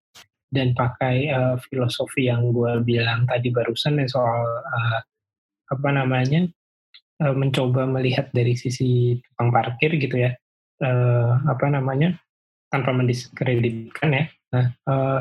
dan 0.49 0.73
pakai 0.73 1.17
eh, 1.29 1.57
filosofi 1.69 2.33
yang 2.33 2.49
gue 2.51 2.81
bilang 2.81 3.29
tadi 3.29 3.53
barusan 3.53 4.01
ya 4.01 4.09
soal 4.09 4.41
eh, 4.49 4.99
apa 5.71 5.89
namanya 5.93 6.49
uh, 7.21 7.35
mencoba 7.37 7.85
melihat 7.87 8.33
dari 8.33 8.57
sisi 8.57 9.21
tukang 9.21 9.53
parkir 9.53 9.95
gitu 10.01 10.17
ya 10.17 10.33
uh, 10.83 11.41
apa 11.47 11.69
namanya 11.69 12.17
tanpa 12.71 12.95
mendiskreditkan 12.95 14.11
ya. 14.11 14.25
Nah 14.55 14.67
uh, 14.89 15.21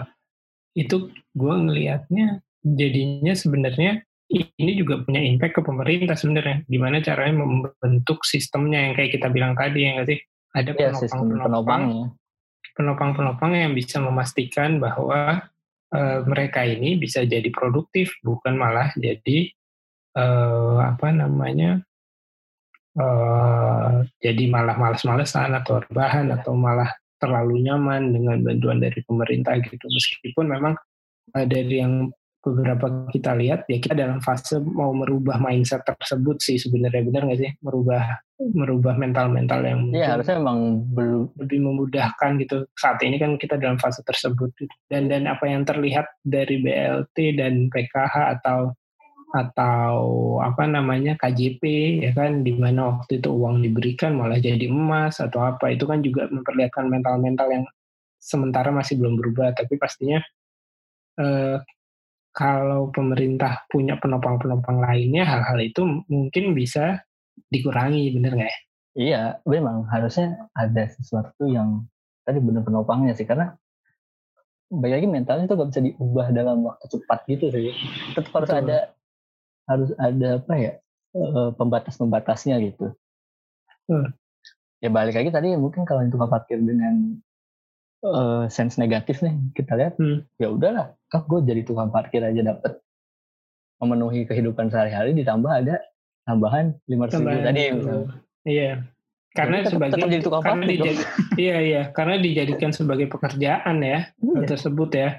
itu 0.77 1.11
gue 1.35 1.55
ngelihatnya 1.55 2.39
jadinya 2.63 3.33
sebenarnya 3.33 4.05
ini 4.29 4.77
juga 4.77 5.01
punya 5.01 5.25
impact 5.25 5.57
ke 5.57 5.61
pemerintah 5.65 6.13
sebenarnya. 6.13 6.61
Gimana 6.69 7.01
caranya 7.01 7.41
membentuk 7.41 8.21
sistemnya 8.21 8.85
yang 8.85 8.93
kayak 8.93 9.17
kita 9.17 9.27
bilang 9.33 9.57
tadi 9.57 9.89
ya 9.89 9.97
nggak 9.97 10.07
sih? 10.07 10.19
Ada 10.49 10.71
iya, 10.73 10.89
penopang-penopang 10.93 11.83
ya, 11.89 12.05
penopang-penopang 12.77 13.51
yang 13.57 13.73
bisa 13.73 13.97
memastikan 14.01 14.77
bahwa 14.77 15.49
uh, 15.93 16.19
mereka 16.25 16.65
ini 16.65 16.97
bisa 16.97 17.25
jadi 17.25 17.45
produktif 17.49 18.13
bukan 18.21 18.57
malah 18.57 18.93
jadi 18.97 19.49
uh, 20.17 20.81
apa 20.93 21.09
namanya 21.13 21.85
uh, 22.97 24.01
jadi 24.23 24.43
malah 24.49 24.79
malas-malesan 24.79 25.53
atau 25.53 25.83
rebahan 25.85 26.31
atau 26.33 26.57
malah 26.57 26.89
terlalu 27.19 27.67
nyaman 27.67 28.15
dengan 28.15 28.39
bantuan 28.41 28.79
dari 28.79 29.03
pemerintah 29.03 29.59
gitu. 29.59 29.85
Meskipun 29.85 30.45
memang 30.47 30.73
uh, 31.35 31.45
dari 31.45 31.83
yang 31.83 32.09
beberapa 32.39 33.11
kita 33.11 33.35
lihat 33.35 33.67
ya 33.67 33.83
kita 33.83 33.99
dalam 33.99 34.23
fase 34.23 34.63
mau 34.63 34.95
merubah 34.95 35.43
mindset 35.43 35.83
tersebut 35.83 36.39
sih 36.39 36.55
sebenarnya 36.55 37.03
benar 37.03 37.21
nggak 37.27 37.39
sih? 37.43 37.51
Merubah 37.59 38.23
merubah 38.39 38.95
mental-mental 38.95 39.59
yang 39.67 39.79
Iya 39.91 40.15
harusnya 40.15 40.39
memang 40.39 40.87
belum 40.95 41.35
lebih 41.35 41.59
memudahkan 41.59 42.39
gitu. 42.39 42.63
Saat 42.79 43.03
ini 43.03 43.19
kan 43.19 43.35
kita 43.35 43.59
dalam 43.59 43.75
fase 43.75 43.99
tersebut 44.07 44.55
gitu. 44.55 44.71
dan 44.87 45.11
dan 45.11 45.27
apa 45.27 45.43
yang 45.43 45.67
terlihat 45.67 46.07
dari 46.23 46.63
BLT 46.63 47.35
dan 47.35 47.67
PKH 47.67 48.39
atau 48.39 48.71
atau 49.29 49.97
apa 50.41 50.65
namanya 50.65 51.13
KJP 51.13 51.61
ya 52.01 52.11
kan 52.17 52.41
di 52.41 52.57
mana 52.57 52.97
waktu 52.97 53.21
itu 53.21 53.29
uang 53.29 53.61
diberikan 53.61 54.17
malah 54.17 54.41
jadi 54.41 54.65
emas 54.65 55.21
atau 55.21 55.45
apa 55.45 55.69
itu 55.69 55.85
kan 55.85 56.01
juga 56.01 56.25
memperlihatkan 56.33 56.89
mental-mental 56.89 57.47
yang 57.53 57.65
sementara 58.17 58.73
masih 58.73 58.97
belum 58.97 59.21
berubah 59.21 59.53
tapi 59.53 59.77
pastinya 59.77 60.17
eh, 61.21 61.61
kalau 62.33 62.89
pemerintah 62.89 63.69
punya 63.69 64.01
penopang-penopang 64.01 64.81
lainnya 64.81 65.25
hal-hal 65.29 65.61
itu 65.61 65.85
mungkin 66.09 66.57
bisa 66.57 67.05
dikurangi 67.53 68.09
bener 68.17 68.33
nggak 68.33 68.49
ya? 68.49 68.59
Iya 68.99 69.21
memang 69.45 69.85
harusnya 69.93 70.49
ada 70.57 70.89
sesuatu 70.89 71.45
yang 71.45 71.85
tadi 72.25 72.41
bener 72.41 72.65
penopangnya 72.65 73.13
sih 73.13 73.29
karena 73.29 73.53
baik 74.69 75.01
lagi 75.01 75.07
mentalnya 75.09 75.45
itu 75.49 75.57
gak 75.57 75.69
bisa 75.73 75.81
diubah 75.81 76.27
dalam 76.29 76.61
waktu 76.61 76.85
cepat 76.93 77.19
gitu 77.25 77.49
sih 77.49 77.73
tetap 78.13 78.29
harus 78.37 78.49
Betul. 78.53 78.61
ada 78.65 78.77
harus 79.69 79.93
ada 80.01 80.41
apa 80.41 80.53
ya 80.57 80.73
eh, 81.13 81.49
pembatas-pembatasnya 81.53 82.57
gitu. 82.65 82.91
Hmm. 83.85 84.11
Ya 84.81 84.89
balik 84.89 85.13
lagi 85.13 85.29
tadi 85.29 85.53
mungkin 85.53 85.85
kalau 85.85 86.01
itu 86.01 86.17
parkir 86.17 86.57
dengan 86.57 87.21
uh, 88.03 88.47
sense 88.47 88.79
negatif 88.79 89.19
nih 89.19 89.35
kita 89.55 89.75
lihat 89.75 89.93
hmm. 89.99 90.23
ya 90.39 90.47
udahlah 90.51 90.95
kan 91.11 91.25
gue 91.27 91.39
jadi 91.43 91.61
tukang 91.67 91.91
parkir 91.91 92.23
aja 92.23 92.55
dapat 92.55 92.79
memenuhi 93.79 94.27
kehidupan 94.27 94.71
sehari-hari 94.71 95.15
ditambah 95.15 95.51
ada 95.51 95.79
tambahan 96.27 96.75
lima 96.87 97.07
ratus 97.07 97.23
ribu 97.23 97.39
tadi 97.41 97.61
iya 98.47 98.83
karena 99.33 99.63
tetap, 99.63 99.71
sebagai 99.77 99.93
tetap 99.95 100.09
jadi 100.11 100.23
tukang 100.23 100.43
karena 100.43 100.65
parkir 100.67 100.95
iya 101.39 101.57
iya 101.59 101.81
karena 101.91 102.15
dijadikan 102.19 102.71
sebagai 102.71 103.07
pekerjaan 103.07 103.83
ya 103.83 104.11
hmm. 104.19 104.45
tersebut 104.47 104.89
ya 104.95 105.09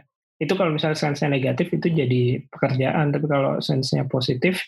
itu 0.40 0.52
kalau 0.56 0.72
misalnya 0.72 0.96
sense 0.96 1.20
negatif 1.28 1.68
itu 1.68 1.92
jadi 1.92 2.40
pekerjaan. 2.48 3.12
Tapi 3.12 3.26
kalau 3.28 3.60
sense-nya 3.60 4.08
positif 4.08 4.64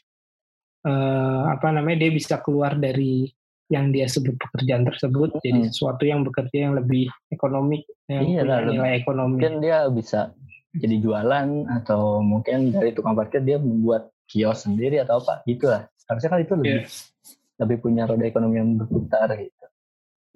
eh, 0.84 1.42
apa 1.48 1.72
namanya 1.72 2.06
dia 2.06 2.10
bisa 2.12 2.44
keluar 2.44 2.76
dari 2.76 3.32
yang 3.72 3.88
dia 3.88 4.04
sebut 4.04 4.36
pekerjaan 4.36 4.84
tersebut. 4.84 5.32
Hmm. 5.32 5.40
jadi 5.40 5.60
sesuatu 5.72 6.04
yang 6.04 6.28
bekerja 6.28 6.68
yang 6.68 6.76
lebih 6.76 7.08
ekonomik 7.32 7.88
yang 8.04 8.28
iya, 8.28 8.44
punya 8.44 8.68
nilai 8.68 8.92
ekonomi. 9.00 9.40
mungkin 9.40 9.64
dia 9.64 9.88
bisa 9.88 10.36
jadi 10.76 10.96
jualan 11.00 11.48
atau 11.80 12.20
mungkin 12.20 12.76
dari 12.76 12.92
tukang 12.92 13.16
parkir 13.16 13.40
dia 13.40 13.56
membuat 13.56 14.12
kios 14.28 14.68
sendiri 14.68 15.00
atau 15.00 15.24
apa. 15.24 15.40
Gitu 15.48 15.72
lah 15.72 15.88
harusnya 16.12 16.28
kan 16.28 16.40
itu 16.44 16.52
lebih 16.52 16.84
yeah. 16.84 17.60
lebih 17.64 17.76
punya 17.80 18.04
roda 18.04 18.28
ekonomi 18.28 18.60
yang 18.60 18.76
berputar 18.76 19.32
gitu. 19.40 19.66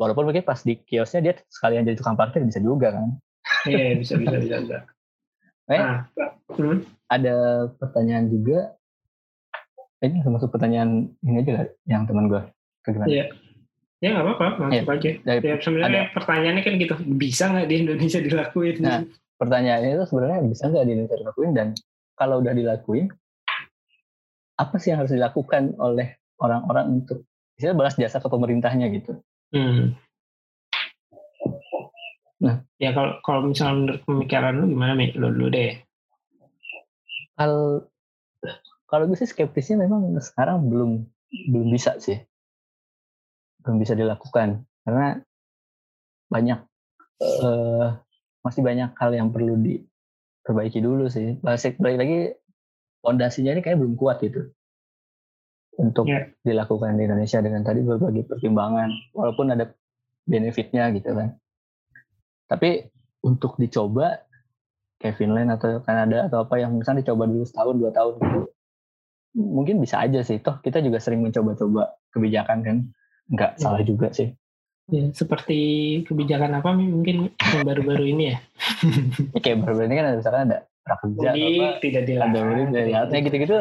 Walaupun 0.01 0.33
mungkin 0.33 0.45
pas 0.45 0.61
di 0.65 0.81
kiosnya 0.81 1.21
dia 1.21 1.35
sekalian 1.53 1.85
jadi 1.85 2.01
tukang 2.01 2.17
parkir 2.17 2.41
bisa 2.41 2.61
juga 2.65 2.97
kan. 2.97 3.21
Iya 3.69 3.93
yeah, 3.93 3.95
bisa 4.01 4.15
bisa 4.17 4.37
bisa, 4.41 4.57
bisa. 4.65 4.79
Eh, 5.67 5.79
nah, 5.79 6.07
hmm. 6.55 6.87
ada 7.11 7.35
pertanyaan 7.75 8.31
juga. 8.31 8.79
Eh, 9.99 10.07
ini 10.07 10.23
masuk 10.23 10.55
pertanyaan 10.55 11.11
ini 11.27 11.43
aja 11.43 11.67
yang 11.89 12.07
teman 12.07 12.31
gue. 12.31 12.43
Gimana? 12.87 13.11
Iya. 13.11 13.27
Ya 14.05 14.13
nggak 14.13 14.25
apa-apa, 14.29 14.47
masuk 14.69 14.77
ya, 14.77 14.93
aja. 14.93 15.11
Dari, 15.25 15.41
ya, 15.41 15.57
sebenarnya 15.57 15.89
ada, 15.89 16.01
pertanyaannya 16.13 16.63
kan 16.63 16.73
gitu, 16.77 16.95
bisa 17.17 17.45
nggak 17.49 17.67
di 17.67 17.77
Indonesia 17.81 18.21
dilakuin? 18.21 18.77
Nah, 18.85 19.01
pertanyaannya 19.41 19.91
itu 19.97 20.05
sebenarnya 20.05 20.39
bisa 20.45 20.63
nggak 20.69 20.85
di 20.85 20.93
Indonesia 20.93 21.19
dilakuin 21.25 21.53
dan 21.57 21.69
kalau 22.13 22.45
udah 22.45 22.53
dilakuin, 22.53 23.09
apa 24.61 24.77
sih 24.77 24.93
yang 24.93 25.01
harus 25.01 25.17
dilakukan 25.17 25.81
oleh 25.81 26.13
orang-orang 26.41 27.01
untuk 27.01 27.25
bisa 27.57 27.73
balas 27.73 27.97
jasa 27.97 28.21
ke 28.21 28.29
pemerintahnya 28.29 28.93
gitu? 28.93 29.17
Hmm. 29.57 29.97
Ya 32.77 32.93
kalau 32.93 33.19
kalau 33.25 33.41
misalnya 33.49 33.75
menurut 33.81 34.03
pemikiran 34.05 34.53
lu 34.61 34.67
gimana 34.69 34.93
nih? 34.97 35.11
Lu 35.17 35.33
dulu 35.33 35.49
deh. 35.49 35.73
Kalau 37.37 37.89
kalau 38.87 39.05
gue 39.09 39.17
sih 39.19 39.29
skeptisnya 39.29 39.81
memang 39.81 40.13
sekarang 40.21 40.69
belum 40.69 40.91
belum 41.53 41.69
bisa 41.73 41.97
sih. 41.97 42.21
Belum 43.65 43.81
bisa 43.81 43.97
dilakukan 43.97 44.63
karena 44.87 45.21
banyak 46.31 46.61
uh, 47.23 47.97
masih 48.45 48.63
banyak 48.63 48.95
hal 48.95 49.11
yang 49.17 49.33
perlu 49.33 49.57
diperbaiki 49.57 50.79
dulu 50.85 51.09
sih. 51.09 51.41
Balik, 51.41 51.81
balik 51.81 51.99
lagi 51.99 52.19
fondasinya 53.01 53.57
ini 53.57 53.63
kayak 53.65 53.81
belum 53.81 53.97
kuat 53.97 54.21
itu 54.23 54.53
untuk 55.77 56.09
yeah. 56.09 56.33
dilakukan 56.43 56.97
di 56.97 57.05
Indonesia 57.05 57.39
dengan 57.45 57.63
tadi 57.63 57.85
berbagai 57.85 58.25
pertimbangan 58.27 58.91
walaupun 59.13 59.53
ada 59.53 59.71
benefitnya 60.25 60.89
gitu 60.97 61.13
kan 61.13 61.37
tapi 62.47 62.87
untuk 63.27 63.59
dicoba 63.59 64.23
kayak 65.03 65.19
Finland 65.19 65.53
atau 65.55 65.83
Kanada 65.85 66.31
atau 66.31 66.47
apa 66.47 66.63
yang 66.63 66.79
misalnya 66.79 67.05
dicoba 67.05 67.29
dulu 67.29 67.45
setahun 67.45 67.77
dua 67.77 67.91
tahun 67.93 68.15
gitu 68.23 68.41
mungkin 69.37 69.85
bisa 69.85 70.01
aja 70.01 70.25
sih. 70.25 70.41
Toh 70.41 70.59
kita 70.65 70.81
juga 70.81 70.99
sering 70.99 71.21
mencoba-coba 71.21 72.01
kebijakan 72.11 72.59
kan. 72.65 72.77
Nggak 73.29 73.53
ya. 73.57 73.61
salah 73.61 73.83
juga 73.85 74.09
sih. 74.11 74.33
Ya, 74.87 75.03
seperti 75.11 75.61
kebijakan 76.07 76.63
apa 76.63 76.71
mungkin 76.79 77.35
yang 77.35 77.67
baru-baru 77.67 78.07
ini 78.07 78.31
ya, 78.31 78.39
ya 79.35 79.39
kayak 79.43 79.67
baru-baru 79.67 79.91
ini 79.91 79.97
kan 79.99 80.07
ada 80.07 80.17
misalkan 80.23 80.43
ada 80.47 80.59
prakerja 80.87 81.29
apa 81.35 81.67
tidak 81.83 82.03
dilarang 82.07 82.31
ada 82.31 82.71
dari 82.71 82.91
ya 82.95 83.19
gitu-gitu. 83.19 83.57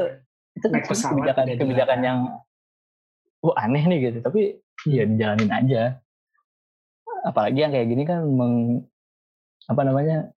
Itu 0.53 0.65
Naik 0.69 0.85
kebijakan 0.85 1.45
kebijakan 1.57 1.99
yang 2.05 2.19
wah 3.41 3.57
aneh 3.57 3.83
nih 3.89 3.97
gitu. 4.13 4.21
Tapi 4.21 4.61
ya 4.85 5.09
dijalanin 5.09 5.49
aja 5.49 5.97
apalagi 7.25 7.65
yang 7.65 7.73
kayak 7.73 7.89
gini 7.89 8.03
kan 8.05 8.21
meng, 8.29 8.85
apa 9.65 9.81
namanya 9.81 10.29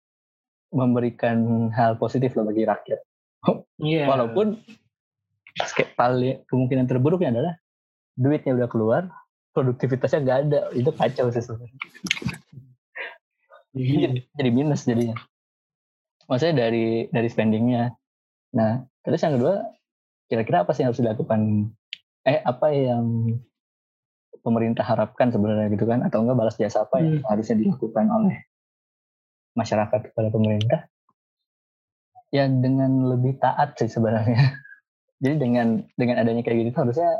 memberikan 0.72 1.68
hal 1.76 2.01
positif 2.01 2.32
loh 2.32 2.49
bagi 2.49 2.64
rakyat. 2.64 3.01
Yeah. 3.78 4.09
Walaupun 4.09 4.59
paling 5.95 6.43
kemungkinan 6.49 6.89
terburuknya 6.89 7.30
adalah 7.36 7.55
duitnya 8.16 8.57
udah 8.57 8.68
keluar, 8.72 9.03
produktivitasnya 9.53 10.24
nggak 10.24 10.39
ada, 10.49 10.61
itu 10.74 10.91
kacau 10.91 11.28
sih 11.30 11.45
sebenarnya. 11.45 11.78
Yeah. 13.76 14.24
jadi 14.34 14.51
minus 14.51 14.89
jadinya. 14.89 15.14
Maksudnya 16.28 16.68
dari 16.68 17.09
dari 17.12 17.28
spendingnya. 17.28 17.95
Nah, 18.53 18.84
terus 19.05 19.20
yang 19.24 19.36
kedua, 19.36 19.64
kira-kira 20.28 20.64
apa 20.64 20.72
sih 20.72 20.84
yang 20.84 20.93
harus 20.93 21.01
dilakukan? 21.05 21.72
Eh, 22.28 22.41
apa 22.45 22.68
yang 22.74 23.05
pemerintah 24.41 24.84
harapkan 24.86 25.28
sebenarnya 25.30 25.72
gitu 25.74 25.84
kan? 25.84 26.05
Atau 26.07 26.24
enggak 26.24 26.39
balas 26.39 26.57
jasa 26.57 26.84
apa 26.84 27.03
yang 27.03 27.20
hmm. 27.20 27.26
harusnya 27.28 27.57
dilakukan 27.59 28.07
oleh 28.09 28.36
masyarakat 29.59 30.01
kepada 30.12 30.28
pemerintah? 30.30 30.80
Ya 32.28 32.45
dengan 32.45 33.09
lebih 33.09 33.41
taat 33.41 33.76
sih 33.80 33.89
sebenarnya. 33.89 34.59
Jadi 35.22 35.34
dengan 35.36 35.82
dengan 35.99 36.22
adanya 36.22 36.43
kayak 36.47 36.70
gitu 36.70 36.78
harusnya 36.78 37.11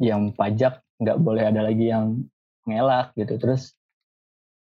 yang 0.00 0.34
pajak 0.34 0.82
nggak 0.98 1.18
boleh 1.22 1.44
ada 1.46 1.62
lagi 1.62 1.90
yang 1.92 2.26
ngelak 2.66 3.14
gitu. 3.14 3.38
Terus 3.38 3.76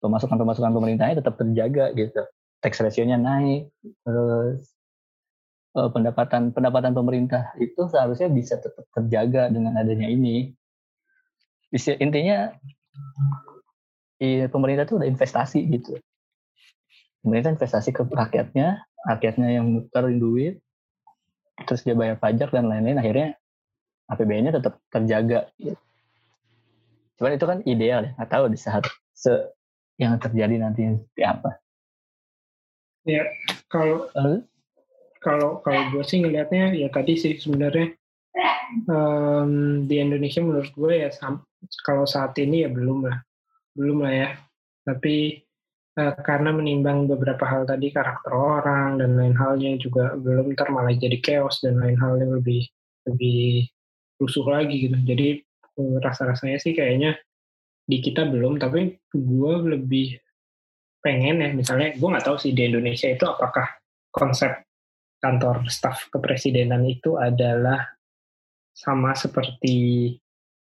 pemasukan 0.04 0.38
pemasukan 0.38 0.72
pemerintahnya 0.74 1.22
tetap 1.24 1.40
terjaga 1.40 1.96
gitu. 1.96 2.22
Tax 2.60 2.82
ratio-nya 2.82 3.22
naik 3.22 3.70
terus 4.02 4.76
uh, 5.76 5.90
pendapatan 5.92 6.56
pendapatan 6.56 6.96
pemerintah 6.96 7.52
itu 7.60 7.86
seharusnya 7.92 8.32
bisa 8.32 8.58
tetap 8.58 8.88
terjaga 8.96 9.52
dengan 9.52 9.76
adanya 9.76 10.08
ini 10.08 10.56
intinya 11.74 12.54
pemerintah 14.50 14.86
itu 14.88 14.96
udah 15.02 15.10
investasi 15.10 15.60
gitu. 15.70 15.98
Pemerintah 17.26 17.58
investasi 17.58 17.90
ke 17.94 18.06
rakyatnya 18.06 18.86
rakyatnya 19.06 19.50
yang 19.62 19.66
muterin 19.70 20.18
duit 20.18 20.56
terus 21.64 21.86
dia 21.88 21.96
bayar 21.96 22.20
pajak 22.20 22.52
dan 22.52 22.68
lain-lain 22.68 23.00
akhirnya 23.00 23.30
APBN-nya 24.12 24.60
tetap 24.60 24.82
terjaga. 24.92 25.50
Gitu. 25.58 25.80
cuman 27.16 27.40
itu 27.40 27.46
kan 27.48 27.60
ideal 27.64 28.04
ya 28.04 28.12
nggak 28.20 28.28
tahu 28.28 28.46
di 28.52 28.60
saat 28.60 28.84
se 29.16 29.32
yang 29.96 30.20
terjadi 30.20 30.60
nanti 30.60 30.84
seperti 30.84 31.24
apa. 31.24 31.52
Ya 33.08 33.24
kalau 33.72 34.12
kalau 35.24 35.64
kalau 35.64 35.82
gue 35.96 36.04
sih 36.04 36.20
ngelihatnya 36.20 36.76
ya 36.76 36.92
tadi 36.92 37.16
sih 37.16 37.40
sebenarnya 37.40 37.96
um, 38.92 39.88
di 39.88 39.96
Indonesia 40.04 40.44
menurut 40.44 40.70
gue 40.76 41.08
ya 41.08 41.10
kalau 41.86 42.06
saat 42.06 42.36
ini 42.42 42.66
ya 42.66 42.70
belum 42.70 43.08
lah. 43.08 43.18
Belum 43.76 44.04
lah 44.06 44.14
ya. 44.14 44.30
Tapi 44.86 45.46
uh, 46.00 46.16
karena 46.22 46.52
menimbang 46.54 47.10
beberapa 47.10 47.44
hal 47.48 47.66
tadi 47.66 47.90
karakter 47.90 48.32
orang 48.32 49.00
dan 49.02 49.18
lain 49.18 49.36
halnya 49.36 49.76
juga 49.80 50.14
belum 50.16 50.54
ntar 50.54 50.70
malah 50.70 50.94
jadi 50.94 51.18
chaos 51.24 51.64
dan 51.64 51.80
lain 51.80 51.98
hal 51.98 52.20
yang 52.20 52.32
lebih 52.38 52.68
lebih 53.10 53.70
rusuh 54.22 54.46
lagi 54.48 54.90
gitu. 54.90 54.98
Jadi 55.02 55.28
eh, 55.80 55.98
rasa-rasanya 56.00 56.58
sih 56.62 56.74
kayaknya 56.74 57.20
di 57.86 58.02
kita 58.02 58.26
belum, 58.26 58.58
tapi 58.58 58.98
gue 59.14 59.54
lebih 59.78 60.18
pengen 61.04 61.44
ya. 61.44 61.50
Misalnya 61.54 61.94
gue 61.94 62.08
nggak 62.08 62.26
tahu 62.26 62.38
sih 62.42 62.52
di 62.56 62.66
Indonesia 62.66 63.06
itu 63.12 63.26
apakah 63.28 63.78
konsep 64.10 64.66
kantor 65.22 65.66
staf 65.70 66.08
kepresidenan 66.14 66.86
itu 66.86 67.18
adalah 67.18 67.82
sama 68.76 69.16
seperti 69.16 70.12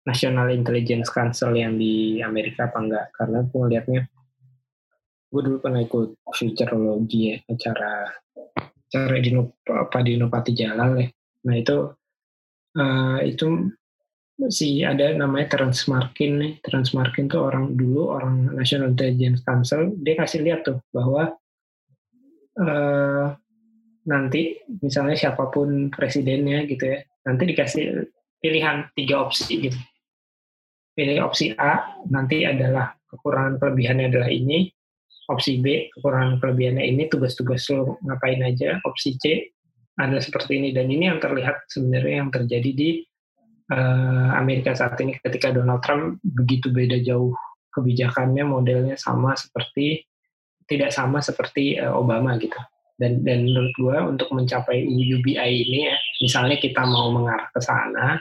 National 0.09 0.49
Intelligence 0.57 1.13
Council 1.13 1.53
yang 1.53 1.77
di 1.77 2.25
Amerika 2.25 2.73
apa 2.73 2.81
enggak? 2.81 3.07
Karena 3.13 3.45
gue 3.45 3.65
lihatnya 3.69 4.03
gue 5.29 5.43
dulu 5.45 5.61
pernah 5.61 5.85
ikut 5.85 6.25
futurologi 6.33 7.21
ya 7.29 7.37
acara 7.53 8.09
acara 8.89 9.17
di 9.21 9.31
Pak 9.69 10.03
Dino 10.09 10.33
Jalal 10.33 10.91
ya. 11.05 11.09
Nah 11.45 11.55
itu 11.61 11.77
uh, 12.81 13.21
itu 13.21 13.69
si 14.49 14.81
ada 14.81 15.13
namanya 15.13 15.61
Transmarkin 15.61 16.33
nih. 16.41 16.53
Transmarkin 16.65 17.29
tuh 17.29 17.45
orang 17.45 17.77
dulu 17.77 18.17
orang 18.17 18.57
National 18.57 18.97
Intelligence 18.97 19.45
Council 19.45 19.93
dia 20.01 20.17
kasih 20.17 20.41
lihat 20.41 20.65
tuh 20.65 20.81
bahwa 20.97 21.37
uh, 22.57 23.37
nanti 24.09 24.57
misalnya 24.81 25.21
siapa 25.21 25.53
pun 25.53 25.93
presidennya 25.93 26.65
gitu 26.65 26.97
ya 26.97 27.05
nanti 27.29 27.45
dikasih 27.45 28.09
pilihan 28.41 28.89
tiga 28.97 29.29
opsi 29.29 29.69
gitu 29.69 29.79
pilih 30.99 31.23
opsi 31.23 31.55
A 31.55 32.03
nanti 32.11 32.43
adalah 32.43 32.91
kekurangan 33.07 33.63
kelebihannya 33.63 34.11
adalah 34.11 34.27
ini. 34.27 34.67
Opsi 35.31 35.63
B 35.63 35.93
kekurangan 35.95 36.43
kelebihannya 36.43 36.83
ini 36.83 37.07
tugas-tugas 37.07 37.71
lo 37.71 38.03
ngapain 38.03 38.43
aja. 38.43 38.83
Opsi 38.83 39.15
C 39.15 39.47
ada 39.95 40.19
seperti 40.19 40.59
ini. 40.59 40.75
Dan 40.75 40.91
ini 40.91 41.07
yang 41.07 41.23
terlihat 41.23 41.71
sebenarnya 41.71 42.27
yang 42.27 42.31
terjadi 42.35 42.71
di 42.75 42.91
uh, 43.71 44.35
Amerika 44.35 44.75
saat 44.75 44.99
ini 44.99 45.15
ketika 45.23 45.55
Donald 45.55 45.85
Trump 45.87 46.19
begitu 46.25 46.75
beda 46.75 46.99
jauh 47.05 47.31
kebijakannya 47.71 48.43
modelnya 48.43 48.97
sama 48.99 49.39
seperti 49.39 50.03
tidak 50.67 50.91
sama 50.91 51.23
seperti 51.23 51.79
uh, 51.79 51.95
Obama 51.95 52.35
gitu. 52.41 52.59
Dan 52.99 53.23
dan 53.23 53.47
menurut 53.47 53.71
gue 53.79 53.97
untuk 54.17 54.35
mencapai 54.35 54.83
UBI 54.83 55.53
ini 55.55 55.87
ya 55.87 55.97
misalnya 56.19 56.59
kita 56.59 56.83
mau 56.83 57.15
mengarah 57.15 57.47
ke 57.55 57.61
sana 57.63 58.19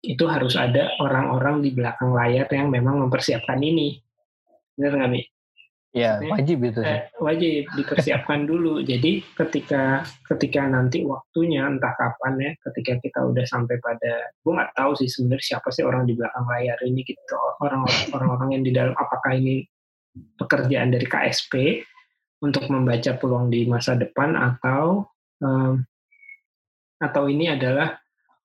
itu 0.00 0.24
harus 0.24 0.56
ada 0.56 0.96
orang-orang 1.00 1.60
di 1.60 1.70
belakang 1.76 2.16
layar 2.16 2.48
yang 2.48 2.72
memang 2.72 3.04
mempersiapkan 3.04 3.60
ini 3.60 4.00
benar 4.80 4.96
nggak 4.96 5.12
Mi? 5.12 5.22
Ya, 5.90 6.22
wajib 6.22 6.62
itu. 6.62 6.78
Eh, 6.86 7.10
wajib 7.18 7.66
dipersiapkan 7.74 8.46
dulu. 8.46 8.78
Jadi 8.78 9.26
ketika 9.34 10.06
ketika 10.22 10.62
nanti 10.70 11.02
waktunya 11.02 11.66
entah 11.66 11.98
kapan 11.98 12.38
ya, 12.38 12.50
ketika 12.70 13.02
kita 13.02 13.18
udah 13.26 13.42
sampai 13.42 13.74
pada, 13.82 14.30
gue 14.38 14.52
nggak 14.54 14.70
tahu 14.78 14.94
sih 14.94 15.10
sebenarnya 15.10 15.58
siapa 15.58 15.68
sih 15.74 15.82
orang 15.82 16.06
di 16.06 16.14
belakang 16.14 16.46
layar 16.46 16.78
ini 16.86 17.02
gitu, 17.02 17.34
orang-orang 18.14 18.54
yang 18.54 18.62
di 18.62 18.70
dalam 18.70 18.94
apakah 18.94 19.34
ini 19.34 19.66
pekerjaan 20.38 20.94
dari 20.94 21.06
KSP 21.10 21.82
untuk 22.38 22.70
membaca 22.70 23.10
peluang 23.18 23.50
di 23.50 23.66
masa 23.66 23.98
depan 23.98 24.38
atau 24.38 25.10
um, 25.42 25.82
atau 27.02 27.26
ini 27.26 27.50
adalah 27.50 27.98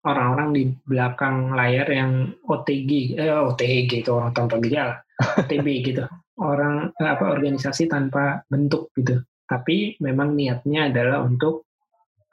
orang-orang 0.06 0.50
di 0.54 0.64
belakang 0.86 1.52
layar 1.58 1.90
yang 1.90 2.32
OTG, 2.46 3.18
eh 3.18 3.34
OTG 3.34 4.06
itu 4.06 4.12
orang 4.14 4.32
tanpa 4.32 4.62
gejala, 4.62 5.02
OTB 5.42 5.68
gitu. 5.82 6.06
Orang 6.38 6.94
eh, 6.96 7.10
apa 7.10 7.26
organisasi 7.34 7.90
tanpa 7.90 8.46
bentuk 8.48 8.94
gitu. 8.96 9.20
Tapi 9.46 9.98
memang 10.02 10.34
niatnya 10.34 10.90
adalah 10.90 11.22
untuk 11.22 11.70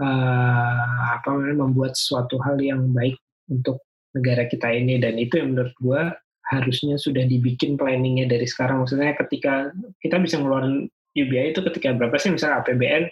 uh, 0.00 1.20
apa 1.20 1.28
membuat 1.52 1.92
suatu 1.92 2.40
hal 2.40 2.56
yang 2.56 2.88
baik 2.96 3.20
untuk 3.52 3.84
negara 4.16 4.48
kita 4.48 4.72
ini. 4.72 4.96
Dan 4.96 5.20
itu 5.20 5.36
yang 5.36 5.52
menurut 5.52 5.76
gue 5.76 6.02
harusnya 6.48 6.96
sudah 6.96 7.28
dibikin 7.28 7.76
planningnya 7.76 8.32
dari 8.32 8.48
sekarang. 8.48 8.80
Maksudnya 8.80 9.12
ketika 9.20 9.76
kita 10.00 10.16
bisa 10.24 10.40
ngeluarin 10.40 10.88
UBI 11.12 11.52
itu 11.52 11.60
ketika 11.68 11.92
berapa 11.92 12.16
sih? 12.16 12.32
Misalnya 12.32 12.64
APBN 12.64 13.04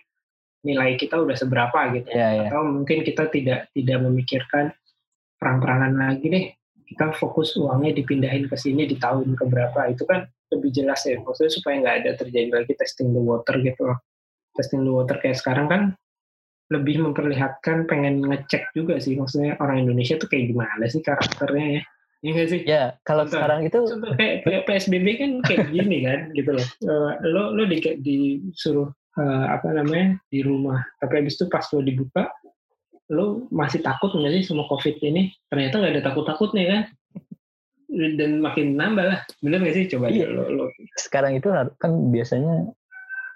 nilai 0.60 0.96
kita 1.00 1.16
udah 1.16 1.36
seberapa 1.36 1.78
gitu 1.96 2.10
yeah, 2.12 2.44
yeah. 2.44 2.48
atau 2.52 2.68
mungkin 2.68 3.00
kita 3.00 3.32
tidak 3.32 3.72
tidak 3.72 3.98
memikirkan 4.04 4.72
perang-perangan 5.40 5.96
lagi 5.96 6.26
deh 6.28 6.44
kita 6.84 7.16
fokus 7.16 7.56
uangnya 7.56 7.96
dipindahin 7.96 8.50
ke 8.50 8.56
sini 8.58 8.84
di 8.84 8.98
tahun 9.00 9.38
keberapa 9.38 9.88
itu 9.88 10.04
kan 10.04 10.28
lebih 10.50 10.70
jelas 10.74 11.00
ya 11.06 11.16
maksudnya 11.22 11.52
supaya 11.54 11.74
nggak 11.80 11.96
ada 12.04 12.10
terjadi 12.18 12.50
lagi 12.50 12.72
testing 12.76 13.14
the 13.14 13.22
water 13.22 13.56
gitu 13.62 13.80
loh 13.88 13.98
testing 14.58 14.82
the 14.84 14.92
water 14.92 15.16
kayak 15.22 15.38
sekarang 15.38 15.70
kan 15.70 15.82
lebih 16.70 17.02
memperlihatkan 17.02 17.88
pengen 17.88 18.22
ngecek 18.26 18.70
juga 18.76 18.98
sih 18.98 19.18
maksudnya 19.18 19.58
orang 19.58 19.86
Indonesia 19.86 20.18
tuh 20.18 20.28
kayak 20.28 20.54
gimana 20.54 20.84
sih 20.86 21.02
karakternya 21.02 21.80
ya 21.80 21.84
Iya 22.20 22.32
gak 22.36 22.48
sih? 22.52 22.60
Ya, 22.68 22.82
kalau 23.00 23.24
contoh, 23.24 23.40
sekarang 23.40 23.60
itu 23.64 23.78
contoh 23.80 24.12
kayak, 24.12 24.44
kayak 24.44 24.62
PSBB 24.68 25.06
kan 25.16 25.30
kayak 25.40 25.66
gini 25.72 25.98
kan 26.04 26.20
gitu 26.36 26.50
loh. 26.52 26.66
Uh, 26.84 27.16
lo 27.24 27.56
lo 27.56 27.64
di, 27.64 27.80
disuruh 27.80 28.92
uh, 29.18 29.46
apa 29.50 29.74
namanya 29.74 30.20
di 30.30 30.44
rumah, 30.44 30.78
tapi 31.02 31.24
habis 31.24 31.34
itu 31.40 31.50
pas 31.50 31.64
lo 31.74 31.82
dibuka 31.82 32.30
lo 33.10 33.50
masih 33.50 33.82
takut 33.82 34.14
nggak 34.14 34.38
sih 34.38 34.54
sama 34.54 34.62
COVID 34.70 35.02
ini? 35.02 35.34
Ternyata 35.50 35.82
nggak 35.82 35.92
ada 35.98 36.02
takut-takutnya 36.06 36.64
kan? 36.70 36.82
dan 37.90 38.38
makin 38.38 38.78
nambah 38.78 39.02
lah. 39.02 39.20
Bener 39.42 39.58
gak 39.66 39.74
sih? 39.74 39.84
Coba 39.90 40.14
iya. 40.14 40.30
lo, 40.30 40.46
lo 40.46 40.64
sekarang 40.94 41.34
itu 41.34 41.50
kan 41.82 41.90
biasanya 42.14 42.70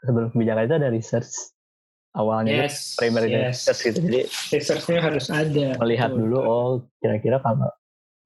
sebelum 0.07 0.31
kebijakan 0.31 0.65
itu 0.71 0.77
ada 0.79 0.89
research. 0.95 1.33
Awalnya 2.15 2.71
yes, 2.71 2.95
primary 2.95 3.35
yes. 3.35 3.67
research 3.67 3.81
gitu. 3.91 3.99
Jadi 4.07 4.21
researchnya 4.55 5.03
harus 5.03 5.27
ada. 5.27 5.75
Melihat 5.83 6.15
oh, 6.15 6.19
dulu 6.23 6.39
oh 6.39 6.71
kira-kira 7.03 7.43
kalau 7.43 7.67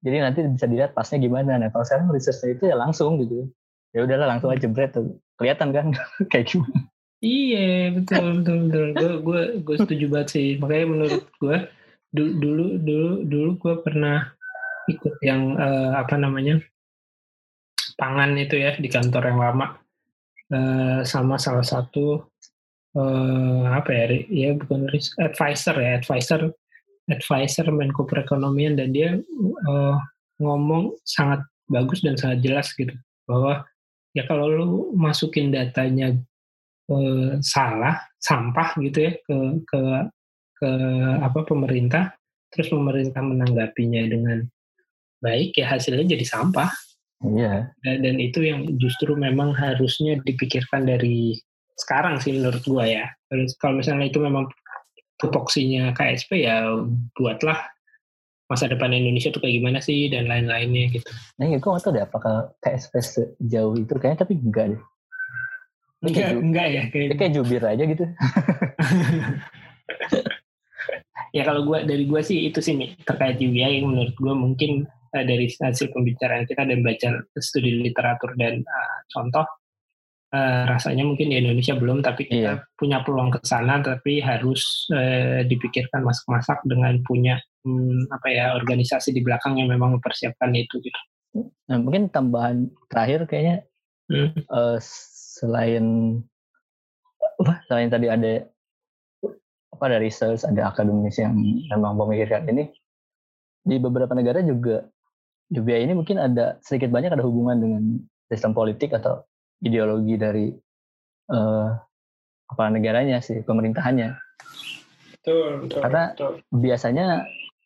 jadi 0.05 0.21
nanti 0.21 0.45
bisa 0.45 0.69
dilihat 0.69 0.93
pasnya 0.93 1.17
gimana. 1.17 1.57
Nah 1.57 1.73
kalau 1.73 1.81
sekarang 1.81 2.13
researchnya 2.13 2.53
itu 2.53 2.63
ya 2.69 2.77
langsung 2.77 3.17
gitu. 3.17 3.49
Ya 3.89 4.05
udahlah 4.05 4.37
langsung 4.37 4.53
aja 4.53 4.61
jebret 4.61 4.93
tuh 4.93 5.17
kelihatan 5.41 5.73
kan? 5.73 5.89
Kayak 6.31 6.53
gimana 6.53 6.85
iya 7.23 7.91
betul 7.93 8.41
betul 8.41 8.57
betul. 8.67 8.85
Gue 8.95 9.11
gue 9.23 9.41
gue 9.63 9.75
setuju 9.79 10.05
banget 10.11 10.27
sih. 10.33 10.47
Makanya 10.57 10.85
menurut 10.87 11.23
gue 11.39 11.57
dulu 12.09 12.31
dulu 12.41 12.65
dulu 12.81 13.11
dulu 13.27 13.49
gue 13.59 13.75
pernah 13.85 14.17
ikut 14.89 15.15
yang 15.21 15.53
uh, 15.59 15.93
apa 16.01 16.17
namanya 16.17 16.57
pangan 17.99 18.33
itu 18.39 18.57
ya 18.57 18.73
di 18.79 18.89
kantor 18.89 19.23
yang 19.29 19.39
lama. 19.39 19.67
Uh, 20.49 21.05
sama 21.05 21.37
salah 21.37 21.61
satu 21.61 22.25
uh, 22.97 23.63
apa 23.69 23.89
ya 23.93 24.05
ya 24.33 24.49
bukan 24.57 24.89
risk 24.89 25.13
advisor 25.21 25.77
ya 25.77 26.01
advisor 26.01 26.49
advisor 27.11 27.65
Menko 27.69 28.07
Perekonomian. 28.09 28.79
Dan 28.79 28.95
dia 28.95 29.19
uh, 29.67 29.97
ngomong 30.39 30.95
sangat 31.05 31.45
bagus 31.69 32.01
dan 32.01 32.17
sangat 32.17 32.41
jelas 32.41 32.73
gitu 32.73 32.95
bahwa 33.29 33.61
ya 34.17 34.25
kalau 34.25 34.49
lu 34.49 34.67
masukin 34.97 35.53
datanya 35.53 36.17
uh, 36.89 37.37
salah 37.39 37.95
sampah 38.19 38.75
gitu 38.81 39.09
ya 39.09 39.13
ke 39.23 39.37
ke 39.63 39.81
ke 40.59 40.69
apa 41.23 41.39
pemerintah 41.47 42.11
terus 42.51 42.67
pemerintah 42.67 43.21
menanggapinya 43.23 44.01
dengan 44.09 44.43
baik 45.23 45.55
ya 45.59 45.75
hasilnya 45.77 46.17
jadi 46.17 46.25
sampah. 46.25 46.71
Iya. 47.19 47.75
Dan, 47.83 47.97
dan 48.07 48.15
itu 48.17 48.47
yang 48.47 48.63
justru 48.79 49.11
memang 49.13 49.51
harusnya 49.51 50.17
dipikirkan 50.23 50.87
dari 50.87 51.35
sekarang 51.75 52.19
sih 52.19 52.35
menurut 52.35 52.63
gua 52.63 52.87
ya. 52.87 53.05
Kalau 53.59 53.79
misalnya 53.79 54.07
itu 54.07 54.19
memang 54.23 54.47
tupoksinya 55.19 55.91
KSP 55.91 56.47
ya 56.47 56.63
buatlah 57.15 57.59
masa 58.49 58.65
depan 58.65 58.95
Indonesia 58.95 59.29
tuh 59.29 59.45
kayak 59.45 59.61
gimana 59.61 59.79
sih 59.83 60.09
dan 60.09 60.25
lain-lainnya 60.25 60.89
gitu. 60.89 61.05
Nah, 61.37 61.45
ya, 61.45 61.61
gue 61.61 61.69
gak 61.69 61.83
tau 61.85 61.93
deh 61.93 62.01
apakah 62.01 62.35
KSP 62.65 62.93
sejauh 62.97 63.77
itu 63.77 63.93
kayaknya 63.93 64.25
tapi 64.25 64.41
enggak 64.41 64.65
deh. 64.73 64.81
Enggak, 65.99 66.29
enggak 66.39 66.67
ya. 66.71 66.83
Kayak, 66.91 67.17
kayak 67.19 67.33
jubir 67.35 67.63
aja 67.63 67.83
gitu. 67.83 68.05
ya 71.35 71.43
kalau 71.45 71.61
gua 71.67 71.83
dari 71.83 72.07
gua 72.07 72.23
sih 72.23 72.47
itu 72.49 72.63
sih 72.63 72.73
nih 72.79 72.95
terkait 73.03 73.37
UBI 73.37 73.83
yang 73.83 73.91
menurut 73.91 74.15
gua 74.17 74.33
mungkin 74.33 74.87
uh, 74.87 75.25
dari 75.25 75.51
hasil 75.51 75.91
pembicaraan 75.91 76.47
kita 76.47 76.63
dan 76.65 76.79
baca 76.81 77.09
studi 77.37 77.83
literatur 77.83 78.33
dan 78.39 78.63
uh, 78.63 78.97
contoh 79.11 79.45
uh, 80.33 80.63
rasanya 80.65 81.05
mungkin 81.05 81.29
di 81.29 81.37
Indonesia 81.41 81.75
belum 81.77 82.01
tapi 82.01 82.25
kita 82.29 82.57
yeah. 82.57 82.57
punya 82.77 83.01
peluang 83.03 83.33
ke 83.33 83.39
sana 83.45 83.81
tapi 83.81 84.21
harus 84.21 84.89
uh, 84.93 85.43
dipikirkan 85.45 86.01
masak-masak 86.01 86.63
dengan 86.65 87.01
punya 87.05 87.37
um, 87.65 88.07
apa 88.09 88.27
ya 88.29 88.45
organisasi 88.57 89.13
di 89.13 89.21
belakang 89.21 89.57
yang 89.57 89.69
memang 89.69 89.99
mempersiapkan 89.99 90.53
itu 90.55 90.81
gitu. 90.81 91.01
Nah, 91.69 91.77
mungkin 91.77 92.09
tambahan 92.09 92.73
terakhir 92.89 93.29
kayaknya 93.29 93.57
hmm. 94.09 94.49
uh, 94.49 94.81
selain 95.39 96.19
apa 97.39 97.63
selain 97.71 97.87
tadi 97.87 98.11
ada 98.11 98.43
apa 99.71 99.83
ada 99.87 99.97
research 100.03 100.43
ada 100.43 100.67
akademis 100.67 101.15
yang 101.15 101.39
memang 101.71 101.95
memikirkan 101.95 102.43
ini 102.51 102.67
di 103.63 103.79
beberapa 103.79 104.11
negara 104.11 104.43
juga 104.43 104.83
UBI 105.49 105.87
ini 105.87 105.95
mungkin 105.95 106.19
ada 106.19 106.59
sedikit 106.61 106.91
banyak 106.91 107.15
ada 107.15 107.25
hubungan 107.25 107.57
dengan 107.57 107.83
sistem 108.29 108.53
politik 108.53 108.93
atau 108.93 109.25
ideologi 109.65 110.15
dari 110.19 110.53
uh, 111.33 111.73
apa 112.49 112.63
negaranya 112.69 113.21
sih 113.21 113.41
pemerintahannya. 113.41 114.13
Betul, 115.19 115.65
betul. 115.65 115.79
Karena 115.81 116.03
betul. 116.13 116.33
biasanya 116.53 117.05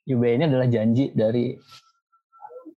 UBI 0.07 0.39
ini 0.39 0.45
adalah 0.47 0.67
janji 0.67 1.11
dari 1.11 1.55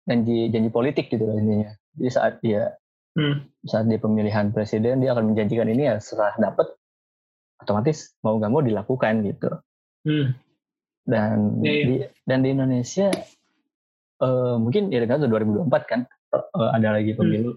janji 0.05 0.49
janji 0.49 0.69
politik 0.73 1.09
gitu 1.09 1.25
lah 1.25 1.37
intinya. 1.37 1.69
Jadi 1.97 2.09
saat 2.09 2.33
dia 2.41 2.73
hmm. 3.15 3.65
saat 3.65 3.87
dia 3.87 3.99
pemilihan 3.99 4.51
presiden 4.51 5.01
dia 5.01 5.15
akan 5.15 5.33
menjanjikan 5.33 5.67
ini 5.71 5.89
ya 5.89 5.95
setelah 5.97 6.35
dapat 6.37 6.67
otomatis 7.63 8.13
mau 8.21 8.37
nggak 8.37 8.51
mau 8.51 8.61
dilakukan 8.61 9.23
gitu. 9.25 9.49
Hmm. 10.05 10.35
Dan 11.05 11.61
yeah, 11.63 11.73
yeah. 11.73 11.85
di 11.87 11.95
dan 12.27 12.39
di 12.43 12.49
Indonesia 12.51 13.09
uh, 14.21 14.55
mungkin 14.59 14.91
ya 14.91 15.01
dengan 15.01 15.25
2024 15.31 15.71
kan 15.89 15.99
uh, 16.35 16.69
ada 16.75 16.99
lagi 16.99 17.15
hmm. 17.15 17.19
pemilu. 17.19 17.51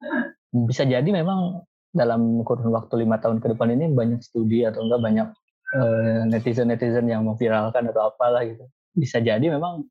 Hmm. 0.00 0.64
Bisa 0.68 0.86
jadi 0.86 1.06
memang 1.06 1.64
dalam 1.92 2.40
kurun 2.46 2.72
waktu 2.72 3.04
lima 3.04 3.20
tahun 3.20 3.44
ke 3.44 3.52
depan 3.52 3.68
ini 3.76 3.92
banyak 3.92 4.24
studi 4.24 4.64
atau 4.64 4.88
enggak 4.88 5.00
banyak 5.04 5.28
uh, 5.76 6.20
netizen-netizen 6.28 7.04
yang 7.08 7.28
memviralkan 7.28 7.90
atau 7.92 8.12
apalah 8.12 8.44
gitu. 8.46 8.64
Bisa 8.96 9.20
jadi 9.20 9.44
memang 9.52 9.84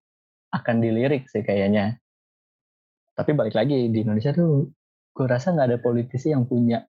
akan 0.52 0.76
dilirik 0.82 1.30
sih 1.30 1.46
kayaknya. 1.46 1.98
Tapi 3.14 3.38
balik 3.38 3.54
lagi 3.54 3.92
di 3.92 4.02
Indonesia 4.02 4.34
tuh 4.34 4.72
gue 5.12 5.26
rasa 5.28 5.52
nggak 5.52 5.68
ada 5.68 5.80
politisi 5.80 6.32
yang 6.32 6.48
punya 6.48 6.88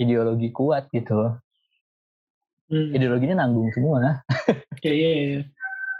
ideologi 0.00 0.48
kuat 0.54 0.88
gitu. 0.94 1.36
Hmm. 2.68 2.92
Ideologinya 2.92 3.44
nanggung 3.44 3.72
semua. 3.72 4.24
Iya, 4.78 4.92
iya, 4.94 5.10
iya. 5.10 5.40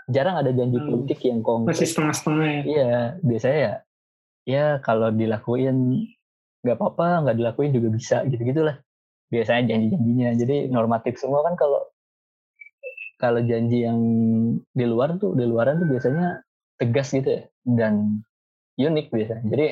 Jarang 0.08 0.40
ada 0.40 0.52
janji 0.52 0.78
hmm. 0.80 0.88
politik 0.88 1.20
yang 1.24 1.40
konkret. 1.44 1.76
Masih 1.76 1.88
setengah-setengah 1.88 2.46
ya. 2.48 2.62
Iya, 2.64 2.96
biasanya 3.20 3.58
ya, 3.58 3.74
ya 4.48 4.64
kalau 4.80 5.08
dilakuin 5.12 6.08
nggak 6.64 6.76
apa-apa, 6.76 7.26
nggak 7.26 7.36
dilakuin 7.36 7.72
juga 7.76 7.88
bisa, 7.92 8.16
gitu-gitulah. 8.28 8.80
Biasanya 9.28 9.74
janji-janjinya. 9.74 10.28
Jadi 10.40 10.56
normatif 10.72 11.20
semua 11.20 11.44
kan 11.44 11.56
kalau 11.56 11.84
kalau 13.18 13.42
janji 13.42 13.82
yang 13.82 13.98
di 14.70 14.84
luar 14.86 15.18
tuh, 15.18 15.34
di 15.34 15.44
luaran 15.44 15.82
tuh 15.82 15.88
biasanya 15.90 16.40
tegas 16.78 17.10
gitu 17.10 17.28
ya, 17.28 17.42
dan 17.66 18.22
unik 18.78 19.10
biasanya. 19.10 19.44
Jadi 19.50 19.66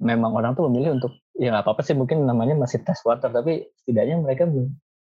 memang 0.00 0.32
orang 0.32 0.52
tuh 0.54 0.68
memilih 0.70 0.96
untuk 0.96 1.12
ya 1.36 1.52
nggak 1.52 1.64
apa-apa 1.64 1.82
sih 1.84 1.96
mungkin 1.96 2.28
namanya 2.28 2.54
masih 2.56 2.84
test 2.84 3.02
water 3.08 3.32
tapi 3.32 3.68
setidaknya 3.82 4.20
mereka 4.20 4.44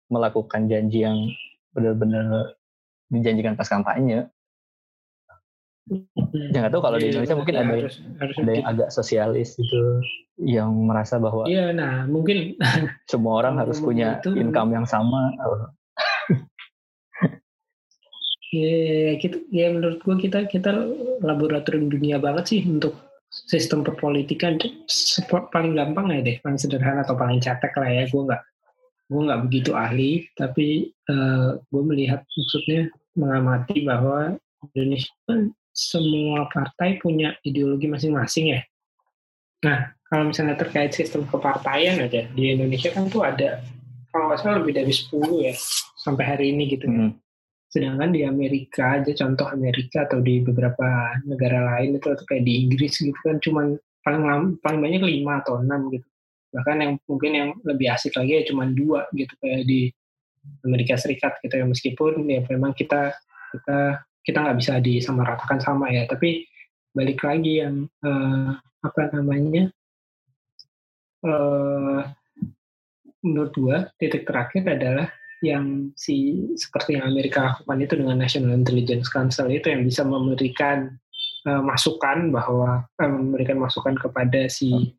melakukan 0.10 0.66
janji 0.66 1.06
yang 1.06 1.30
benar-benar 1.76 2.58
dijanjikan 3.12 3.56
pas 3.56 3.70
kampanye. 3.70 4.28
Hmm. 5.88 6.52
Ya 6.52 6.68
nggak 6.68 6.74
tahu 6.76 6.84
kalau 6.84 6.98
di 7.00 7.08
iya, 7.08 7.12
Indonesia 7.16 7.36
mungkin 7.40 7.56
ya, 7.56 7.62
ada 7.64 7.74
harus, 7.80 7.96
harus 8.20 8.36
ada 8.36 8.52
yang 8.52 8.68
agak 8.68 8.90
sosialis 8.92 9.56
gitu 9.56 10.04
yang 10.36 10.70
merasa 10.84 11.16
bahwa 11.16 11.48
iya 11.48 11.72
nah 11.72 12.04
mungkin 12.04 12.60
semua 13.12 13.40
orang 13.40 13.56
harus 13.56 13.80
punya 13.80 14.20
itu, 14.20 14.36
income 14.36 14.76
yang 14.76 14.84
sama. 14.84 15.32
Ya, 18.48 19.20
kita, 19.20 19.44
ya 19.52 19.76
menurut 19.76 20.00
gua 20.08 20.16
kita 20.16 20.48
kita 20.48 20.72
laboratorium 21.20 21.92
dunia 21.92 22.16
banget 22.16 22.48
sih 22.48 22.62
untuk 22.64 22.96
sistem 23.46 23.86
perpolitikan 23.86 24.58
paling 25.54 25.78
gampang 25.78 26.10
ya 26.10 26.20
deh, 26.26 26.38
paling 26.42 26.58
sederhana 26.58 27.06
atau 27.06 27.14
paling 27.14 27.38
cetek 27.38 27.74
lah 27.78 27.90
ya. 27.92 28.04
Gue 28.10 28.26
nggak 28.26 28.42
gue 29.08 29.22
nggak 29.24 29.42
begitu 29.48 29.72
ahli, 29.78 30.26
tapi 30.34 30.92
uh, 31.08 31.14
eh, 31.14 31.50
gue 31.70 31.84
melihat 31.86 32.26
maksudnya 32.26 32.90
mengamati 33.14 33.86
bahwa 33.86 34.36
Indonesia 34.74 35.14
kan 35.30 35.54
semua 35.78 36.50
partai 36.50 36.98
punya 36.98 37.38
ideologi 37.46 37.86
masing-masing 37.86 38.58
ya. 38.58 38.62
Nah, 39.62 39.94
kalau 40.10 40.34
misalnya 40.34 40.58
terkait 40.58 40.94
sistem 40.94 41.26
kepartaian 41.30 42.02
aja 42.02 42.26
di 42.34 42.58
Indonesia 42.58 42.90
kan 42.90 43.10
tuh 43.10 43.22
ada 43.26 43.62
kalau 44.10 44.34
nggak 44.34 44.40
salah 44.42 44.58
lebih 44.64 44.74
dari 44.82 44.94
10 44.94 45.46
ya 45.46 45.54
sampai 46.02 46.24
hari 46.26 46.46
ini 46.56 46.64
gitu. 46.74 46.90
Hmm. 46.90 47.14
Sedangkan 47.68 48.16
di 48.16 48.24
Amerika 48.24 49.00
aja 49.00 49.12
contoh 49.12 49.48
Amerika 49.52 50.08
atau 50.08 50.24
di 50.24 50.40
beberapa 50.40 51.20
negara 51.28 51.76
lain 51.76 52.00
itu 52.00 52.08
atau 52.08 52.24
kayak 52.24 52.48
di 52.48 52.64
Inggris 52.64 52.96
gitu 53.04 53.20
kan 53.20 53.38
cuman 53.44 53.76
paling 54.08 54.24
paling 54.64 54.80
banyak 54.80 55.04
lima 55.04 55.44
atau 55.44 55.60
enam 55.60 55.92
gitu. 55.92 56.08
Bahkan 56.56 56.76
yang 56.80 56.94
mungkin 57.12 57.32
yang 57.36 57.50
lebih 57.68 57.92
asik 57.92 58.16
lagi 58.16 58.40
ya 58.40 58.44
cuma 58.48 58.64
dua 58.72 59.06
gitu 59.12 59.36
kayak 59.44 59.68
di 59.68 59.92
Amerika 60.64 60.96
Serikat 60.96 61.44
gitu 61.44 61.60
ya 61.60 61.66
meskipun 61.68 62.24
ya 62.28 62.40
memang 62.48 62.72
kita 62.72 63.12
kita 63.52 64.00
kita 64.24 64.38
nggak 64.44 64.58
bisa 64.60 64.74
disamaratakan 64.80 65.60
sama 65.60 65.92
ya 65.92 66.08
tapi 66.08 66.48
balik 66.92 67.20
lagi 67.24 67.64
yang 67.64 67.88
uh, 68.04 68.56
apa 68.84 69.02
namanya 69.16 69.72
uh, 71.24 72.02
menurut 73.24 73.54
gua 73.60 73.78
titik 74.00 74.28
terakhir 74.28 74.64
adalah 74.68 75.08
yang 75.46 75.94
si 75.94 76.48
seperti 76.58 76.98
yang 76.98 77.06
Amerika 77.14 77.54
lakukan 77.54 77.80
itu 77.84 77.94
dengan 78.02 78.18
National 78.18 78.58
Intelligence 78.58 79.10
Council 79.10 79.50
itu 79.54 79.70
yang 79.70 79.86
bisa 79.86 80.02
memberikan 80.02 80.98
uh, 81.46 81.62
masukan 81.62 82.34
bahwa 82.34 82.86
uh, 82.90 83.10
memberikan 83.10 83.62
masukan 83.62 83.94
kepada 83.98 84.50
si 84.50 84.98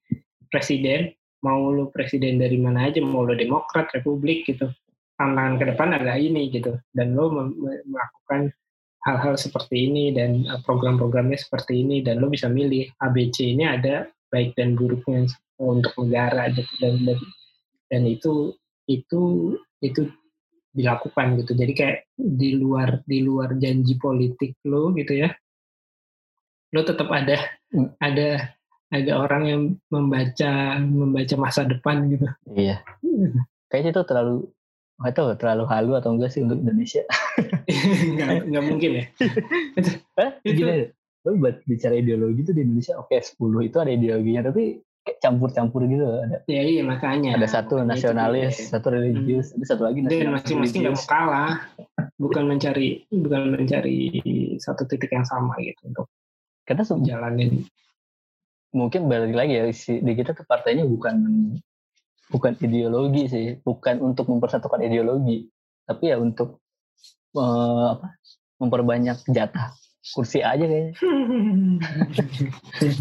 presiden 0.48 1.10
mau 1.42 1.70
lu 1.70 1.90
presiden 1.90 2.38
dari 2.38 2.58
mana 2.58 2.90
aja 2.90 2.98
mau 3.02 3.26
lu 3.26 3.34
Demokrat 3.34 3.90
Republik 3.94 4.46
gitu. 4.46 4.70
Tantangan 5.18 5.58
ke 5.58 5.64
depan 5.74 5.88
adalah 5.98 6.14
ini 6.14 6.50
gitu. 6.54 6.78
Dan 6.94 7.18
lo 7.18 7.30
melakukan 7.34 8.54
hal-hal 9.06 9.34
seperti 9.34 9.90
ini 9.90 10.14
dan 10.14 10.46
uh, 10.46 10.62
program-programnya 10.62 11.38
seperti 11.38 11.82
ini 11.82 12.02
dan 12.06 12.22
lo 12.22 12.30
bisa 12.30 12.46
milih 12.46 12.86
ABC 13.02 13.58
ini 13.58 13.66
ada 13.66 14.06
baik 14.30 14.54
dan 14.54 14.78
buruknya 14.78 15.26
untuk 15.58 15.94
negara 15.98 16.46
gitu. 16.54 16.70
Dan 16.78 16.94
dan, 17.02 17.18
dan 17.90 18.02
itu 18.06 18.54
itu 18.86 19.54
itu 19.82 20.10
dilakukan 20.78 21.42
gitu. 21.42 21.52
Jadi 21.58 21.72
kayak 21.74 21.98
di 22.14 22.54
luar 22.54 23.02
di 23.02 23.18
luar 23.26 23.58
janji 23.58 23.98
politik 23.98 24.54
lo 24.70 24.94
gitu 24.94 25.26
ya. 25.26 25.34
Lo 26.70 26.86
tetap 26.86 27.10
ada 27.10 27.36
hmm. 27.74 27.98
ada 27.98 28.54
ada 28.88 29.12
orang 29.20 29.42
yang 29.44 29.62
membaca 29.90 30.78
membaca 30.78 31.34
masa 31.34 31.66
depan 31.66 32.06
gitu. 32.14 32.26
Iya. 32.54 32.86
Kayaknya 33.68 33.90
itu 33.98 34.02
terlalu 34.06 34.36
nggak 34.98 35.14
tahu 35.14 35.26
terlalu 35.38 35.64
halu 35.70 35.92
atau 35.98 36.10
enggak 36.14 36.30
sih 36.30 36.42
untuk 36.46 36.62
Indonesia. 36.62 37.02
nggak, 38.14 38.50
nggak 38.50 38.64
mungkin 38.64 38.90
ya. 38.98 39.04
itu, 39.78 39.90
gini, 40.42 40.90
lo 41.26 41.36
buat 41.36 41.60
bicara 41.68 41.98
ideologi 41.98 42.40
itu 42.46 42.52
di 42.56 42.62
Indonesia 42.64 42.96
oke 42.96 43.12
okay, 43.12 43.20
10 43.20 43.68
itu 43.68 43.76
ada 43.78 43.90
ideologinya 43.92 44.42
tapi 44.48 44.80
campur-campur 45.18 45.84
gitu 45.88 46.04
ada. 46.04 46.44
Ya 46.50 46.62
iya 46.62 46.82
makanya. 46.84 47.36
Ada 47.40 47.62
satu 47.62 47.80
nasionalis, 47.82 48.58
itu, 48.58 48.70
satu 48.72 48.92
religius, 48.92 49.50
hmm. 49.50 49.56
ada 49.60 49.66
satu 49.66 49.82
lagi 49.88 49.98
nasionalis. 50.04 50.24
Dan 50.24 50.34
masing-masing 50.36 50.80
nggak 50.84 50.94
mau 50.94 51.06
kalah, 51.08 51.52
bukan 52.20 52.44
mencari 52.46 52.88
bukan 53.08 53.42
mencari 53.54 53.98
satu 54.58 54.82
titik 54.84 55.10
yang 55.14 55.24
sama 55.24 55.56
gitu 55.62 55.80
untuk 55.88 56.06
karena 56.68 56.84
jalanin. 56.84 57.64
Mungkin 58.76 59.08
balik 59.08 59.32
lagi 59.32 59.52
ya 59.56 59.64
di 60.04 60.12
kita 60.12 60.36
tuh 60.36 60.44
partainya 60.44 60.84
bukan 60.84 61.16
bukan 62.28 62.52
ideologi 62.60 63.24
sih, 63.26 63.46
bukan 63.64 64.04
untuk 64.04 64.28
mempersatukan 64.28 64.84
ideologi, 64.84 65.48
tapi 65.88 66.12
ya 66.12 66.20
untuk 66.20 66.60
uh, 67.32 67.96
apa? 67.96 68.20
memperbanyak 68.58 69.22
jatah 69.30 69.70
kursi 70.14 70.40
aja 70.40 70.64
kayaknya. 70.64 70.92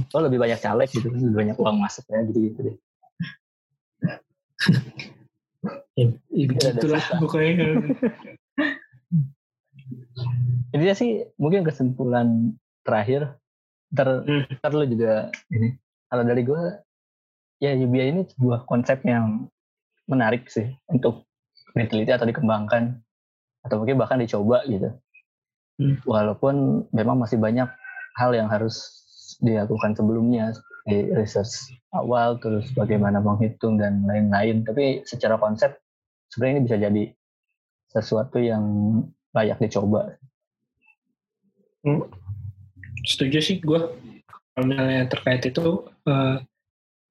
oh 0.15 0.21
lebih 0.23 0.39
banyak 0.41 0.59
caleg 0.59 0.89
gitu 0.91 1.07
lebih 1.11 1.35
banyak 1.35 1.57
uang 1.59 1.77
masuk 1.79 2.03
ya 2.09 2.19
gitu 2.27 2.39
gitu 2.51 2.59
deh. 2.67 2.77
ya, 5.95 6.05
ya 6.31 6.45
begitulah 6.47 7.03
pokoknya. 7.21 7.67
Intinya 10.75 10.95
sih 10.95 11.23
mungkin 11.39 11.63
kesimpulan 11.63 12.57
terakhir 12.83 13.35
ter, 13.91 14.07
hmm. 14.07 14.59
ter 14.59 14.71
lu 14.71 14.85
juga 14.87 15.31
ini 15.51 15.79
kalau 16.07 16.23
dari 16.23 16.41
gue 16.43 16.63
ya 17.63 17.71
Yubia 17.75 18.11
ini 18.11 18.27
sebuah 18.35 18.67
konsep 18.67 19.03
yang 19.07 19.47
menarik 20.07 20.47
sih 20.47 20.71
untuk 20.87 21.27
diteliti 21.75 22.11
atau 22.11 22.27
dikembangkan 22.27 22.99
atau 23.67 23.75
mungkin 23.83 23.99
bahkan 23.99 24.19
dicoba 24.23 24.63
gitu 24.67 24.91
Hmm. 25.77 26.01
Walaupun 26.03 26.85
memang 26.89 27.21
masih 27.21 27.37
banyak 27.37 27.69
hal 28.17 28.31
yang 28.33 28.49
harus 28.49 29.05
dilakukan 29.37 29.93
sebelumnya 29.93 30.57
di 30.89 31.13
research 31.13 31.69
awal 31.93 32.39
terus 32.41 32.71
bagaimana 32.73 33.21
menghitung 33.21 33.77
dan 33.77 34.07
lain-lain 34.07 34.63
tapi 34.63 35.03
secara 35.03 35.35
konsep 35.37 35.77
sebenarnya 36.31 36.53
ini 36.57 36.65
bisa 36.65 36.77
jadi 36.79 37.03
sesuatu 37.91 38.41
yang 38.41 38.63
layak 39.37 39.61
dicoba. 39.61 40.17
Hmm. 41.85 42.09
Setuju 43.05 43.37
sih 43.39 43.57
gue 43.61 43.79
kalau 44.57 44.65
misalnya 44.65 45.05
terkait 45.05 45.45
itu 45.45 45.85
uh, 46.09 46.41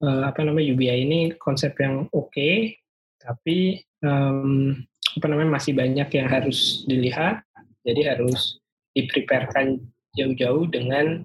uh, 0.02 0.22
apa 0.26 0.40
namanya 0.42 0.74
UBI 0.74 1.06
ini 1.06 1.20
konsep 1.38 1.78
yang 1.78 2.10
oke 2.10 2.34
okay, 2.34 2.82
tapi 3.22 3.86
um, 4.02 4.74
apa 5.16 5.26
namanya 5.30 5.56
masih 5.62 5.72
banyak 5.72 6.08
yang 6.10 6.28
harus 6.28 6.82
dilihat 6.90 7.45
jadi 7.86 8.18
harus 8.18 8.58
dipreparekan 8.92 9.78
jauh-jauh 10.18 10.66
dengan 10.72 11.22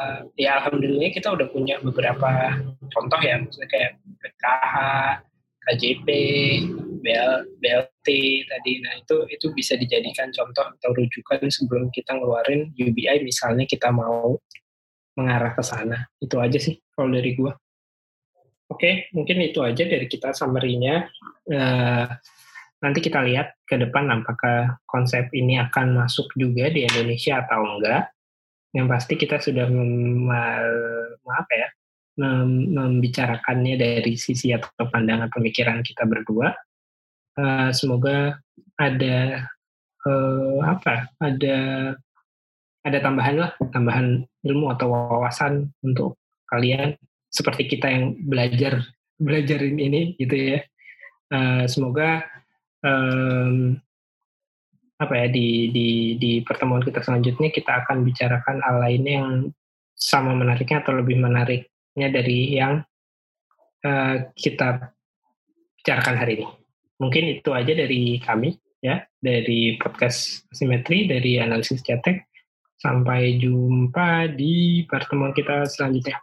uh, 0.00 0.26
ya 0.34 0.58
alhamdulillah 0.58 1.12
kita 1.14 1.30
udah 1.30 1.46
punya 1.54 1.78
beberapa 1.78 2.58
contoh 2.90 3.20
ya 3.22 3.38
misalnya 3.38 3.68
kayak 3.70 3.90
PKH, 4.20 4.74
AJP, 5.70 6.08
BL, 7.00 7.32
BLT 7.60 8.08
tadi. 8.48 8.72
Nah 8.84 8.92
itu 9.00 9.16
itu 9.28 9.46
bisa 9.54 9.76
dijadikan 9.76 10.32
contoh 10.32 10.64
atau 10.66 10.90
rujukan 10.92 11.48
sebelum 11.48 11.88
kita 11.92 12.16
ngeluarin 12.16 12.72
UBI 12.76 13.24
misalnya 13.24 13.64
kita 13.64 13.92
mau 13.92 14.36
mengarah 15.16 15.52
ke 15.52 15.62
sana. 15.64 16.08
Itu 16.20 16.40
aja 16.40 16.56
sih 16.56 16.80
kalau 16.92 17.12
dari 17.12 17.36
gua. 17.36 17.52
Oke, 18.70 19.10
mungkin 19.10 19.42
itu 19.42 19.58
aja 19.66 19.82
dari 19.82 20.06
kita 20.06 20.30
summary-nya. 20.30 21.10
Uh, 21.50 22.06
nanti 22.80 22.98
kita 23.04 23.20
lihat 23.20 23.60
ke 23.68 23.76
depan 23.76 24.08
apakah 24.08 24.80
konsep 24.88 25.28
ini 25.36 25.60
akan 25.60 26.00
masuk 26.00 26.32
juga 26.36 26.72
di 26.72 26.88
Indonesia 26.88 27.44
atau 27.44 27.60
enggak. 27.76 28.08
Yang 28.72 28.86
pasti 28.88 29.14
kita 29.20 29.36
sudah 29.42 29.66
mem, 29.68 30.30
apa 31.26 31.52
ya, 31.52 31.68
mem, 32.22 32.72
membicarakannya 32.72 33.76
dari 33.76 34.14
sisi 34.16 34.54
atau 34.56 34.88
pandangan 34.88 35.28
pemikiran 35.28 35.84
kita 35.84 36.08
berdua. 36.08 36.56
Uh, 37.36 37.70
semoga 37.74 38.40
ada 38.80 39.48
uh, 40.08 40.58
apa? 40.64 41.10
Ada 41.20 41.58
ada 42.80 42.98
tambahan 43.04 43.36
lah, 43.36 43.52
tambahan 43.76 44.24
ilmu 44.40 44.72
atau 44.72 44.88
wawasan 44.88 45.68
untuk 45.84 46.16
kalian 46.48 46.96
seperti 47.28 47.68
kita 47.68 47.92
yang 47.92 48.16
belajar 48.24 48.80
belajarin 49.20 49.76
ini 49.76 50.16
gitu 50.16 50.56
ya. 50.56 50.60
Uh, 51.30 51.68
semoga 51.68 52.24
um, 52.84 53.76
apa 55.00 55.14
ya 55.16 55.26
di 55.32 55.72
di 55.72 55.88
di 56.20 56.32
pertemuan 56.44 56.84
kita 56.84 57.00
selanjutnya 57.00 57.48
kita 57.48 57.84
akan 57.84 58.04
bicarakan 58.04 58.60
hal 58.60 58.76
lainnya 58.84 59.24
yang 59.24 59.32
sama 59.96 60.36
menariknya 60.36 60.84
atau 60.84 60.96
lebih 60.96 61.16
menariknya 61.16 62.08
dari 62.12 62.56
yang 62.56 62.84
uh, 63.84 64.16
kita 64.36 64.92
bicarakan 65.80 66.16
hari 66.20 66.44
ini. 66.44 66.48
Mungkin 67.00 67.40
itu 67.40 67.50
aja 67.56 67.72
dari 67.72 68.20
kami 68.20 68.52
ya 68.84 69.00
dari 69.20 69.80
podcast 69.80 70.44
simetri 70.52 71.08
dari 71.08 71.40
analisis 71.40 71.80
cetek. 71.80 72.28
Sampai 72.80 73.36
jumpa 73.36 74.32
di 74.32 74.88
pertemuan 74.88 75.36
kita 75.36 75.68
selanjutnya. 75.68 76.16